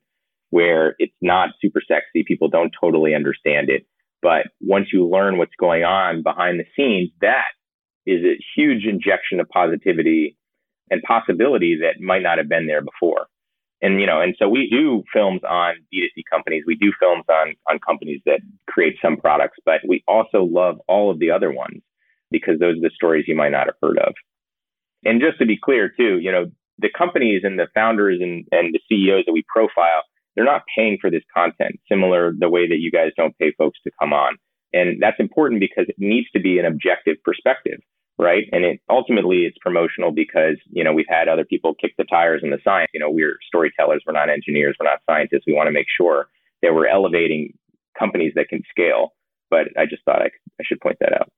where 0.51 0.95
it's 0.99 1.15
not 1.21 1.51
super 1.61 1.81
sexy. 1.87 2.25
People 2.27 2.49
don't 2.49 2.73
totally 2.81 3.15
understand 3.15 3.69
it. 3.69 3.87
But 4.23 4.47
once 4.61 4.89
you 4.93 5.09
learn 5.09 5.39
what's 5.39 5.55
going 5.59 5.85
on 5.85 6.23
behind 6.23 6.61
the 6.61 6.65
scenes, 6.77 7.11
that 7.21 7.45
is 8.07 8.25
a 8.25 8.39
huge 8.57 8.85
injection 8.85 9.41
of 9.41 9.49
positivity 9.49 10.36
and 10.91 11.03
possibility 11.03 11.79
that 11.83 12.01
might 12.01 12.23
not 12.23 12.39
have 12.39 12.49
been 12.49 12.67
there 12.67 12.83
before. 12.83 13.27
And 13.83 14.01
you 14.01 14.07
know, 14.07 14.21
and 14.21 14.35
so 14.39 14.49
we 14.49 14.69
do 14.71 15.05
films 15.13 15.43
on 15.49 15.75
D2C 15.93 16.23
companies. 16.31 16.65
We 16.67 16.77
do 16.77 16.93
films 16.99 17.25
on 17.29 17.55
on 17.69 17.79
companies 17.79 18.23
that 18.25 18.41
create 18.69 18.97
some 19.03 19.17
products, 19.19 19.59
but 19.65 19.81
we 19.87 20.03
also 20.09 20.45
love 20.45 20.81
all 20.89 21.11
of 21.11 21.19
the 21.19 21.31
other 21.31 21.53
ones 21.53 21.83
because 22.31 22.59
those 22.59 22.79
are 22.79 22.81
the 22.81 22.91
stories 22.95 23.27
you 23.29 23.37
might 23.37 23.53
not 23.53 23.67
have 23.67 23.77
heard 23.83 23.99
of. 23.99 24.15
And 25.05 25.21
just 25.21 25.39
to 25.39 25.47
be 25.47 25.59
clear 25.63 25.89
too, 25.89 26.19
you 26.19 26.33
know, 26.33 26.47
the 26.79 26.89
companies 26.97 27.43
and 27.45 27.59
the 27.59 27.69
founders 27.75 28.19
and, 28.21 28.45
and 28.51 28.75
the 28.75 28.81
CEOs 28.89 29.25
that 29.27 29.33
we 29.33 29.45
profile, 29.47 30.03
they're 30.35 30.45
not 30.45 30.63
paying 30.75 30.99
for 31.01 31.11
this 31.11 31.23
content, 31.33 31.79
similar 31.89 32.33
the 32.37 32.49
way 32.49 32.69
that 32.69 32.79
you 32.79 32.91
guys 32.91 33.13
don't 33.17 33.39
pay 33.39 33.53
folks 33.57 33.79
to 33.85 33.91
come 34.01 34.13
on. 34.13 34.37
And 34.73 35.01
that's 35.01 35.21
important 35.21 35.61
because 35.61 35.87
it 35.89 35.97
needs 35.99 36.29
to 36.33 36.41
be 36.41 36.59
an 36.59 36.67
objective 36.67 37.17
perspective 37.25 37.81
right? 38.19 38.45
And 38.53 38.65
it 38.65 38.81
ultimately 38.89 39.45
it's 39.45 39.59
promotional 39.59 40.11
because, 40.11 40.57
you 40.71 40.83
know, 40.83 40.93
we've 40.93 41.07
had 41.09 41.29
other 41.29 41.45
people 41.45 41.75
kick 41.75 41.93
the 41.99 42.05
tires 42.05 42.43
in 42.43 42.51
the 42.51 42.59
science. 42.65 42.91
You 42.95 43.01
know, 43.01 43.11
we're 43.11 43.39
storytellers, 43.47 44.03
we're 44.07 44.13
not 44.13 44.31
engineers, 44.31 44.77
we're 44.81 44.89
not 44.89 45.01
scientists. 45.09 45.45
We 45.47 45.55
want 45.55 45.69
to 45.69 45.73
make 45.73 45.87
sure 45.95 46.29
that 46.63 46.75
we're 46.75 46.87
elevating 46.87 47.53
companies 47.99 48.33
that 48.37 48.49
can 48.49 48.63
scale. 48.71 49.13
But 49.51 49.69
I 49.79 49.87
just 49.87 50.05
thought 50.05 50.23
I, 50.23 50.27
I 50.27 50.65
should 50.65 50.81
point 50.81 50.97
that 51.01 51.13
out. 51.13 51.31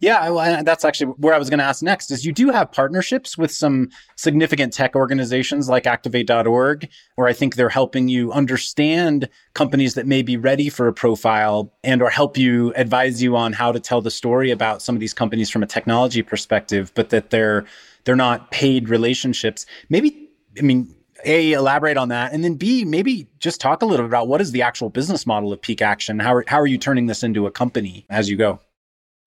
Yeah, 0.00 0.30
well, 0.30 0.62
that's 0.62 0.84
actually 0.84 1.12
where 1.14 1.34
I 1.34 1.38
was 1.38 1.50
going 1.50 1.58
to 1.58 1.64
ask 1.64 1.82
next 1.82 2.12
is 2.12 2.24
you 2.24 2.32
do 2.32 2.50
have 2.50 2.70
partnerships 2.70 3.36
with 3.36 3.50
some 3.50 3.90
significant 4.14 4.72
tech 4.72 4.94
organizations 4.94 5.68
like 5.68 5.88
activate.org, 5.88 6.88
where 7.16 7.26
I 7.26 7.32
think 7.32 7.56
they're 7.56 7.68
helping 7.68 8.06
you 8.06 8.30
understand 8.30 9.28
companies 9.54 9.94
that 9.94 10.06
may 10.06 10.22
be 10.22 10.36
ready 10.36 10.68
for 10.68 10.86
a 10.86 10.92
profile 10.92 11.74
and 11.82 12.00
or 12.00 12.10
help 12.10 12.38
you 12.38 12.72
advise 12.76 13.20
you 13.20 13.36
on 13.36 13.52
how 13.52 13.72
to 13.72 13.80
tell 13.80 14.00
the 14.00 14.10
story 14.10 14.52
about 14.52 14.82
some 14.82 14.94
of 14.94 15.00
these 15.00 15.14
companies 15.14 15.50
from 15.50 15.64
a 15.64 15.66
technology 15.66 16.22
perspective, 16.22 16.92
but 16.94 17.10
that 17.10 17.30
they're 17.30 17.64
they're 18.04 18.14
not 18.14 18.52
paid 18.52 18.88
relationships. 18.88 19.66
Maybe 19.88 20.28
I 20.56 20.62
mean 20.62 20.94
a 21.24 21.52
elaborate 21.54 21.96
on 21.96 22.10
that 22.10 22.32
and 22.32 22.44
then 22.44 22.54
b 22.54 22.84
maybe 22.84 23.26
just 23.40 23.60
talk 23.60 23.82
a 23.82 23.84
little 23.84 24.04
bit 24.04 24.10
about 24.10 24.28
what 24.28 24.40
is 24.40 24.52
the 24.52 24.62
actual 24.62 24.88
business 24.88 25.26
model 25.26 25.52
of 25.52 25.60
pique 25.60 25.82
action 25.82 26.20
how 26.20 26.32
are, 26.32 26.44
how 26.46 26.60
are 26.60 26.66
you 26.68 26.78
turning 26.78 27.06
this 27.06 27.24
into 27.24 27.44
a 27.44 27.50
company 27.50 28.06
as 28.08 28.30
you 28.30 28.36
go 28.36 28.60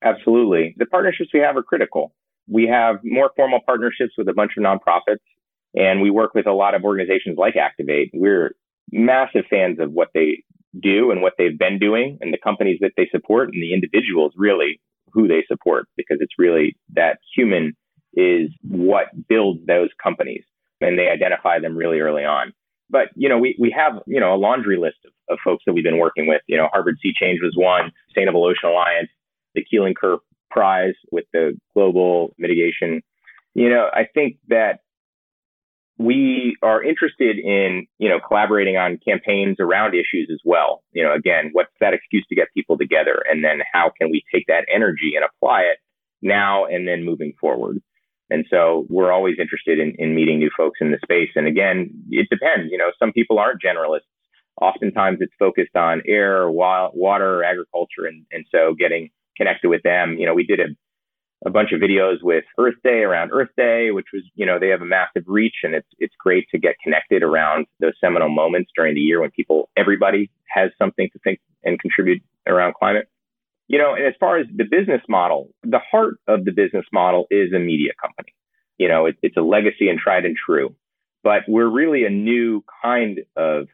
Absolutely. 0.03 0.75
The 0.77 0.85
partnerships 0.85 1.29
we 1.33 1.41
have 1.41 1.55
are 1.57 1.63
critical. 1.63 2.13
We 2.47 2.67
have 2.67 2.97
more 3.03 3.31
formal 3.35 3.59
partnerships 3.65 4.13
with 4.17 4.27
a 4.27 4.33
bunch 4.33 4.53
of 4.57 4.63
nonprofits, 4.63 5.19
and 5.75 6.01
we 6.01 6.09
work 6.09 6.33
with 6.33 6.47
a 6.47 6.53
lot 6.53 6.75
of 6.75 6.83
organizations 6.83 7.37
like 7.37 7.55
Activate. 7.55 8.09
We're 8.13 8.55
massive 8.91 9.45
fans 9.49 9.79
of 9.79 9.91
what 9.91 10.09
they 10.13 10.43
do 10.81 11.11
and 11.11 11.21
what 11.21 11.33
they've 11.37 11.57
been 11.57 11.79
doing, 11.79 12.17
and 12.21 12.33
the 12.33 12.39
companies 12.43 12.79
that 12.81 12.93
they 12.97 13.07
support, 13.11 13.49
and 13.53 13.61
the 13.61 13.73
individuals 13.73 14.33
really 14.35 14.81
who 15.13 15.27
they 15.27 15.43
support, 15.47 15.87
because 15.97 16.17
it's 16.19 16.33
really 16.37 16.77
that 16.93 17.19
human 17.35 17.73
is 18.13 18.49
what 18.63 19.07
builds 19.29 19.65
those 19.67 19.89
companies, 20.01 20.43
and 20.81 20.97
they 20.97 21.09
identify 21.09 21.59
them 21.59 21.77
really 21.77 21.99
early 21.99 22.25
on. 22.25 22.53
But 22.89 23.09
you 23.15 23.29
know, 23.29 23.37
we 23.37 23.55
we 23.59 23.71
have 23.77 24.01
you 24.07 24.19
know 24.19 24.33
a 24.33 24.37
laundry 24.37 24.77
list 24.77 24.97
of, 25.05 25.11
of 25.29 25.39
folks 25.43 25.63
that 25.65 25.73
we've 25.73 25.83
been 25.83 25.99
working 25.99 26.27
with. 26.27 26.41
You 26.47 26.57
know, 26.57 26.69
Harvard 26.73 26.97
Sea 27.01 27.13
Change 27.17 27.39
was 27.41 27.53
one, 27.55 27.91
Sustainable 28.07 28.43
Ocean 28.43 28.69
Alliance, 28.69 29.09
the 29.55 29.63
Keeling 29.63 29.93
Curve 29.93 30.19
Prize 30.49 30.95
with 31.11 31.25
the 31.33 31.57
global 31.73 32.33
mitigation. 32.37 33.01
You 33.53 33.69
know, 33.69 33.89
I 33.91 34.05
think 34.13 34.37
that 34.47 34.79
we 35.97 36.57
are 36.63 36.83
interested 36.83 37.37
in, 37.37 37.85
you 37.99 38.09
know, 38.09 38.19
collaborating 38.25 38.75
on 38.75 38.97
campaigns 39.05 39.57
around 39.59 39.93
issues 39.93 40.29
as 40.31 40.39
well. 40.43 40.83
You 40.93 41.03
know, 41.03 41.13
again, 41.13 41.49
what's 41.51 41.71
that 41.79 41.93
excuse 41.93 42.25
to 42.29 42.35
get 42.35 42.47
people 42.55 42.77
together? 42.77 43.23
And 43.29 43.43
then 43.43 43.59
how 43.71 43.91
can 43.99 44.09
we 44.09 44.23
take 44.33 44.45
that 44.47 44.65
energy 44.73 45.13
and 45.15 45.23
apply 45.23 45.61
it 45.61 45.77
now 46.21 46.65
and 46.65 46.87
then 46.87 47.03
moving 47.03 47.33
forward? 47.39 47.81
And 48.31 48.45
so 48.49 48.87
we're 48.89 49.11
always 49.11 49.35
interested 49.39 49.77
in, 49.77 49.93
in 49.99 50.15
meeting 50.15 50.39
new 50.39 50.49
folks 50.55 50.79
in 50.81 50.91
the 50.91 50.99
space. 51.03 51.29
And 51.35 51.47
again, 51.47 51.91
it 52.09 52.27
depends. 52.29 52.71
You 52.71 52.77
know, 52.77 52.91
some 52.97 53.11
people 53.11 53.37
aren't 53.37 53.61
generalists. 53.61 54.07
Oftentimes 54.61 55.17
it's 55.21 55.33
focused 55.37 55.75
on 55.75 56.01
air, 56.07 56.49
water, 56.49 57.43
agriculture. 57.43 58.05
And, 58.07 58.25
and 58.31 58.45
so 58.49 58.73
getting 58.73 59.09
connected 59.37 59.69
with 59.69 59.83
them. 59.83 60.17
You 60.17 60.25
know, 60.25 60.33
we 60.33 60.45
did 60.45 60.59
a, 60.59 60.67
a 61.45 61.49
bunch 61.49 61.71
of 61.71 61.81
videos 61.81 62.17
with 62.21 62.43
Earth 62.57 62.75
Day 62.83 63.01
around 63.01 63.31
Earth 63.31 63.49
Day, 63.57 63.91
which 63.91 64.07
was, 64.13 64.23
you 64.35 64.45
know, 64.45 64.59
they 64.59 64.69
have 64.69 64.81
a 64.81 64.85
massive 64.85 65.23
reach 65.27 65.55
and 65.63 65.73
it's, 65.73 65.87
it's 65.99 66.13
great 66.19 66.47
to 66.51 66.59
get 66.59 66.75
connected 66.83 67.23
around 67.23 67.65
those 67.79 67.93
seminal 67.99 68.29
moments 68.29 68.71
during 68.75 68.95
the 68.95 69.01
year 69.01 69.21
when 69.21 69.31
people, 69.31 69.69
everybody 69.77 70.29
has 70.47 70.71
something 70.77 71.09
to 71.13 71.19
think 71.19 71.39
and 71.63 71.79
contribute 71.79 72.21
around 72.47 72.75
climate. 72.75 73.07
You 73.67 73.77
know, 73.77 73.95
and 73.95 74.05
as 74.05 74.13
far 74.19 74.37
as 74.37 74.47
the 74.53 74.65
business 74.65 75.01
model, 75.07 75.49
the 75.63 75.79
heart 75.79 76.15
of 76.27 76.43
the 76.45 76.51
business 76.51 76.85
model 76.91 77.25
is 77.31 77.53
a 77.53 77.59
media 77.59 77.91
company. 78.01 78.33
You 78.77 78.89
know, 78.89 79.05
it, 79.05 79.15
it's 79.21 79.37
a 79.37 79.41
legacy 79.41 79.89
and 79.89 79.97
tried 79.97 80.25
and 80.25 80.35
true, 80.35 80.75
but 81.23 81.43
we're 81.47 81.69
really 81.69 82.03
a 82.03 82.09
new 82.09 82.63
kind 82.83 83.21
of 83.37 83.67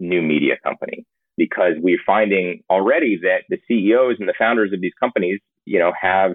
new 0.00 0.22
media 0.22 0.56
company 0.62 1.06
because 1.36 1.74
we're 1.78 1.98
finding 2.06 2.62
already 2.70 3.18
that 3.22 3.44
the 3.48 3.58
CEOs 3.68 4.16
and 4.18 4.28
the 4.28 4.34
founders 4.38 4.72
of 4.72 4.80
these 4.80 4.92
companies, 4.98 5.40
you 5.64 5.78
know, 5.78 5.92
have 6.00 6.32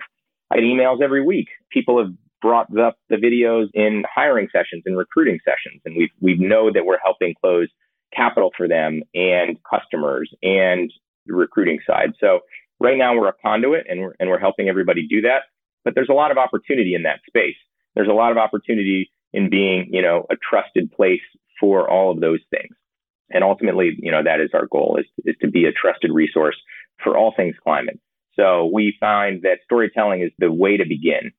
I 0.52 0.56
get 0.56 0.64
emails 0.64 1.02
every 1.02 1.24
week. 1.24 1.47
People 1.72 2.00
have 2.00 2.14
brought 2.41 2.76
up 2.78 2.97
the 3.10 3.18
videos 3.18 3.68
in 3.74 4.04
hiring 4.14 4.47
sessions 4.52 4.84
and 4.86 4.97
recruiting 4.97 5.39
sessions, 5.45 5.82
and 5.86 5.95
we 5.95 6.12
we 6.20 6.36
know 6.36 6.72
that 6.72 6.86
we're 6.86 7.00
helping 7.04 7.34
close 7.39 7.68
capital 8.16 8.52
for 8.58 8.68
them 8.68 9.02
and 9.14 9.58
customers 9.70 10.32
and 10.41 10.91
the 11.28 11.36
recruiting 11.36 11.80
side. 11.86 12.14
So 12.20 12.39
right 12.80 12.97
now 12.97 13.16
we're 13.16 13.28
a 13.30 13.34
conduit 13.34 13.86
and 13.89 14.02
we're 14.02 14.16
and 14.20 14.30
we're 14.30 14.39
helping 14.39 14.70
everybody 14.70 15.08
do 15.08 15.22
that. 15.22 15.43
But 15.86 15.95
there's 15.95 16.10
a 16.10 16.14
lot 16.14 16.32
of 16.32 16.38
opportunity 16.38 16.95
in 16.95 17.04
that 17.04 17.20
space. 17.28 17.56
There's 17.95 18.10
a 18.10 18.14
lot 18.14 18.32
of 18.32 18.38
opportunity 18.38 19.12
in 19.34 19.50
being, 19.50 19.89
you 19.91 20.02
know, 20.02 20.26
a 20.30 20.36
trusted 20.38 20.91
place 20.91 21.22
for 21.60 21.89
all 21.89 22.12
of 22.12 22.20
those 22.20 22.39
things. 22.50 22.76
And 23.32 23.43
ultimately, 23.43 23.91
you 23.97 24.11
know, 24.11 24.23
that 24.23 24.39
is 24.39 24.49
our 24.53 24.67
goal 24.67 24.99
is, 24.99 25.05
is 25.25 25.36
to 25.41 25.49
be 25.49 25.65
a 25.65 25.71
trusted 25.71 26.11
resource 26.11 26.57
for 27.03 27.17
all 27.17 27.34
things 27.36 27.55
climate. 27.63 27.99
So 28.36 28.69
we 28.71 28.95
find 28.99 29.41
that 29.43 29.59
storytelling 29.63 30.21
is 30.21 30.32
the 30.39 30.51
way 30.51 30.77
to 30.77 30.86
begin, 30.86 31.32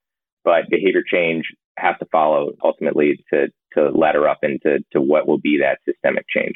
but 0.45 0.68
behavior 0.68 1.03
change 1.07 1.47
has 1.78 1.97
to 1.99 2.07
follow 2.12 2.53
ultimately 2.62 3.24
to, 3.32 3.49
to 3.74 3.91
ladder 3.91 4.28
up 4.28 4.41
into 4.43 4.80
to 4.93 5.01
what 5.01 5.26
will 5.26 5.38
be 5.38 5.61
that 5.62 5.78
systemic 5.84 6.26
change. 6.28 6.55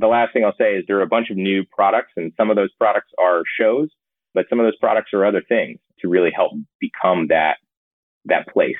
The 0.00 0.08
last 0.08 0.32
thing 0.32 0.44
I'll 0.44 0.56
say 0.58 0.74
is 0.74 0.84
there 0.86 0.98
are 0.98 1.02
a 1.02 1.06
bunch 1.06 1.30
of 1.30 1.36
new 1.36 1.64
products 1.70 2.12
and 2.16 2.32
some 2.36 2.50
of 2.50 2.56
those 2.56 2.72
products 2.74 3.12
are 3.18 3.42
shows, 3.58 3.90
but 4.34 4.46
some 4.50 4.58
of 4.58 4.66
those 4.66 4.76
products 4.76 5.10
are 5.14 5.24
other 5.24 5.42
things 5.48 5.78
to 6.00 6.08
really 6.08 6.32
help 6.34 6.52
become 6.80 7.28
that, 7.28 7.58
that 8.24 8.48
place. 8.48 8.76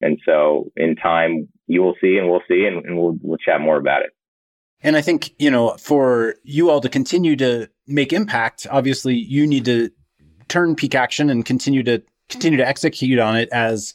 And 0.00 0.18
so 0.24 0.70
in 0.76 0.94
time, 0.94 1.48
you 1.66 1.82
will 1.82 1.94
see 2.00 2.18
and 2.18 2.28
we'll 2.28 2.42
see 2.48 2.66
and, 2.66 2.84
and 2.84 2.98
we'll, 2.98 3.16
we'll 3.22 3.38
chat 3.38 3.60
more 3.60 3.78
about 3.78 4.02
it. 4.02 4.10
And 4.82 4.96
I 4.96 5.00
think, 5.00 5.34
you 5.38 5.50
know, 5.50 5.76
for 5.76 6.36
you 6.44 6.70
all 6.70 6.80
to 6.80 6.88
continue 6.88 7.36
to 7.36 7.68
make 7.86 8.12
impact, 8.12 8.66
obviously 8.70 9.14
you 9.14 9.46
need 9.46 9.64
to 9.64 9.90
turn 10.46 10.76
pique 10.76 10.94
action 10.94 11.30
and 11.30 11.44
continue 11.44 11.82
to 11.82 12.02
continue 12.28 12.58
to 12.58 12.66
execute 12.66 13.18
on 13.18 13.36
it 13.36 13.48
as 13.50 13.94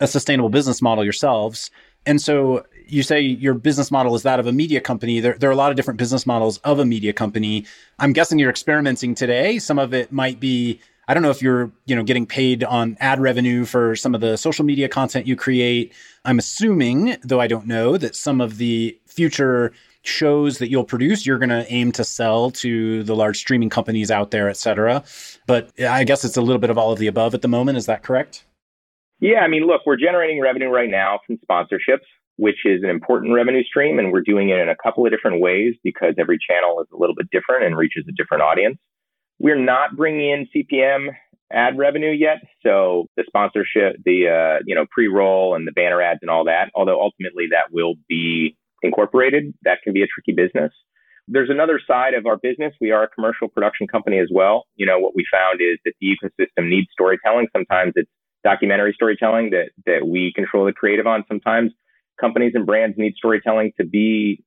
a 0.00 0.06
sustainable 0.06 0.48
business 0.48 0.80
model 0.80 1.04
yourselves. 1.04 1.70
And 2.06 2.22
so 2.22 2.64
you 2.86 3.02
say 3.02 3.20
your 3.20 3.54
business 3.54 3.90
model 3.90 4.14
is 4.14 4.22
that 4.22 4.40
of 4.40 4.46
a 4.46 4.52
media 4.52 4.80
company. 4.80 5.20
There, 5.20 5.36
there 5.36 5.50
are 5.50 5.52
a 5.52 5.56
lot 5.56 5.70
of 5.70 5.76
different 5.76 5.98
business 5.98 6.26
models 6.26 6.58
of 6.58 6.78
a 6.78 6.84
media 6.84 7.12
company. 7.12 7.66
I'm 7.98 8.12
guessing 8.12 8.38
you're 8.38 8.50
experimenting 8.50 9.14
today. 9.14 9.58
Some 9.58 9.78
of 9.78 9.92
it 9.92 10.10
might 10.10 10.40
be, 10.40 10.80
I 11.06 11.14
don't 11.14 11.22
know 11.22 11.30
if 11.30 11.42
you're, 11.42 11.70
you 11.84 11.96
know, 11.96 12.02
getting 12.02 12.26
paid 12.26 12.64
on 12.64 12.96
ad 13.00 13.20
revenue 13.20 13.64
for 13.64 13.94
some 13.94 14.14
of 14.14 14.20
the 14.20 14.38
social 14.38 14.64
media 14.64 14.88
content 14.88 15.26
you 15.26 15.36
create. 15.36 15.92
I'm 16.24 16.38
assuming, 16.38 17.16
though 17.22 17.40
I 17.40 17.46
don't 17.46 17.66
know, 17.66 17.98
that 17.98 18.16
some 18.16 18.40
of 18.40 18.56
the 18.56 18.98
future 19.06 19.72
shows 20.08 20.58
that 20.58 20.70
you'll 20.70 20.84
produce, 20.84 21.26
you're 21.26 21.38
going 21.38 21.48
to 21.50 21.70
aim 21.72 21.92
to 21.92 22.04
sell 22.04 22.50
to 22.50 23.02
the 23.04 23.14
large 23.14 23.38
streaming 23.38 23.68
companies 23.68 24.10
out 24.10 24.30
there, 24.30 24.48
et 24.48 24.56
cetera. 24.56 25.04
But 25.46 25.70
I 25.80 26.04
guess 26.04 26.24
it's 26.24 26.36
a 26.36 26.42
little 26.42 26.58
bit 26.58 26.70
of 26.70 26.78
all 26.78 26.92
of 26.92 26.98
the 26.98 27.06
above 27.06 27.34
at 27.34 27.42
the 27.42 27.48
moment. 27.48 27.78
Is 27.78 27.86
that 27.86 28.02
correct? 28.02 28.44
Yeah, 29.20 29.40
I 29.40 29.48
mean, 29.48 29.66
look, 29.66 29.82
we're 29.84 29.96
generating 29.96 30.40
revenue 30.40 30.68
right 30.68 30.90
now 30.90 31.18
from 31.26 31.38
sponsorships, 31.38 32.06
which 32.36 32.64
is 32.64 32.82
an 32.82 32.90
important 32.90 33.34
revenue 33.34 33.64
stream, 33.64 33.98
and 33.98 34.12
we're 34.12 34.22
doing 34.22 34.50
it 34.50 34.58
in 34.58 34.68
a 34.68 34.76
couple 34.76 35.04
of 35.04 35.12
different 35.12 35.40
ways 35.40 35.74
because 35.82 36.14
every 36.18 36.38
channel 36.38 36.80
is 36.80 36.86
a 36.92 36.96
little 36.96 37.14
bit 37.16 37.28
different 37.30 37.64
and 37.64 37.76
reaches 37.76 38.04
a 38.08 38.12
different 38.12 38.42
audience. 38.42 38.78
We're 39.40 39.58
not 39.58 39.96
bringing 39.96 40.30
in 40.30 40.48
CPM 40.54 41.08
ad 41.52 41.78
revenue 41.78 42.10
yet, 42.10 42.38
so 42.62 43.06
the 43.16 43.24
sponsorship, 43.26 43.96
the 44.04 44.28
uh, 44.28 44.62
you 44.66 44.74
know 44.74 44.86
pre-roll 44.90 45.54
and 45.54 45.66
the 45.66 45.72
banner 45.72 46.00
ads 46.00 46.20
and 46.22 46.30
all 46.30 46.44
that. 46.44 46.70
Although 46.74 47.00
ultimately 47.00 47.48
that 47.50 47.72
will 47.72 47.94
be 48.08 48.56
incorporated, 48.82 49.54
that 49.62 49.78
can 49.82 49.92
be 49.92 50.02
a 50.02 50.06
tricky 50.06 50.32
business. 50.32 50.72
There's 51.26 51.50
another 51.50 51.80
side 51.86 52.14
of 52.14 52.26
our 52.26 52.38
business. 52.38 52.74
We 52.80 52.90
are 52.90 53.02
a 53.02 53.08
commercial 53.08 53.48
production 53.48 53.86
company 53.86 54.18
as 54.18 54.28
well. 54.32 54.64
You 54.76 54.86
know 54.86 54.98
what 54.98 55.14
we 55.14 55.26
found 55.30 55.60
is 55.60 55.78
that 55.84 55.92
the 56.00 56.16
ecosystem 56.16 56.68
needs 56.68 56.88
storytelling. 56.92 57.48
Sometimes 57.54 57.92
it's 57.96 58.10
documentary 58.44 58.92
storytelling 58.94 59.50
that 59.50 59.70
that 59.84 60.06
we 60.06 60.32
control 60.34 60.64
the 60.64 60.72
creative 60.72 61.06
on. 61.06 61.24
Sometimes 61.28 61.72
companies 62.20 62.52
and 62.54 62.66
brands 62.66 62.96
need 62.98 63.14
storytelling 63.16 63.72
to 63.78 63.86
be 63.86 64.42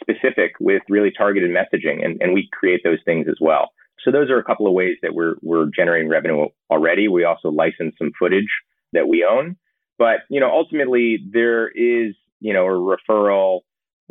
specific 0.00 0.52
with 0.58 0.82
really 0.88 1.12
targeted 1.16 1.50
messaging, 1.50 2.04
and, 2.04 2.20
and 2.20 2.32
we 2.32 2.48
create 2.52 2.80
those 2.84 2.98
things 3.04 3.26
as 3.28 3.36
well. 3.40 3.70
So 4.04 4.10
those 4.10 4.30
are 4.30 4.38
a 4.38 4.44
couple 4.44 4.66
of 4.66 4.72
ways 4.72 4.96
that 5.02 5.14
we're 5.14 5.34
we're 5.42 5.68
generating 5.74 6.08
revenue 6.08 6.46
already. 6.70 7.08
We 7.08 7.24
also 7.24 7.50
license 7.50 7.94
some 7.98 8.10
footage 8.18 8.48
that 8.92 9.08
we 9.08 9.26
own, 9.28 9.56
but 9.98 10.20
you 10.28 10.40
know 10.40 10.50
ultimately 10.50 11.18
there 11.32 11.68
is 11.68 12.14
you 12.40 12.52
know 12.52 12.66
a 12.66 12.96
referral, 13.10 13.60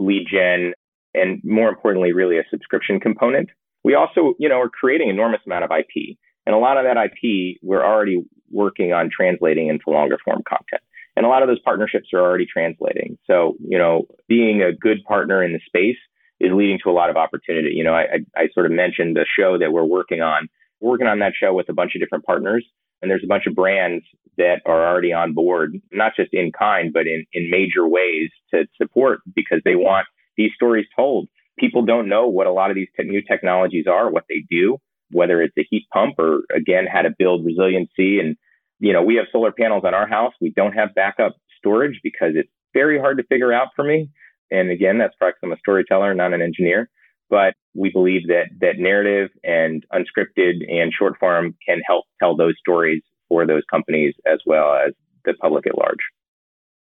lead 0.01 0.27
gen, 0.31 0.73
and 1.13 1.41
more 1.43 1.69
importantly, 1.69 2.13
really 2.13 2.37
a 2.37 2.43
subscription 2.49 2.99
component. 2.99 3.49
We 3.83 3.95
also 3.95 4.35
you 4.39 4.49
know 4.49 4.59
are 4.59 4.69
creating 4.69 5.09
enormous 5.09 5.41
amount 5.45 5.63
of 5.63 5.71
IP, 5.71 6.17
and 6.45 6.55
a 6.55 6.59
lot 6.59 6.77
of 6.77 6.85
that 6.85 6.97
IP 6.97 7.57
we're 7.61 7.85
already 7.85 8.23
working 8.51 8.93
on 8.93 9.09
translating 9.15 9.67
into 9.67 9.89
longer 9.89 10.17
form 10.23 10.43
content. 10.47 10.81
And 11.15 11.25
a 11.25 11.29
lot 11.29 11.41
of 11.41 11.49
those 11.49 11.59
partnerships 11.59 12.09
are 12.13 12.19
already 12.21 12.45
translating. 12.45 13.17
So, 13.27 13.55
you 13.59 13.77
know, 13.77 14.05
being 14.27 14.61
a 14.61 14.73
good 14.73 15.03
partner 15.03 15.43
in 15.43 15.53
the 15.53 15.59
space 15.65 15.97
is 16.39 16.51
leading 16.53 16.79
to 16.83 16.89
a 16.89 16.93
lot 16.93 17.09
of 17.09 17.17
opportunity. 17.17 17.71
You 17.75 17.83
know, 17.83 17.93
I, 17.93 18.01
I, 18.01 18.43
I 18.43 18.47
sort 18.53 18.65
of 18.65 18.71
mentioned 18.71 19.15
the 19.15 19.25
show 19.37 19.57
that 19.57 19.71
we're 19.71 19.83
working 19.83 20.21
on. 20.21 20.47
We're 20.79 20.91
working 20.91 21.07
on 21.07 21.19
that 21.19 21.33
show 21.39 21.53
with 21.53 21.69
a 21.69 21.73
bunch 21.73 21.95
of 21.95 22.01
different 22.01 22.25
partners. 22.25 22.65
And 23.01 23.09
there's 23.09 23.23
a 23.23 23.27
bunch 23.27 23.45
of 23.45 23.55
brands 23.55 24.05
that 24.41 24.61
are 24.65 24.87
already 24.87 25.13
on 25.13 25.33
board, 25.33 25.79
not 25.91 26.13
just 26.15 26.33
in 26.33 26.51
kind, 26.51 26.91
but 26.91 27.05
in, 27.05 27.25
in 27.31 27.51
major 27.51 27.87
ways 27.87 28.29
to 28.51 28.65
support 28.75 29.19
because 29.35 29.61
they 29.63 29.75
want 29.75 30.07
these 30.35 30.51
stories 30.55 30.87
told. 30.95 31.27
People 31.59 31.85
don't 31.85 32.09
know 32.09 32.27
what 32.27 32.47
a 32.47 32.51
lot 32.51 32.71
of 32.71 32.75
these 32.75 32.87
te- 32.97 33.03
new 33.03 33.21
technologies 33.21 33.85
are, 33.85 34.09
what 34.09 34.23
they 34.27 34.43
do, 34.49 34.79
whether 35.11 35.41
it's 35.43 35.55
a 35.59 35.67
heat 35.69 35.85
pump 35.93 36.15
or 36.17 36.41
again, 36.55 36.87
how 36.91 37.03
to 37.03 37.11
build 37.17 37.45
resiliency. 37.45 38.19
And, 38.19 38.35
you 38.79 38.93
know, 38.93 39.03
we 39.03 39.15
have 39.15 39.27
solar 39.31 39.51
panels 39.51 39.83
on 39.85 39.93
our 39.93 40.07
house. 40.07 40.33
We 40.41 40.51
don't 40.55 40.73
have 40.73 40.95
backup 40.95 41.35
storage 41.59 41.99
because 42.01 42.31
it's 42.33 42.49
very 42.73 42.99
hard 42.99 43.19
to 43.19 43.23
figure 43.25 43.53
out 43.53 43.67
for 43.75 43.85
me. 43.85 44.09
And 44.49 44.71
again, 44.71 44.97
that's 44.97 45.13
because 45.19 45.35
I'm 45.43 45.51
a 45.51 45.57
storyteller, 45.57 46.15
not 46.15 46.33
an 46.33 46.41
engineer. 46.41 46.89
But 47.29 47.53
we 47.75 47.91
believe 47.91 48.27
that 48.27 48.45
that 48.59 48.79
narrative 48.79 49.29
and 49.43 49.85
unscripted 49.93 50.69
and 50.69 50.91
short 50.91 51.17
form 51.19 51.55
can 51.65 51.81
help 51.85 52.05
tell 52.19 52.35
those 52.35 52.55
stories 52.59 53.03
for 53.31 53.47
those 53.47 53.63
companies 53.71 54.13
as 54.29 54.39
well 54.45 54.75
as 54.75 54.91
the 55.23 55.33
public 55.35 55.65
at 55.65 55.77
large. 55.77 55.99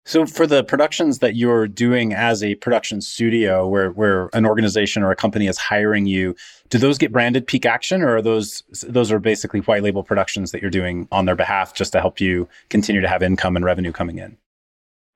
So 0.05 0.25
for 0.25 0.47
the 0.47 0.63
productions 0.63 1.19
that 1.19 1.35
you're 1.35 1.67
doing 1.67 2.15
as 2.15 2.45
a 2.45 2.55
production 2.55 3.01
studio 3.01 3.67
where 3.67 3.91
where 3.91 4.31
an 4.33 4.47
organization 4.47 5.03
or 5.03 5.11
a 5.11 5.17
company 5.17 5.49
is 5.49 5.59
hiring 5.59 6.07
you, 6.07 6.37
do 6.69 6.79
those 6.79 6.99
get 6.99 7.11
branded 7.11 7.49
pique 7.49 7.67
action 7.67 8.03
or 8.03 8.19
are 8.19 8.23
those 8.23 8.63
those 8.87 9.11
are 9.11 9.19
basically 9.19 9.59
white 9.61 9.83
label 9.83 10.05
productions 10.05 10.53
that 10.53 10.63
you're 10.63 10.71
doing 10.71 11.09
on 11.11 11.25
their 11.25 11.35
behalf 11.35 11.75
just 11.75 11.91
to 11.91 12.01
help 12.01 12.21
you 12.21 12.49
continue 12.69 13.01
to 13.01 13.09
have 13.09 13.21
income 13.21 13.57
and 13.57 13.65
revenue 13.65 13.91
coming 13.91 14.19
in? 14.19 14.37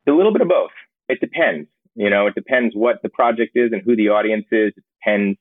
A 0.09 0.11
little 0.11 0.33
bit 0.33 0.43
of 0.43 0.49
both. 0.49 0.73
It 1.09 1.21
depends. 1.21 1.69
You 1.95 2.11
know, 2.11 2.27
it 2.27 2.35
depends 2.35 2.75
what 2.75 2.97
the 3.05 3.11
project 3.11 3.53
is 3.55 3.71
and 3.71 3.83
who 3.83 3.95
the 3.95 4.09
audience 4.09 4.47
is. 4.51 4.73
It 4.77 4.85
depends 5.05 5.39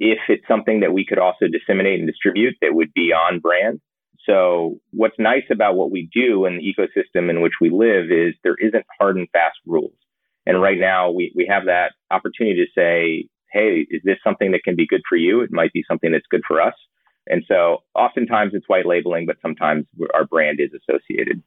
if 0.00 0.20
it's 0.30 0.48
something 0.48 0.80
that 0.80 0.94
we 0.94 1.04
could 1.04 1.18
also 1.18 1.48
disseminate 1.52 1.98
and 1.98 2.08
distribute 2.08 2.54
that 2.62 2.74
would 2.74 2.94
be 2.94 3.12
on 3.12 3.40
brand. 3.40 3.80
So 4.26 4.80
what's 4.90 5.18
nice 5.18 5.44
about 5.50 5.76
what 5.76 5.90
we 5.90 6.08
do 6.12 6.44
and 6.44 6.58
the 6.58 6.64
ecosystem 6.64 7.30
in 7.30 7.40
which 7.40 7.54
we 7.60 7.70
live 7.70 8.10
is 8.10 8.34
there 8.42 8.56
isn't 8.58 8.84
hard 8.98 9.16
and 9.16 9.28
fast 9.30 9.58
rules. 9.64 9.94
And 10.46 10.60
right 10.60 10.78
now 10.78 11.10
we, 11.10 11.32
we 11.34 11.46
have 11.48 11.66
that 11.66 11.92
opportunity 12.10 12.64
to 12.64 12.70
say, 12.74 13.28
Hey, 13.52 13.86
is 13.90 14.02
this 14.04 14.18
something 14.24 14.52
that 14.52 14.64
can 14.64 14.76
be 14.76 14.86
good 14.86 15.02
for 15.08 15.16
you? 15.16 15.40
It 15.40 15.52
might 15.52 15.72
be 15.72 15.84
something 15.88 16.12
that's 16.12 16.26
good 16.30 16.42
for 16.46 16.60
us. 16.60 16.74
And 17.28 17.44
so 17.48 17.78
oftentimes 17.94 18.52
it's 18.54 18.68
white 18.68 18.86
labeling, 18.86 19.26
but 19.26 19.36
sometimes 19.40 19.86
our 20.14 20.24
brand 20.24 20.60
is 20.60 20.70
associated. 20.72 21.42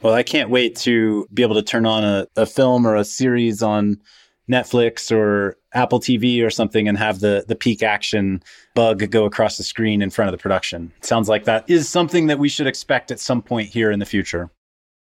Well, 0.00 0.14
I 0.14 0.22
can't 0.22 0.50
wait 0.50 0.76
to 0.76 1.26
be 1.32 1.42
able 1.42 1.56
to 1.56 1.62
turn 1.62 1.84
on 1.84 2.04
a, 2.04 2.26
a 2.36 2.46
film 2.46 2.86
or 2.86 2.94
a 2.94 3.04
series 3.04 3.62
on 3.62 4.00
Netflix 4.50 5.14
or 5.14 5.56
Apple 5.72 6.00
TV 6.00 6.44
or 6.44 6.50
something 6.50 6.88
and 6.88 6.96
have 6.98 7.20
the 7.20 7.44
the 7.46 7.54
pique 7.54 7.82
action 7.82 8.42
bug 8.74 9.10
go 9.10 9.24
across 9.24 9.56
the 9.56 9.64
screen 9.64 10.02
in 10.02 10.10
front 10.10 10.28
of 10.28 10.32
the 10.32 10.42
production. 10.42 10.92
It 10.96 11.04
sounds 11.04 11.28
like 11.28 11.44
that 11.44 11.68
is 11.68 11.88
something 11.88 12.26
that 12.28 12.38
we 12.38 12.48
should 12.48 12.66
expect 12.66 13.10
at 13.10 13.20
some 13.20 13.42
point 13.42 13.68
here 13.68 13.90
in 13.90 13.98
the 13.98 14.06
future. 14.06 14.50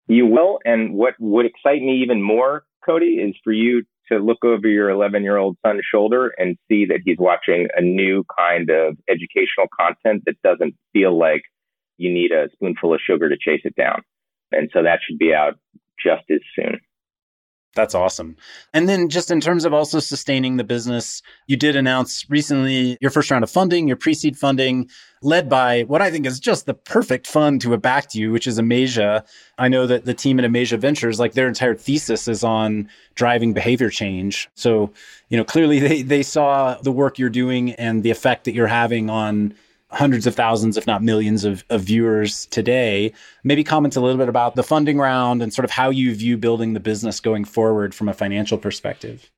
You 0.08 0.26
will, 0.26 0.60
and 0.64 0.94
what 0.94 1.14
would 1.18 1.46
excite 1.46 1.82
me 1.82 2.00
even 2.02 2.22
more, 2.22 2.64
Cody, 2.84 3.16
is 3.16 3.34
for 3.42 3.52
you 3.52 3.82
to 4.10 4.18
look 4.18 4.44
over 4.44 4.68
your 4.68 4.88
11 4.88 5.22
year 5.22 5.36
old 5.36 5.56
son's 5.66 5.82
shoulder 5.90 6.32
and 6.38 6.56
see 6.68 6.86
that 6.86 7.00
he's 7.04 7.18
watching 7.18 7.66
a 7.76 7.82
new 7.82 8.24
kind 8.38 8.70
of 8.70 8.96
educational 9.08 9.66
content 9.76 10.22
that 10.26 10.40
doesn't 10.42 10.74
feel 10.92 11.18
like 11.18 11.42
you 11.98 12.12
need 12.12 12.30
a 12.30 12.48
spoonful 12.52 12.94
of 12.94 13.00
sugar 13.04 13.28
to 13.28 13.36
chase 13.36 13.62
it 13.64 13.74
down. 13.74 14.02
And 14.52 14.70
so 14.72 14.82
that 14.82 15.00
should 15.06 15.18
be 15.18 15.34
out 15.34 15.54
just 16.02 16.24
as 16.30 16.40
soon. 16.54 16.80
That's 17.76 17.94
awesome. 17.94 18.36
And 18.72 18.88
then 18.88 19.10
just 19.10 19.30
in 19.30 19.38
terms 19.38 19.66
of 19.66 19.74
also 19.74 20.00
sustaining 20.00 20.56
the 20.56 20.64
business, 20.64 21.22
you 21.46 21.58
did 21.58 21.76
announce 21.76 22.28
recently 22.30 22.96
your 23.02 23.10
first 23.10 23.30
round 23.30 23.44
of 23.44 23.50
funding, 23.50 23.86
your 23.86 23.98
pre-seed 23.98 24.38
funding, 24.38 24.88
led 25.20 25.50
by 25.50 25.82
what 25.82 26.00
I 26.00 26.10
think 26.10 26.24
is 26.24 26.40
just 26.40 26.64
the 26.64 26.72
perfect 26.72 27.26
fund 27.26 27.60
to 27.60 27.72
have 27.72 27.82
backed 27.82 28.14
you, 28.14 28.32
which 28.32 28.46
is 28.46 28.58
Amasia. 28.58 29.24
I 29.58 29.68
know 29.68 29.86
that 29.86 30.06
the 30.06 30.14
team 30.14 30.38
at 30.38 30.46
Amasia 30.46 30.78
Ventures, 30.78 31.20
like 31.20 31.34
their 31.34 31.48
entire 31.48 31.74
thesis 31.74 32.26
is 32.28 32.42
on 32.42 32.88
driving 33.14 33.52
behavior 33.52 33.90
change. 33.90 34.48
So, 34.54 34.90
you 35.28 35.36
know, 35.36 35.44
clearly 35.44 35.78
they, 35.78 36.00
they 36.00 36.22
saw 36.22 36.78
the 36.80 36.92
work 36.92 37.18
you're 37.18 37.28
doing 37.28 37.72
and 37.72 38.02
the 38.02 38.10
effect 38.10 38.44
that 38.44 38.54
you're 38.54 38.68
having 38.68 39.10
on 39.10 39.54
hundreds 39.90 40.26
of 40.26 40.34
thousands, 40.34 40.76
if 40.76 40.86
not 40.86 41.02
millions 41.02 41.44
of, 41.44 41.64
of 41.70 41.82
viewers 41.82 42.46
today. 42.46 43.12
Maybe 43.44 43.62
comment 43.62 43.96
a 43.96 44.00
little 44.00 44.18
bit 44.18 44.28
about 44.28 44.56
the 44.56 44.62
funding 44.62 44.98
round 44.98 45.42
and 45.42 45.52
sort 45.52 45.64
of 45.64 45.70
how 45.70 45.90
you 45.90 46.14
view 46.14 46.36
building 46.36 46.72
the 46.72 46.80
business 46.80 47.20
going 47.20 47.44
forward 47.44 47.94
from 47.94 48.08
a 48.08 48.14
financial 48.14 48.58
perspective. 48.58 49.30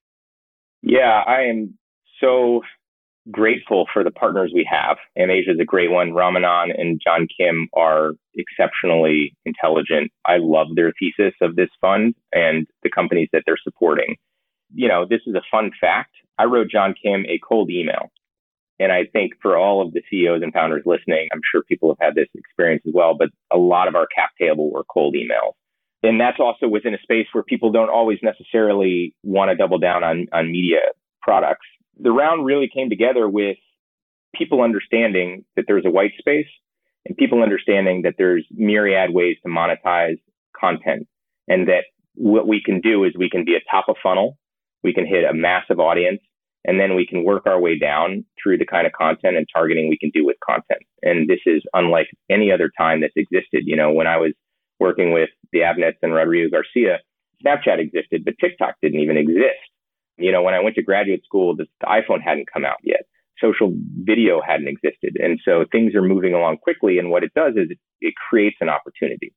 Yeah, 0.83 1.23
I 1.27 1.43
am 1.43 1.79
so 2.21 2.63
grateful 3.31 3.87
for 3.93 4.03
the 4.03 4.11
partners 4.11 4.53
we 4.55 4.67
have. 4.71 4.97
Amasia 5.19 5.53
is 5.53 5.61
a 5.61 5.65
great 5.65 5.91
one. 5.91 6.11
Ramanan 6.11 6.69
and 6.79 7.01
John 7.05 7.27
Kim 7.37 7.69
are 7.75 8.13
exceptionally 8.35 9.37
intelligent. 9.45 10.11
I 10.25 10.39
love 10.39 10.69
their 10.75 10.93
thesis 10.99 11.35
of 11.43 11.57
this 11.57 11.69
fund 11.81 12.15
and 12.33 12.67
the 12.83 12.91
companies 12.91 13.29
that 13.33 13.43
they're 13.45 13.59
supporting. 13.63 14.17
You 14.75 14.89
know, 14.89 15.07
this 15.07 15.21
is 15.27 15.35
a 15.35 15.43
fun 15.51 15.73
fact. 15.79 16.15
I 16.39 16.45
wrote 16.45 16.71
John 16.71 16.95
Kim 17.01 17.27
a 17.27 17.39
cold 17.47 17.71
email 17.71 18.11
and 18.79 18.93
I 18.93 19.05
think 19.13 19.33
for 19.43 19.57
all 19.57 19.83
of 19.85 19.93
the 19.93 20.03
CEOs 20.11 20.43
and 20.43 20.53
founders 20.53 20.85
listening, 20.87 21.29
I'm 21.33 21.41
sure 21.51 21.63
people 21.63 21.91
have 21.91 22.07
had 22.07 22.15
this 22.15 22.29
experience 22.35 22.83
as 22.87 22.93
well, 22.95 23.17
but 23.19 23.29
a 23.53 23.59
lot 23.59 23.89
of 23.89 23.97
our 23.97 24.07
cap 24.15 24.31
table 24.41 24.71
were 24.71 24.85
cold 24.85 25.15
emails. 25.15 25.53
And 26.03 26.21
that's 26.21 26.39
also 26.39 26.69
within 26.69 26.95
a 26.95 26.99
space 26.99 27.27
where 27.33 27.43
people 27.43 27.73
don't 27.73 27.91
always 27.91 28.19
necessarily 28.23 29.15
want 29.25 29.51
to 29.51 29.57
double 29.57 29.79
down 29.79 30.05
on, 30.05 30.27
on 30.33 30.53
media 30.53 30.79
products. 31.23 31.67
The 31.99 32.13
round 32.13 32.47
really 32.47 32.71
came 32.73 32.89
together 32.89 33.29
with 33.29 33.57
people 34.35 34.63
understanding 34.63 35.45
that 35.57 35.65
there's 35.67 35.85
a 35.85 35.91
white 35.91 36.13
space 36.19 36.47
and 37.05 37.17
people 37.17 37.43
understanding 37.43 38.03
that 38.03 38.15
there's 38.17 38.47
myriad 38.53 39.13
ways 39.13 39.37
to 39.43 39.49
monetize 39.49 40.21
content 40.59 41.09
and 41.49 41.67
that 41.67 41.85
what 42.15 42.47
we 42.47 42.63
can 42.65 42.81
do 42.81 43.03
is 43.05 43.13
we 43.17 43.31
can 43.31 43.45
be 43.45 43.57
a 43.57 43.71
top 43.71 43.87
of 43.89 43.97
funnel. 44.01 44.39
We 44.85 44.95
can 44.95 45.07
hit 45.07 45.25
a 45.25 45.35
massive 45.35 45.81
audience 45.81 46.21
and 46.69 46.79
then 46.79 46.95
we 46.95 47.07
can 47.07 47.25
work 47.25 47.47
our 47.47 47.59
way 47.59 47.79
down 47.79 48.27
through 48.41 48.59
the 48.59 48.67
kind 48.67 48.87
of 48.87 48.93
content 48.93 49.39
and 49.39 49.47
targeting 49.51 49.89
we 49.89 49.97
can 49.97 50.11
do 50.13 50.27
with 50.27 50.37
content. 50.47 50.83
And 51.01 51.27
this 51.27 51.41
is 51.47 51.63
unlike 51.73 52.09
any 52.29 52.53
other 52.53 52.71
time 52.77 53.01
that's 53.01 53.17
existed. 53.17 53.63
You 53.65 53.75
know, 53.75 53.91
when 53.91 54.07
I 54.07 54.19
was 54.19 54.35
working 54.79 55.13
with 55.13 55.31
the 55.51 55.61
Avnets 55.61 55.97
and 56.03 56.13
Rodrigo 56.13 56.51
Garcia, 56.51 56.99
Snapchat 57.43 57.79
existed, 57.79 58.23
but 58.23 58.35
TikTok 58.39 58.75
didn't 58.83 59.01
even 59.01 59.17
exist. 59.17 59.65
You 60.19 60.31
know, 60.31 60.43
when 60.43 60.53
I 60.53 60.61
went 60.61 60.77
to 60.77 60.83
graduate 60.83 61.25
school, 61.25 61.57
the, 61.57 61.65
the 61.81 61.87
iPhone 61.87 62.21
hadn't 62.23 62.53
come 62.53 62.67
out 62.67 62.77
yet. 62.83 63.07
Social 63.41 63.73
video 64.03 64.43
hadn't 64.47 64.69
existed. 64.69 65.17
And 65.19 65.41
so 65.47 65.65
things 65.73 65.95
are 65.95 66.03
moving 66.03 66.35
along 66.35 66.59
quickly. 66.59 66.99
And 66.99 67.09
what 67.09 67.25
it 67.25 67.33
does 67.35 67.55
is 67.57 67.71
it, 67.71 67.79
it 68.03 68.13
creates 68.29 68.57
an 68.61 68.69
opportunity 68.69 69.33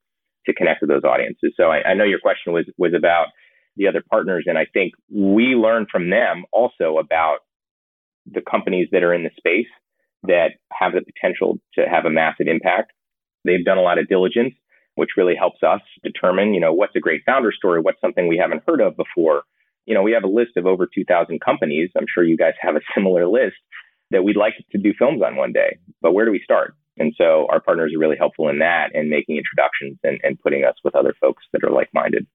to 0.47 0.53
connect 0.53 0.81
with 0.81 0.89
those 0.89 1.05
audiences. 1.05 1.53
So 1.55 1.71
I, 1.71 1.91
I 1.91 1.93
know 1.93 2.03
your 2.03 2.19
question 2.19 2.51
was 2.51 2.65
was 2.77 2.93
about 2.93 3.27
the 3.75 3.87
other 3.87 4.03
partners. 4.09 4.45
And 4.47 4.57
I 4.57 4.65
think 4.71 4.93
we 5.09 5.55
learn 5.55 5.87
from 5.91 6.09
them 6.09 6.43
also 6.51 6.97
about 6.97 7.39
the 8.31 8.41
companies 8.41 8.89
that 8.91 9.03
are 9.03 9.13
in 9.13 9.23
the 9.23 9.31
space 9.37 9.67
that 10.23 10.51
have 10.71 10.93
the 10.93 11.01
potential 11.01 11.59
to 11.75 11.85
have 11.89 12.05
a 12.05 12.09
massive 12.09 12.47
impact. 12.47 12.91
They've 13.43 13.65
done 13.65 13.77
a 13.77 13.81
lot 13.81 13.97
of 13.97 14.07
diligence, 14.07 14.53
which 14.95 15.11
really 15.17 15.35
helps 15.35 15.63
us 15.63 15.81
determine, 16.03 16.53
you 16.53 16.59
know, 16.59 16.73
what's 16.73 16.95
a 16.95 16.99
great 16.99 17.21
founder 17.25 17.51
story, 17.51 17.81
what's 17.81 18.01
something 18.01 18.27
we 18.27 18.37
haven't 18.37 18.63
heard 18.67 18.81
of 18.81 18.95
before. 18.95 19.43
You 19.85 19.95
know, 19.95 20.03
we 20.03 20.11
have 20.11 20.23
a 20.23 20.27
list 20.27 20.57
of 20.57 20.67
over 20.67 20.87
2,000 20.93 21.41
companies. 21.41 21.89
I'm 21.97 22.05
sure 22.13 22.23
you 22.23 22.37
guys 22.37 22.53
have 22.61 22.75
a 22.75 22.81
similar 22.95 23.27
list 23.27 23.55
that 24.11 24.23
we'd 24.23 24.37
like 24.37 24.53
to 24.71 24.77
do 24.77 24.93
films 24.97 25.21
on 25.25 25.35
one 25.35 25.53
day. 25.53 25.79
But 26.01 26.11
where 26.11 26.25
do 26.25 26.31
we 26.31 26.41
start? 26.43 26.75
And 26.97 27.13
so 27.17 27.47
our 27.49 27.61
partners 27.61 27.93
are 27.95 27.99
really 27.99 28.17
helpful 28.17 28.49
in 28.49 28.59
that 28.59 28.89
and 28.93 29.09
making 29.09 29.37
introductions 29.37 29.97
and, 30.03 30.19
and 30.23 30.39
putting 30.39 30.65
us 30.65 30.75
with 30.83 30.95
other 30.95 31.15
folks 31.19 31.43
that 31.53 31.63
are 31.63 31.71
like 31.71 31.89
minded. 31.93 32.27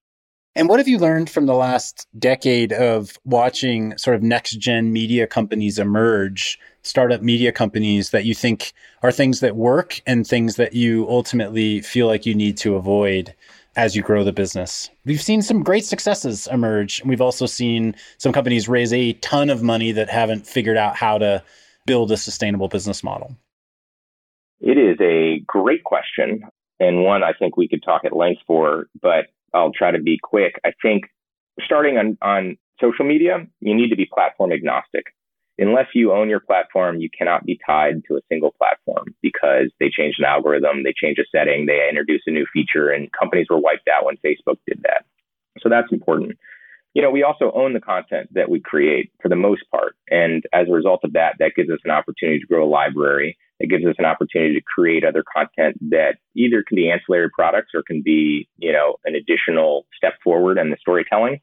And 0.56 0.70
what 0.70 0.80
have 0.80 0.88
you 0.88 0.96
learned 0.96 1.28
from 1.28 1.44
the 1.44 1.54
last 1.54 2.08
decade 2.18 2.72
of 2.72 3.18
watching 3.26 3.96
sort 3.98 4.16
of 4.16 4.22
next 4.22 4.52
gen 4.52 4.90
media 4.90 5.26
companies 5.26 5.78
emerge, 5.78 6.58
startup 6.80 7.20
media 7.20 7.52
companies 7.52 8.08
that 8.08 8.24
you 8.24 8.34
think 8.34 8.72
are 9.02 9.12
things 9.12 9.40
that 9.40 9.54
work 9.54 10.00
and 10.06 10.26
things 10.26 10.56
that 10.56 10.72
you 10.72 11.06
ultimately 11.10 11.82
feel 11.82 12.06
like 12.06 12.24
you 12.24 12.34
need 12.34 12.56
to 12.56 12.74
avoid 12.74 13.34
as 13.76 13.94
you 13.94 14.00
grow 14.00 14.24
the 14.24 14.32
business? 14.32 14.88
We've 15.04 15.20
seen 15.20 15.42
some 15.42 15.62
great 15.62 15.84
successes 15.84 16.46
emerge. 16.46 17.04
We've 17.04 17.20
also 17.20 17.44
seen 17.44 17.94
some 18.16 18.32
companies 18.32 18.66
raise 18.66 18.94
a 18.94 19.12
ton 19.12 19.50
of 19.50 19.62
money 19.62 19.92
that 19.92 20.08
haven't 20.08 20.46
figured 20.46 20.78
out 20.78 20.96
how 20.96 21.18
to 21.18 21.44
build 21.84 22.10
a 22.10 22.16
sustainable 22.16 22.68
business 22.68 23.04
model. 23.04 23.36
It 24.60 24.78
is 24.78 24.96
a 25.02 25.40
great 25.46 25.84
question 25.84 26.44
and 26.80 27.02
one 27.02 27.22
I 27.22 27.34
think 27.34 27.58
we 27.58 27.68
could 27.68 27.82
talk 27.82 28.06
at 28.06 28.16
length 28.16 28.40
for, 28.46 28.88
but 29.02 29.26
I'll 29.56 29.72
try 29.72 29.90
to 29.90 30.00
be 30.00 30.18
quick. 30.22 30.60
I 30.64 30.72
think 30.82 31.04
starting 31.64 31.96
on, 31.96 32.18
on 32.22 32.56
social 32.80 33.04
media, 33.04 33.46
you 33.60 33.74
need 33.74 33.88
to 33.88 33.96
be 33.96 34.06
platform 34.06 34.52
agnostic. 34.52 35.06
Unless 35.58 35.86
you 35.94 36.12
own 36.12 36.28
your 36.28 36.40
platform, 36.40 37.00
you 37.00 37.08
cannot 37.16 37.46
be 37.46 37.58
tied 37.66 38.02
to 38.08 38.16
a 38.16 38.20
single 38.28 38.52
platform 38.58 39.14
because 39.22 39.72
they 39.80 39.88
change 39.88 40.16
an 40.18 40.26
algorithm, 40.26 40.82
they 40.84 40.92
change 40.94 41.16
a 41.18 41.24
setting, 41.34 41.64
they 41.64 41.88
introduce 41.88 42.22
a 42.26 42.30
new 42.30 42.44
feature, 42.52 42.90
and 42.90 43.10
companies 43.12 43.46
were 43.48 43.58
wiped 43.58 43.88
out 43.88 44.04
when 44.04 44.16
Facebook 44.16 44.58
did 44.66 44.82
that. 44.82 45.06
So 45.60 45.70
that's 45.70 45.90
important. 45.90 46.36
You 46.96 47.02
know, 47.02 47.10
we 47.10 47.22
also 47.22 47.52
own 47.54 47.74
the 47.74 47.80
content 47.80 48.32
that 48.32 48.48
we 48.48 48.58
create 48.58 49.12
for 49.20 49.28
the 49.28 49.36
most 49.36 49.64
part. 49.70 49.96
And 50.08 50.42
as 50.54 50.66
a 50.66 50.72
result 50.72 51.00
of 51.04 51.12
that, 51.12 51.34
that 51.40 51.52
gives 51.54 51.68
us 51.68 51.80
an 51.84 51.90
opportunity 51.90 52.40
to 52.40 52.46
grow 52.46 52.66
a 52.66 52.70
library. 52.70 53.36
It 53.60 53.68
gives 53.68 53.84
us 53.84 53.96
an 53.98 54.06
opportunity 54.06 54.54
to 54.54 54.62
create 54.62 55.04
other 55.04 55.22
content 55.30 55.76
that 55.90 56.14
either 56.34 56.64
can 56.66 56.74
be 56.74 56.90
ancillary 56.90 57.28
products 57.28 57.72
or 57.74 57.82
can 57.82 58.00
be, 58.00 58.48
you 58.56 58.72
know, 58.72 58.96
an 59.04 59.14
additional 59.14 59.84
step 59.94 60.14
forward 60.24 60.56
in 60.56 60.70
the 60.70 60.78
storytelling. 60.80 61.40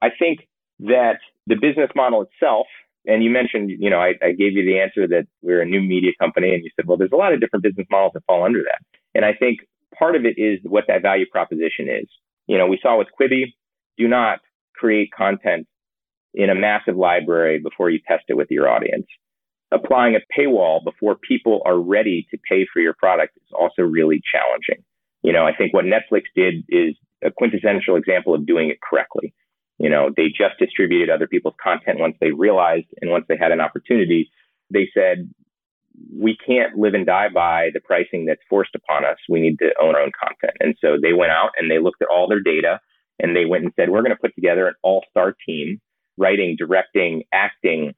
I 0.00 0.10
think 0.16 0.46
that 0.78 1.18
the 1.48 1.56
business 1.56 1.90
model 1.96 2.22
itself, 2.22 2.68
and 3.04 3.24
you 3.24 3.30
mentioned, 3.30 3.72
you 3.76 3.90
know, 3.90 3.98
I, 3.98 4.14
I 4.22 4.30
gave 4.30 4.52
you 4.52 4.64
the 4.64 4.78
answer 4.78 5.08
that 5.08 5.26
we're 5.42 5.60
a 5.60 5.66
new 5.66 5.82
media 5.82 6.12
company, 6.20 6.54
and 6.54 6.62
you 6.62 6.70
said, 6.76 6.86
well, 6.86 6.98
there's 6.98 7.10
a 7.10 7.16
lot 7.16 7.34
of 7.34 7.40
different 7.40 7.64
business 7.64 7.88
models 7.90 8.12
that 8.14 8.22
fall 8.28 8.44
under 8.44 8.60
that. 8.60 8.78
And 9.12 9.24
I 9.24 9.32
think 9.32 9.66
part 9.98 10.14
of 10.14 10.24
it 10.24 10.38
is 10.38 10.60
what 10.62 10.84
that 10.86 11.02
value 11.02 11.26
proposition 11.28 11.88
is. 11.88 12.06
You 12.46 12.58
know, 12.58 12.68
we 12.68 12.78
saw 12.80 12.96
with 12.96 13.08
Quibi, 13.20 13.54
do 13.98 14.06
not 14.06 14.38
create 14.74 15.10
content 15.16 15.66
in 16.34 16.50
a 16.50 16.54
massive 16.54 16.96
library 16.96 17.60
before 17.60 17.90
you 17.90 18.00
test 18.06 18.24
it 18.28 18.36
with 18.36 18.50
your 18.50 18.68
audience 18.68 19.06
applying 19.74 20.14
a 20.14 20.40
paywall 20.40 20.82
before 20.84 21.16
people 21.16 21.60
are 21.66 21.78
ready 21.78 22.26
to 22.30 22.38
pay 22.48 22.66
for 22.72 22.80
your 22.80 22.94
product 22.94 23.36
is 23.36 23.52
also 23.52 23.82
really 23.82 24.22
challenging. 24.32 24.84
You 25.22 25.32
know, 25.32 25.44
I 25.44 25.54
think 25.54 25.74
what 25.74 25.84
Netflix 25.84 26.22
did 26.34 26.64
is 26.68 26.94
a 27.24 27.30
quintessential 27.30 27.96
example 27.96 28.34
of 28.34 28.46
doing 28.46 28.70
it 28.70 28.78
correctly. 28.80 29.34
You 29.78 29.90
know, 29.90 30.10
they 30.16 30.28
just 30.28 30.58
distributed 30.58 31.10
other 31.10 31.26
people's 31.26 31.54
content 31.62 31.98
once 31.98 32.16
they 32.20 32.30
realized 32.30 32.86
and 33.00 33.10
once 33.10 33.24
they 33.28 33.36
had 33.36 33.50
an 33.50 33.60
opportunity, 33.60 34.30
they 34.72 34.88
said, 34.94 35.30
we 36.12 36.36
can't 36.46 36.76
live 36.76 36.94
and 36.94 37.06
die 37.06 37.28
by 37.32 37.70
the 37.72 37.80
pricing 37.80 38.26
that's 38.26 38.40
forced 38.48 38.74
upon 38.74 39.04
us. 39.04 39.16
We 39.28 39.40
need 39.40 39.58
to 39.60 39.70
own 39.80 39.94
our 39.94 40.02
own 40.02 40.12
content. 40.20 40.56
And 40.60 40.74
so 40.80 40.96
they 41.00 41.12
went 41.12 41.32
out 41.32 41.50
and 41.58 41.70
they 41.70 41.78
looked 41.78 42.02
at 42.02 42.08
all 42.08 42.28
their 42.28 42.40
data 42.40 42.80
and 43.20 43.36
they 43.36 43.44
went 43.44 43.64
and 43.64 43.72
said, 43.76 43.90
we're 43.90 44.02
going 44.02 44.10
to 44.10 44.20
put 44.20 44.34
together 44.34 44.66
an 44.66 44.74
all 44.82 45.04
star 45.10 45.34
team, 45.46 45.80
writing, 46.16 46.56
directing, 46.58 47.24
acting, 47.32 47.94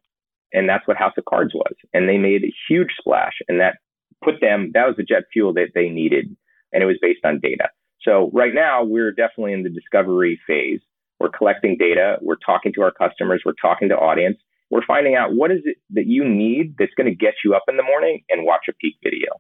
and 0.53 0.69
that's 0.69 0.87
what 0.87 0.97
House 0.97 1.15
of 1.19 1.25
Cards 1.25 1.55
was. 1.55 1.75
And 1.93 2.09
they 2.09 2.19
made 2.19 2.45
a 2.45 2.55
huge 2.69 2.91
splash 2.99 3.35
and 3.49 3.61
that 3.61 3.79
put 4.23 4.41
them, 4.41 4.71
that 4.75 4.87
was 4.87 4.97
the 4.97 5.03
jet 5.03 5.25
fuel 5.33 5.53
that 5.55 5.73
they 5.75 5.89
needed. 5.89 6.35
And 6.73 6.83
it 6.83 6.87
was 6.87 6.99
based 7.01 7.25
on 7.25 7.41
data. 7.41 7.69
So 8.03 8.31
right 8.33 8.55
now 8.55 8.85
we're 8.85 9.13
definitely 9.13 9.53
in 9.53 9.63
the 9.63 9.71
discovery 9.71 10.41
phase. 10.47 10.81
We're 11.19 11.31
collecting 11.31 11.77
data. 11.79 12.17
We're 12.21 12.37
talking 12.37 12.73
to 12.75 12.83
our 12.83 12.93
customers. 12.93 13.43
We're 13.45 13.55
talking 13.61 13.89
to 13.89 13.97
audience. 13.97 14.39
We're 14.71 14.85
finding 14.87 15.15
out 15.15 15.35
what 15.35 15.51
is 15.51 15.61
it 15.65 15.77
that 15.91 16.07
you 16.07 16.25
need 16.25 16.77
that's 16.79 16.95
going 16.97 17.09
to 17.09 17.15
get 17.15 17.35
you 17.45 17.55
up 17.55 17.65
in 17.69 17.77
the 17.77 17.83
morning 17.83 18.23
and 18.29 18.45
watch 18.45 18.67
a 18.69 18.73
pique 18.73 18.99
video. 19.03 19.31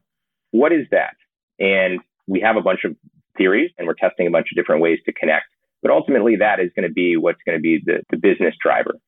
What 0.52 0.72
is 0.72 0.86
that? 0.90 1.16
And 1.58 2.00
we 2.26 2.40
have 2.40 2.56
a 2.56 2.62
bunch 2.62 2.80
of 2.84 2.96
theories 3.36 3.70
and 3.78 3.86
we're 3.86 3.94
testing 3.94 4.26
a 4.26 4.30
bunch 4.30 4.48
of 4.52 4.56
different 4.56 4.82
ways 4.82 4.98
to 5.06 5.12
connect. 5.12 5.46
But 5.86 5.94
ultimately, 5.94 6.36
that 6.36 6.58
is 6.58 6.70
going 6.74 6.88
to 6.88 6.92
be 6.92 7.16
what's 7.16 7.38
going 7.46 7.58
to 7.58 7.62
be 7.62 7.80
the, 7.84 8.02
the 8.10 8.16
business 8.16 8.54
driver 8.60 8.98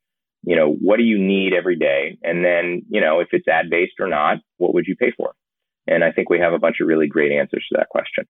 you 0.44 0.56
know, 0.56 0.72
what 0.72 0.98
do 0.98 1.02
you 1.02 1.18
need 1.18 1.52
every 1.52 1.76
day? 1.76 2.18
And 2.22 2.44
then, 2.44 2.82
you 2.88 3.00
know, 3.00 3.20
if 3.20 3.28
it's 3.32 3.48
ad 3.48 3.70
based 3.70 3.94
or 4.00 4.06
not, 4.06 4.38
what 4.58 4.74
would 4.74 4.86
you 4.86 4.96
pay 4.96 5.12
for? 5.16 5.34
And 5.86 6.04
I 6.04 6.12
think 6.12 6.30
we 6.30 6.38
have 6.38 6.52
a 6.52 6.58
bunch 6.58 6.76
of 6.80 6.86
really 6.86 7.06
great 7.06 7.32
answers 7.32 7.66
to 7.70 7.78
that 7.78 7.88
question. 7.88 8.24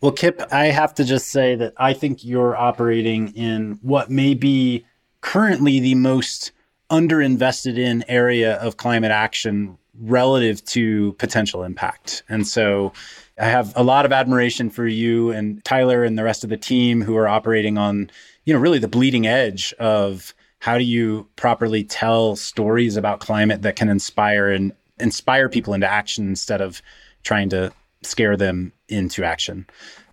Well, 0.00 0.12
Kip, 0.12 0.42
I 0.50 0.66
have 0.66 0.94
to 0.94 1.04
just 1.04 1.28
say 1.28 1.54
that 1.56 1.74
I 1.76 1.92
think 1.92 2.24
you're 2.24 2.56
operating 2.56 3.28
in 3.34 3.78
what 3.82 4.10
may 4.10 4.34
be 4.34 4.86
currently 5.20 5.78
the 5.78 5.94
most 5.94 6.52
underinvested 6.90 7.78
in 7.78 8.02
area 8.08 8.56
of 8.56 8.78
climate 8.78 9.10
action 9.10 9.76
relative 10.00 10.64
to 10.64 11.12
potential 11.14 11.62
impact. 11.62 12.22
And 12.28 12.46
so 12.46 12.92
I 13.40 13.46
have 13.46 13.72
a 13.74 13.82
lot 13.82 14.04
of 14.04 14.12
admiration 14.12 14.68
for 14.68 14.86
you 14.86 15.30
and 15.30 15.64
Tyler 15.64 16.04
and 16.04 16.18
the 16.18 16.24
rest 16.24 16.44
of 16.44 16.50
the 16.50 16.58
team 16.58 17.00
who 17.00 17.16
are 17.16 17.26
operating 17.26 17.78
on, 17.78 18.10
you 18.44 18.52
know, 18.52 18.60
really 18.60 18.78
the 18.78 18.88
bleeding 18.88 19.26
edge 19.26 19.72
of 19.78 20.34
how 20.58 20.76
do 20.76 20.84
you 20.84 21.26
properly 21.36 21.82
tell 21.82 22.36
stories 22.36 22.96
about 22.96 23.20
climate 23.20 23.62
that 23.62 23.76
can 23.76 23.88
inspire 23.88 24.50
and 24.50 24.72
inspire 24.98 25.48
people 25.48 25.72
into 25.72 25.90
action 25.90 26.28
instead 26.28 26.60
of 26.60 26.82
trying 27.22 27.48
to 27.48 27.72
scare 28.02 28.36
them 28.36 28.74
into 28.88 29.24
action? 29.24 29.66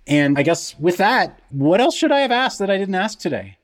And 0.07 0.39
I 0.39 0.43
guess 0.43 0.79
with 0.79 0.95
that, 0.97 1.37
what 1.49 1.81
else 1.81 1.97
should 1.97 2.13
I 2.13 2.21
have 2.21 2.31
asked 2.31 2.59
that 2.59 2.69
I 2.69 2.77
didn't 2.77 2.95
ask 2.95 3.19
today? 3.19 3.57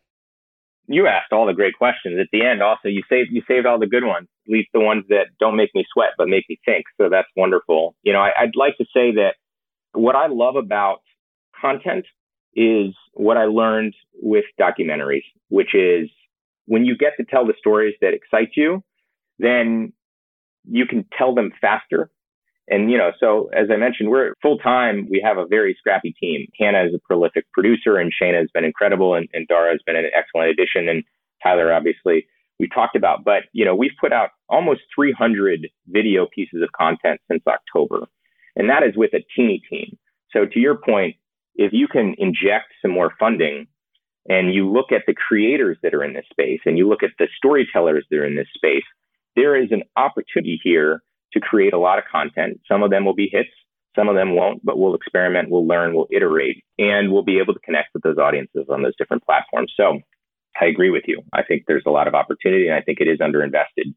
You 0.88 1.08
asked 1.08 1.32
all 1.32 1.46
the 1.46 1.54
great 1.54 1.78
questions. 1.78 2.20
At 2.20 2.28
the 2.34 2.46
end, 2.46 2.62
also, 2.62 2.90
you 2.90 3.04
saved 3.08 3.30
you 3.32 3.42
saved 3.48 3.66
all 3.66 3.80
the 3.80 3.88
good 3.88 4.04
ones, 4.04 4.28
at 4.46 4.52
least 4.52 4.68
the 4.74 4.82
ones 4.82 5.06
that 5.08 5.28
don't 5.40 5.56
make 5.56 5.74
me 5.74 5.86
sweat 5.94 6.10
but 6.18 6.28
make 6.28 6.44
me 6.50 6.60
think. 6.66 6.84
So 7.00 7.08
that's 7.08 7.30
wonderful. 7.38 7.96
You 8.04 8.12
know, 8.12 8.20
I, 8.20 8.32
I'd 8.38 8.58
like 8.58 8.76
to 8.80 8.86
say 8.94 9.14
that 9.14 9.36
what 9.94 10.16
I 10.16 10.28
love 10.28 10.56
about 10.56 11.02
content 11.60 12.06
is 12.56 12.94
what 13.14 13.38
I 13.38 13.46
learned 13.46 13.96
with 14.22 14.46
documentaries, 14.60 15.24
which 15.50 15.74
is 15.74 16.10
when 16.66 16.86
you 16.86 16.98
get 16.98 17.14
to 17.18 17.26
tell 17.26 17.46
the 17.46 17.54
stories 17.58 17.96
that 18.02 18.14
excite 18.14 18.52
you, 18.56 18.84
then 19.40 19.94
you 20.66 20.86
can 20.86 21.06
tell 21.18 21.34
them 21.34 21.52
faster. 21.60 22.10
And, 22.70 22.90
you 22.90 22.98
know, 22.98 23.12
so 23.20 23.50
as 23.54 23.68
I 23.72 23.76
mentioned, 23.76 24.10
we're 24.10 24.34
full 24.42 24.58
time. 24.58 25.08
We 25.10 25.22
have 25.26 25.38
a 25.38 25.46
very 25.46 25.76
scrappy 25.78 26.14
team. 26.20 26.48
Hannah 26.58 26.86
is 26.86 26.94
a 26.94 27.00
prolific 27.00 27.46
producer 27.52 27.98
and 27.98 28.12
Shana 28.12 28.40
has 28.40 28.50
been 28.54 28.64
incredible 28.64 29.16
and, 29.16 29.28
and 29.34 29.48
Dara 29.48 29.72
has 29.72 29.82
been 29.86 29.98
an 29.98 30.10
excellent 30.16 30.50
addition. 30.50 30.88
And 30.88 31.04
Tyler, 31.44 31.74
obviously, 31.74 32.26
we 32.60 32.70
talked 32.70 32.96
about, 32.96 33.26
but, 33.26 33.44
you 33.52 33.66
know, 33.66 33.76
we've 33.76 33.92
put 34.00 34.14
out 34.14 34.30
almost 34.48 34.82
300 34.96 35.68
video 35.88 36.28
pieces 36.34 36.62
of 36.62 36.72
content 36.72 37.20
since 37.30 37.44
October. 37.46 38.08
And 38.56 38.70
that 38.70 38.84
is 38.84 38.96
with 38.96 39.14
a 39.14 39.26
teeny 39.36 39.62
team. 39.70 39.98
So 40.32 40.46
to 40.46 40.60
your 40.60 40.76
point, 40.76 41.16
if 41.56 41.74
you 41.74 41.88
can 41.88 42.16
inject 42.18 42.74
some 42.82 42.92
more 42.92 43.12
funding 43.20 43.68
and 44.28 44.54
you 44.54 44.72
look 44.72 44.92
at 44.92 45.04
the 45.06 45.14
creators 45.14 45.78
that 45.84 45.94
are 45.94 46.04
in 46.04 46.14
this 46.14 46.26
space 46.32 46.62
and 46.66 46.78
you 46.78 46.88
look 46.88 47.04
at 47.04 47.12
the 47.20 47.28
storytellers 47.38 48.06
that 48.10 48.18
are 48.18 48.26
in 48.26 48.36
this 48.36 48.48
space, 48.56 48.84
there 49.36 49.56
is 49.56 49.72
an 49.72 49.84
opportunity 49.96 50.60
here 50.64 51.02
to 51.34 51.40
create 51.40 51.74
a 51.74 51.80
lot 51.80 51.98
of 51.98 52.06
content. 52.12 52.60
Some 52.68 52.84
of 52.84 52.92
them 52.92 53.06
will 53.06 53.16
be 53.16 53.30
hits, 53.32 53.50
some 53.96 54.10
of 54.10 54.16
them 54.16 54.36
won't, 54.36 54.64
but 54.64 54.78
we'll 54.78 54.96
experiment, 54.96 55.50
we'll 55.50 55.68
learn, 55.68 55.94
we'll 55.94 56.08
iterate, 56.12 56.64
and 56.78 57.12
we'll 57.12 57.24
be 57.24 57.40
able 57.40 57.54
to 57.54 57.60
connect 57.60 57.90
with 57.94 58.04
those 58.04 58.18
audiences 58.18 58.66
on 58.70 58.82
those 58.82 58.96
different 58.98 59.24
platforms. 59.24 59.74
So 59.76 60.00
I 60.60 60.66
agree 60.66 60.90
with 60.90 61.04
you. 61.08 61.22
I 61.34 61.44
think 61.44 61.64
there's 61.68 61.84
a 61.86 61.92
lot 61.92 62.08
of 62.08 62.16
opportunity 62.16 62.68
and 62.68 62.76
I 62.76 62.82
think 62.82 63.00
it 63.00 63.08
is 63.08 63.20
underinvested. 63.20 63.94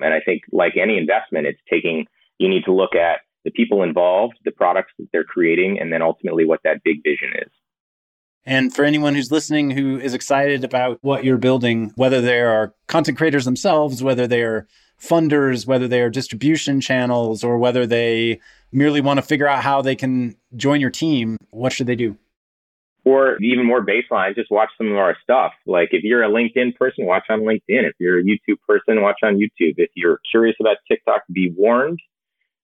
And 0.00 0.14
I 0.14 0.20
think 0.20 0.42
like 0.52 0.76
any 0.76 0.96
investment, 0.96 1.46
it's 1.46 1.60
taking, 1.70 2.06
you 2.38 2.48
need 2.48 2.64
to 2.64 2.72
look 2.72 2.94
at 2.94 3.20
the 3.44 3.50
people 3.50 3.82
involved, 3.82 4.34
the 4.44 4.50
products 4.50 4.92
that 4.98 5.08
they're 5.12 5.24
creating, 5.24 5.78
and 5.80 5.92
then 5.92 6.02
ultimately 6.02 6.44
what 6.44 6.60
that 6.64 6.82
big 6.84 7.02
vision 7.02 7.30
is. 7.34 7.50
And 8.44 8.74
for 8.74 8.84
anyone 8.84 9.14
who's 9.14 9.30
listening 9.30 9.72
who 9.72 9.98
is 9.98 10.14
excited 10.14 10.64
about 10.64 10.98
what 11.02 11.22
you're 11.22 11.36
building, 11.36 11.92
whether 11.96 12.20
they 12.20 12.40
are 12.40 12.72
content 12.86 13.18
creators 13.18 13.44
themselves, 13.44 14.02
whether 14.02 14.26
they 14.26 14.42
are 14.42 14.66
funders, 14.98 15.66
whether 15.66 15.86
they 15.86 16.00
are 16.00 16.10
distribution 16.10 16.80
channels, 16.80 17.44
or 17.44 17.58
whether 17.58 17.86
they 17.86 18.40
merely 18.72 19.00
want 19.00 19.18
to 19.18 19.22
figure 19.22 19.46
out 19.46 19.62
how 19.62 19.82
they 19.82 19.94
can 19.94 20.34
join 20.56 20.80
your 20.80 20.90
team, 20.90 21.36
what 21.50 21.72
should 21.72 21.86
they 21.86 21.94
do? 21.94 22.16
Or 23.04 23.36
even 23.40 23.64
more 23.64 23.84
baseline, 23.84 24.34
just 24.34 24.50
watch 24.50 24.70
some 24.76 24.90
of 24.90 24.96
our 24.96 25.16
stuff. 25.22 25.52
Like 25.66 25.90
if 25.92 26.02
you're 26.02 26.24
a 26.24 26.30
LinkedIn 26.30 26.74
person, 26.76 27.06
watch 27.06 27.24
on 27.28 27.40
LinkedIn. 27.40 27.60
If 27.68 27.94
you're 27.98 28.18
a 28.18 28.22
YouTube 28.22 28.60
person, 28.66 29.02
watch 29.02 29.18
on 29.22 29.36
YouTube. 29.36 29.74
If 29.76 29.90
you're 29.94 30.20
curious 30.30 30.56
about 30.58 30.76
TikTok, 30.90 31.22
be 31.32 31.52
warned. 31.56 32.00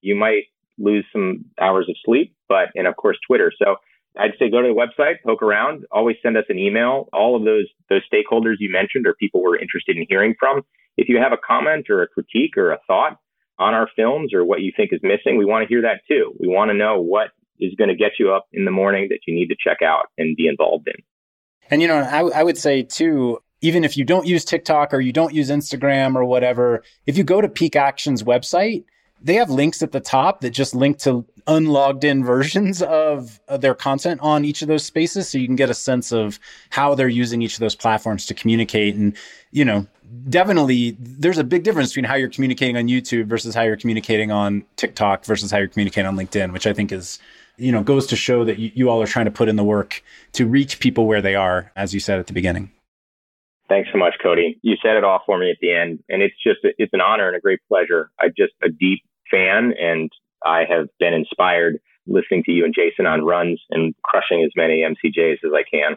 You 0.01 0.15
might 0.15 0.45
lose 0.79 1.05
some 1.13 1.45
hours 1.61 1.87
of 1.89 1.97
sleep, 2.05 2.35
but, 2.49 2.69
and 2.75 2.87
of 2.87 2.97
course, 2.97 3.17
Twitter. 3.27 3.53
So 3.57 3.77
I'd 4.19 4.33
say 4.39 4.51
go 4.51 4.63
to 4.63 4.69
the 4.69 4.75
website, 4.75 5.17
poke 5.25 5.43
around, 5.43 5.85
always 5.91 6.17
send 6.23 6.37
us 6.37 6.45
an 6.49 6.59
email. 6.59 7.09
All 7.13 7.37
of 7.37 7.45
those, 7.45 7.67
those 7.89 8.03
stakeholders 8.13 8.57
you 8.59 8.71
mentioned 8.71 9.07
are 9.07 9.15
people 9.15 9.43
we're 9.43 9.59
interested 9.59 9.97
in 9.97 10.07
hearing 10.09 10.35
from. 10.39 10.63
If 10.97 11.09
you 11.09 11.19
have 11.19 11.33
a 11.33 11.37
comment 11.37 11.91
or 11.91 12.03
a 12.03 12.09
critique 12.09 12.57
or 12.57 12.71
a 12.71 12.79
thought 12.87 13.19
on 13.59 13.75
our 13.75 13.89
films 13.97 14.33
or 14.33 14.45
what 14.45 14.61
you 14.61 14.73
think 14.77 14.93
is 14.93 15.01
missing, 15.03 15.37
we 15.37 15.45
want 15.45 15.63
to 15.63 15.69
hear 15.69 15.83
that 15.83 16.01
too. 16.09 16.33
We 16.39 16.49
want 16.49 16.71
to 16.71 16.77
know 16.77 17.01
what 17.01 17.31
is 17.59 17.75
going 17.77 17.89
to 17.89 17.97
get 17.97 18.13
you 18.19 18.33
up 18.33 18.47
in 18.53 18.65
the 18.65 18.71
morning 18.71 19.09
that 19.11 19.21
you 19.27 19.35
need 19.35 19.47
to 19.47 19.57
check 19.59 19.79
out 19.83 20.07
and 20.19 20.37
be 20.37 20.47
involved 20.47 20.89
in. 20.89 21.03
And, 21.71 21.83
you 21.83 21.89
know, 21.89 21.97
I, 21.97 22.41
I 22.41 22.43
would 22.43 22.59
say 22.59 22.83
too, 22.83 23.39
even 23.61 23.85
if 23.85 23.97
you 23.97 24.05
don't 24.05 24.27
use 24.27 24.45
TikTok 24.45 24.93
or 24.93 25.01
you 25.01 25.13
don't 25.13 25.33
use 25.33 25.51
Instagram 25.51 26.15
or 26.17 26.25
whatever, 26.25 26.83
if 27.07 27.17
you 27.17 27.25
go 27.25 27.41
to 27.41 27.49
Pique 27.49 27.77
Action's 27.77 28.23
website, 28.23 28.85
they 29.23 29.35
have 29.35 29.51
links 29.51 29.83
at 29.83 29.93
the 29.93 30.01
top 30.01 30.41
that 30.41 30.51
just 30.51 30.75
link 30.75 30.99
to 30.99 31.25
unlogged 31.47 32.05
in 32.05 32.25
versions 32.25 32.83
of, 32.83 33.41
of, 33.49 33.61
their 33.61 33.75
content 33.75 34.19
on 34.23 34.47
each 34.47 34.63
of 34.63 34.69
those 34.69 34.83
spaces 34.83 35.29
so 35.29 35.37
you 35.37 35.47
can 35.47 35.57
get 35.57 35.69
a 35.69 35.75
sense 35.75 36.11
of 36.11 36.39
how 36.71 36.95
they're 36.95 37.07
using 37.07 37.43
each 37.43 37.55
of 37.55 37.61
those 37.61 37.75
platforms 37.75 38.25
to 38.25 38.33
communicate. 38.33 38.95
And 38.95 39.15
you 39.55 39.65
know 39.65 39.87
definitely 40.29 40.97
there's 40.99 41.39
a 41.39 41.45
big 41.45 41.63
difference 41.63 41.91
between 41.91 42.05
how 42.05 42.15
you're 42.17 42.29
communicating 42.29 42.77
on 42.77 42.89
YouTube 42.89 43.27
versus 43.27 43.55
how 43.55 43.63
you're 43.63 43.77
communicating 43.77 44.31
on 44.31 44.65
TikTok 44.77 45.25
versus 45.25 45.51
how 45.51 45.59
you're 45.59 45.69
communicating 45.69 46.07
on 46.07 46.17
LinkedIn 46.17 46.53
which 46.53 46.67
I 46.67 46.75
think 46.75 46.93
is 46.93 47.19
you 47.57 47.73
know 47.73 47.83
goes 47.83 48.07
to 48.09 48.17
show 48.17 48.45
that 48.45 48.59
you, 48.59 48.71
you 48.75 48.91
all 48.91 49.01
are 49.01 49.07
trying 49.07 49.25
to 49.25 49.31
put 49.31 49.49
in 49.49 49.57
the 49.57 49.65
work 49.65 50.03
to 50.33 50.47
reach 50.47 50.81
people 50.81 51.07
where 51.07 51.23
they 51.23 51.35
are 51.35 51.73
as 51.77 51.95
you 51.95 52.01
said 52.01 52.19
at 52.19 52.27
the 52.27 52.33
beginning 52.33 52.71
Thanks 53.69 53.89
so 53.93 53.99
much, 53.99 54.15
Cody. 54.23 54.59
You 54.63 54.77
said 54.83 54.97
it 54.97 55.05
all 55.05 55.21
for 55.25 55.39
me 55.39 55.51
at 55.51 55.57
the 55.61 55.73
end, 55.73 56.01
and 56.09 56.23
it's 56.23 56.35
just 56.43 56.59
it's 56.63 56.93
an 56.93 57.01
honor 57.01 57.29
and 57.29 57.37
a 57.37 57.41
great 57.41 57.61
pleasure. 57.69 58.11
I'm 58.21 58.33
just 58.37 58.53
a 58.63 58.69
deep 58.69 59.01
fan, 59.31 59.73
and 59.81 60.11
I 60.45 60.65
have 60.69 60.89
been 60.99 61.15
inspired 61.15 61.79
listening 62.07 62.43
to 62.45 62.53
you 62.53 62.67
and 62.67 62.75
Jason 62.75 63.07
on 63.07 63.25
runs 63.25 63.61
and 63.71 63.95
crushing 64.03 64.45
as 64.45 64.51
many 64.55 64.83
MCJs 64.83 65.39
as 65.45 65.53
I 65.55 65.63
can. 65.71 65.97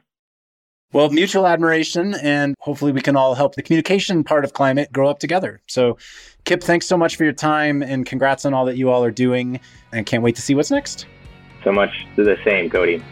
Well, 0.93 1.09
mutual 1.09 1.45
admiration, 1.45 2.15
and 2.15 2.55
hopefully 2.59 2.93
we 2.93 3.01
can 3.01 3.17
all 3.17 3.35
help 3.35 3.55
the 3.55 3.61
communication 3.61 4.23
part 4.23 4.45
of 4.45 4.53
climate 4.53 4.89
grow 4.93 5.09
up 5.09 5.19
together. 5.19 5.61
So, 5.67 5.97
Kip, 6.45 6.63
thanks 6.63 6.85
so 6.85 6.97
much 6.97 7.17
for 7.17 7.25
your 7.25 7.33
time, 7.33 7.83
and 7.83 8.05
congrats 8.05 8.45
on 8.45 8.53
all 8.53 8.63
that 8.65 8.77
you 8.77 8.89
all 8.89 9.03
are 9.03 9.11
doing, 9.11 9.59
and 9.91 10.05
can't 10.05 10.23
wait 10.23 10.35
to 10.37 10.41
see 10.41 10.55
what's 10.55 10.71
next. 10.71 11.05
So 11.65 11.73
much 11.73 11.89
to 12.15 12.23
the 12.23 12.37
same, 12.45 12.69
Cody. 12.69 13.03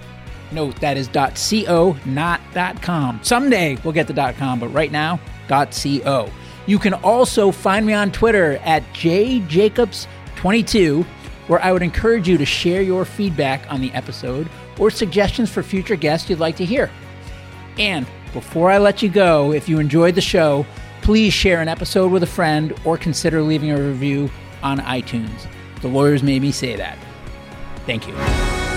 Note 0.51 0.75
that 0.77 0.95
is 0.95 1.09
.co, 1.09 1.97
not 2.05 2.39
.com. 2.81 3.19
Someday 3.21 3.77
we'll 3.83 3.91
get 3.91 4.07
the 4.07 4.33
.com, 4.37 4.61
but 4.61 4.69
right 4.69 4.93
now, 4.93 5.19
.co. 5.49 6.29
You 6.65 6.79
can 6.79 6.93
also 6.93 7.51
find 7.51 7.85
me 7.85 7.91
on 7.91 8.13
Twitter 8.13 8.61
at 8.63 8.83
jjacobs22, 8.93 11.03
where 11.47 11.61
I 11.61 11.73
would 11.73 11.83
encourage 11.83 12.29
you 12.29 12.37
to 12.37 12.45
share 12.45 12.81
your 12.81 13.03
feedback 13.03 13.69
on 13.69 13.81
the 13.81 13.91
episode 13.91 14.47
or 14.79 14.89
suggestions 14.89 15.51
for 15.51 15.63
future 15.63 15.97
guests 15.97 16.29
you'd 16.29 16.39
like 16.39 16.55
to 16.55 16.65
hear. 16.65 16.89
And 17.77 18.07
before 18.33 18.71
I 18.71 18.77
let 18.77 19.01
you 19.01 19.09
go, 19.09 19.53
if 19.53 19.67
you 19.67 19.79
enjoyed 19.79 20.15
the 20.15 20.21
show, 20.21 20.65
please 21.01 21.33
share 21.33 21.61
an 21.61 21.67
episode 21.67 22.11
with 22.11 22.23
a 22.23 22.27
friend 22.27 22.73
or 22.85 22.97
consider 22.97 23.41
leaving 23.41 23.71
a 23.71 23.81
review 23.81 24.29
on 24.61 24.79
iTunes. 24.79 25.47
The 25.81 25.87
lawyers 25.87 26.23
made 26.23 26.41
me 26.41 26.51
say 26.51 26.75
that. 26.75 26.97
Thank 27.85 28.07
you. 28.07 28.68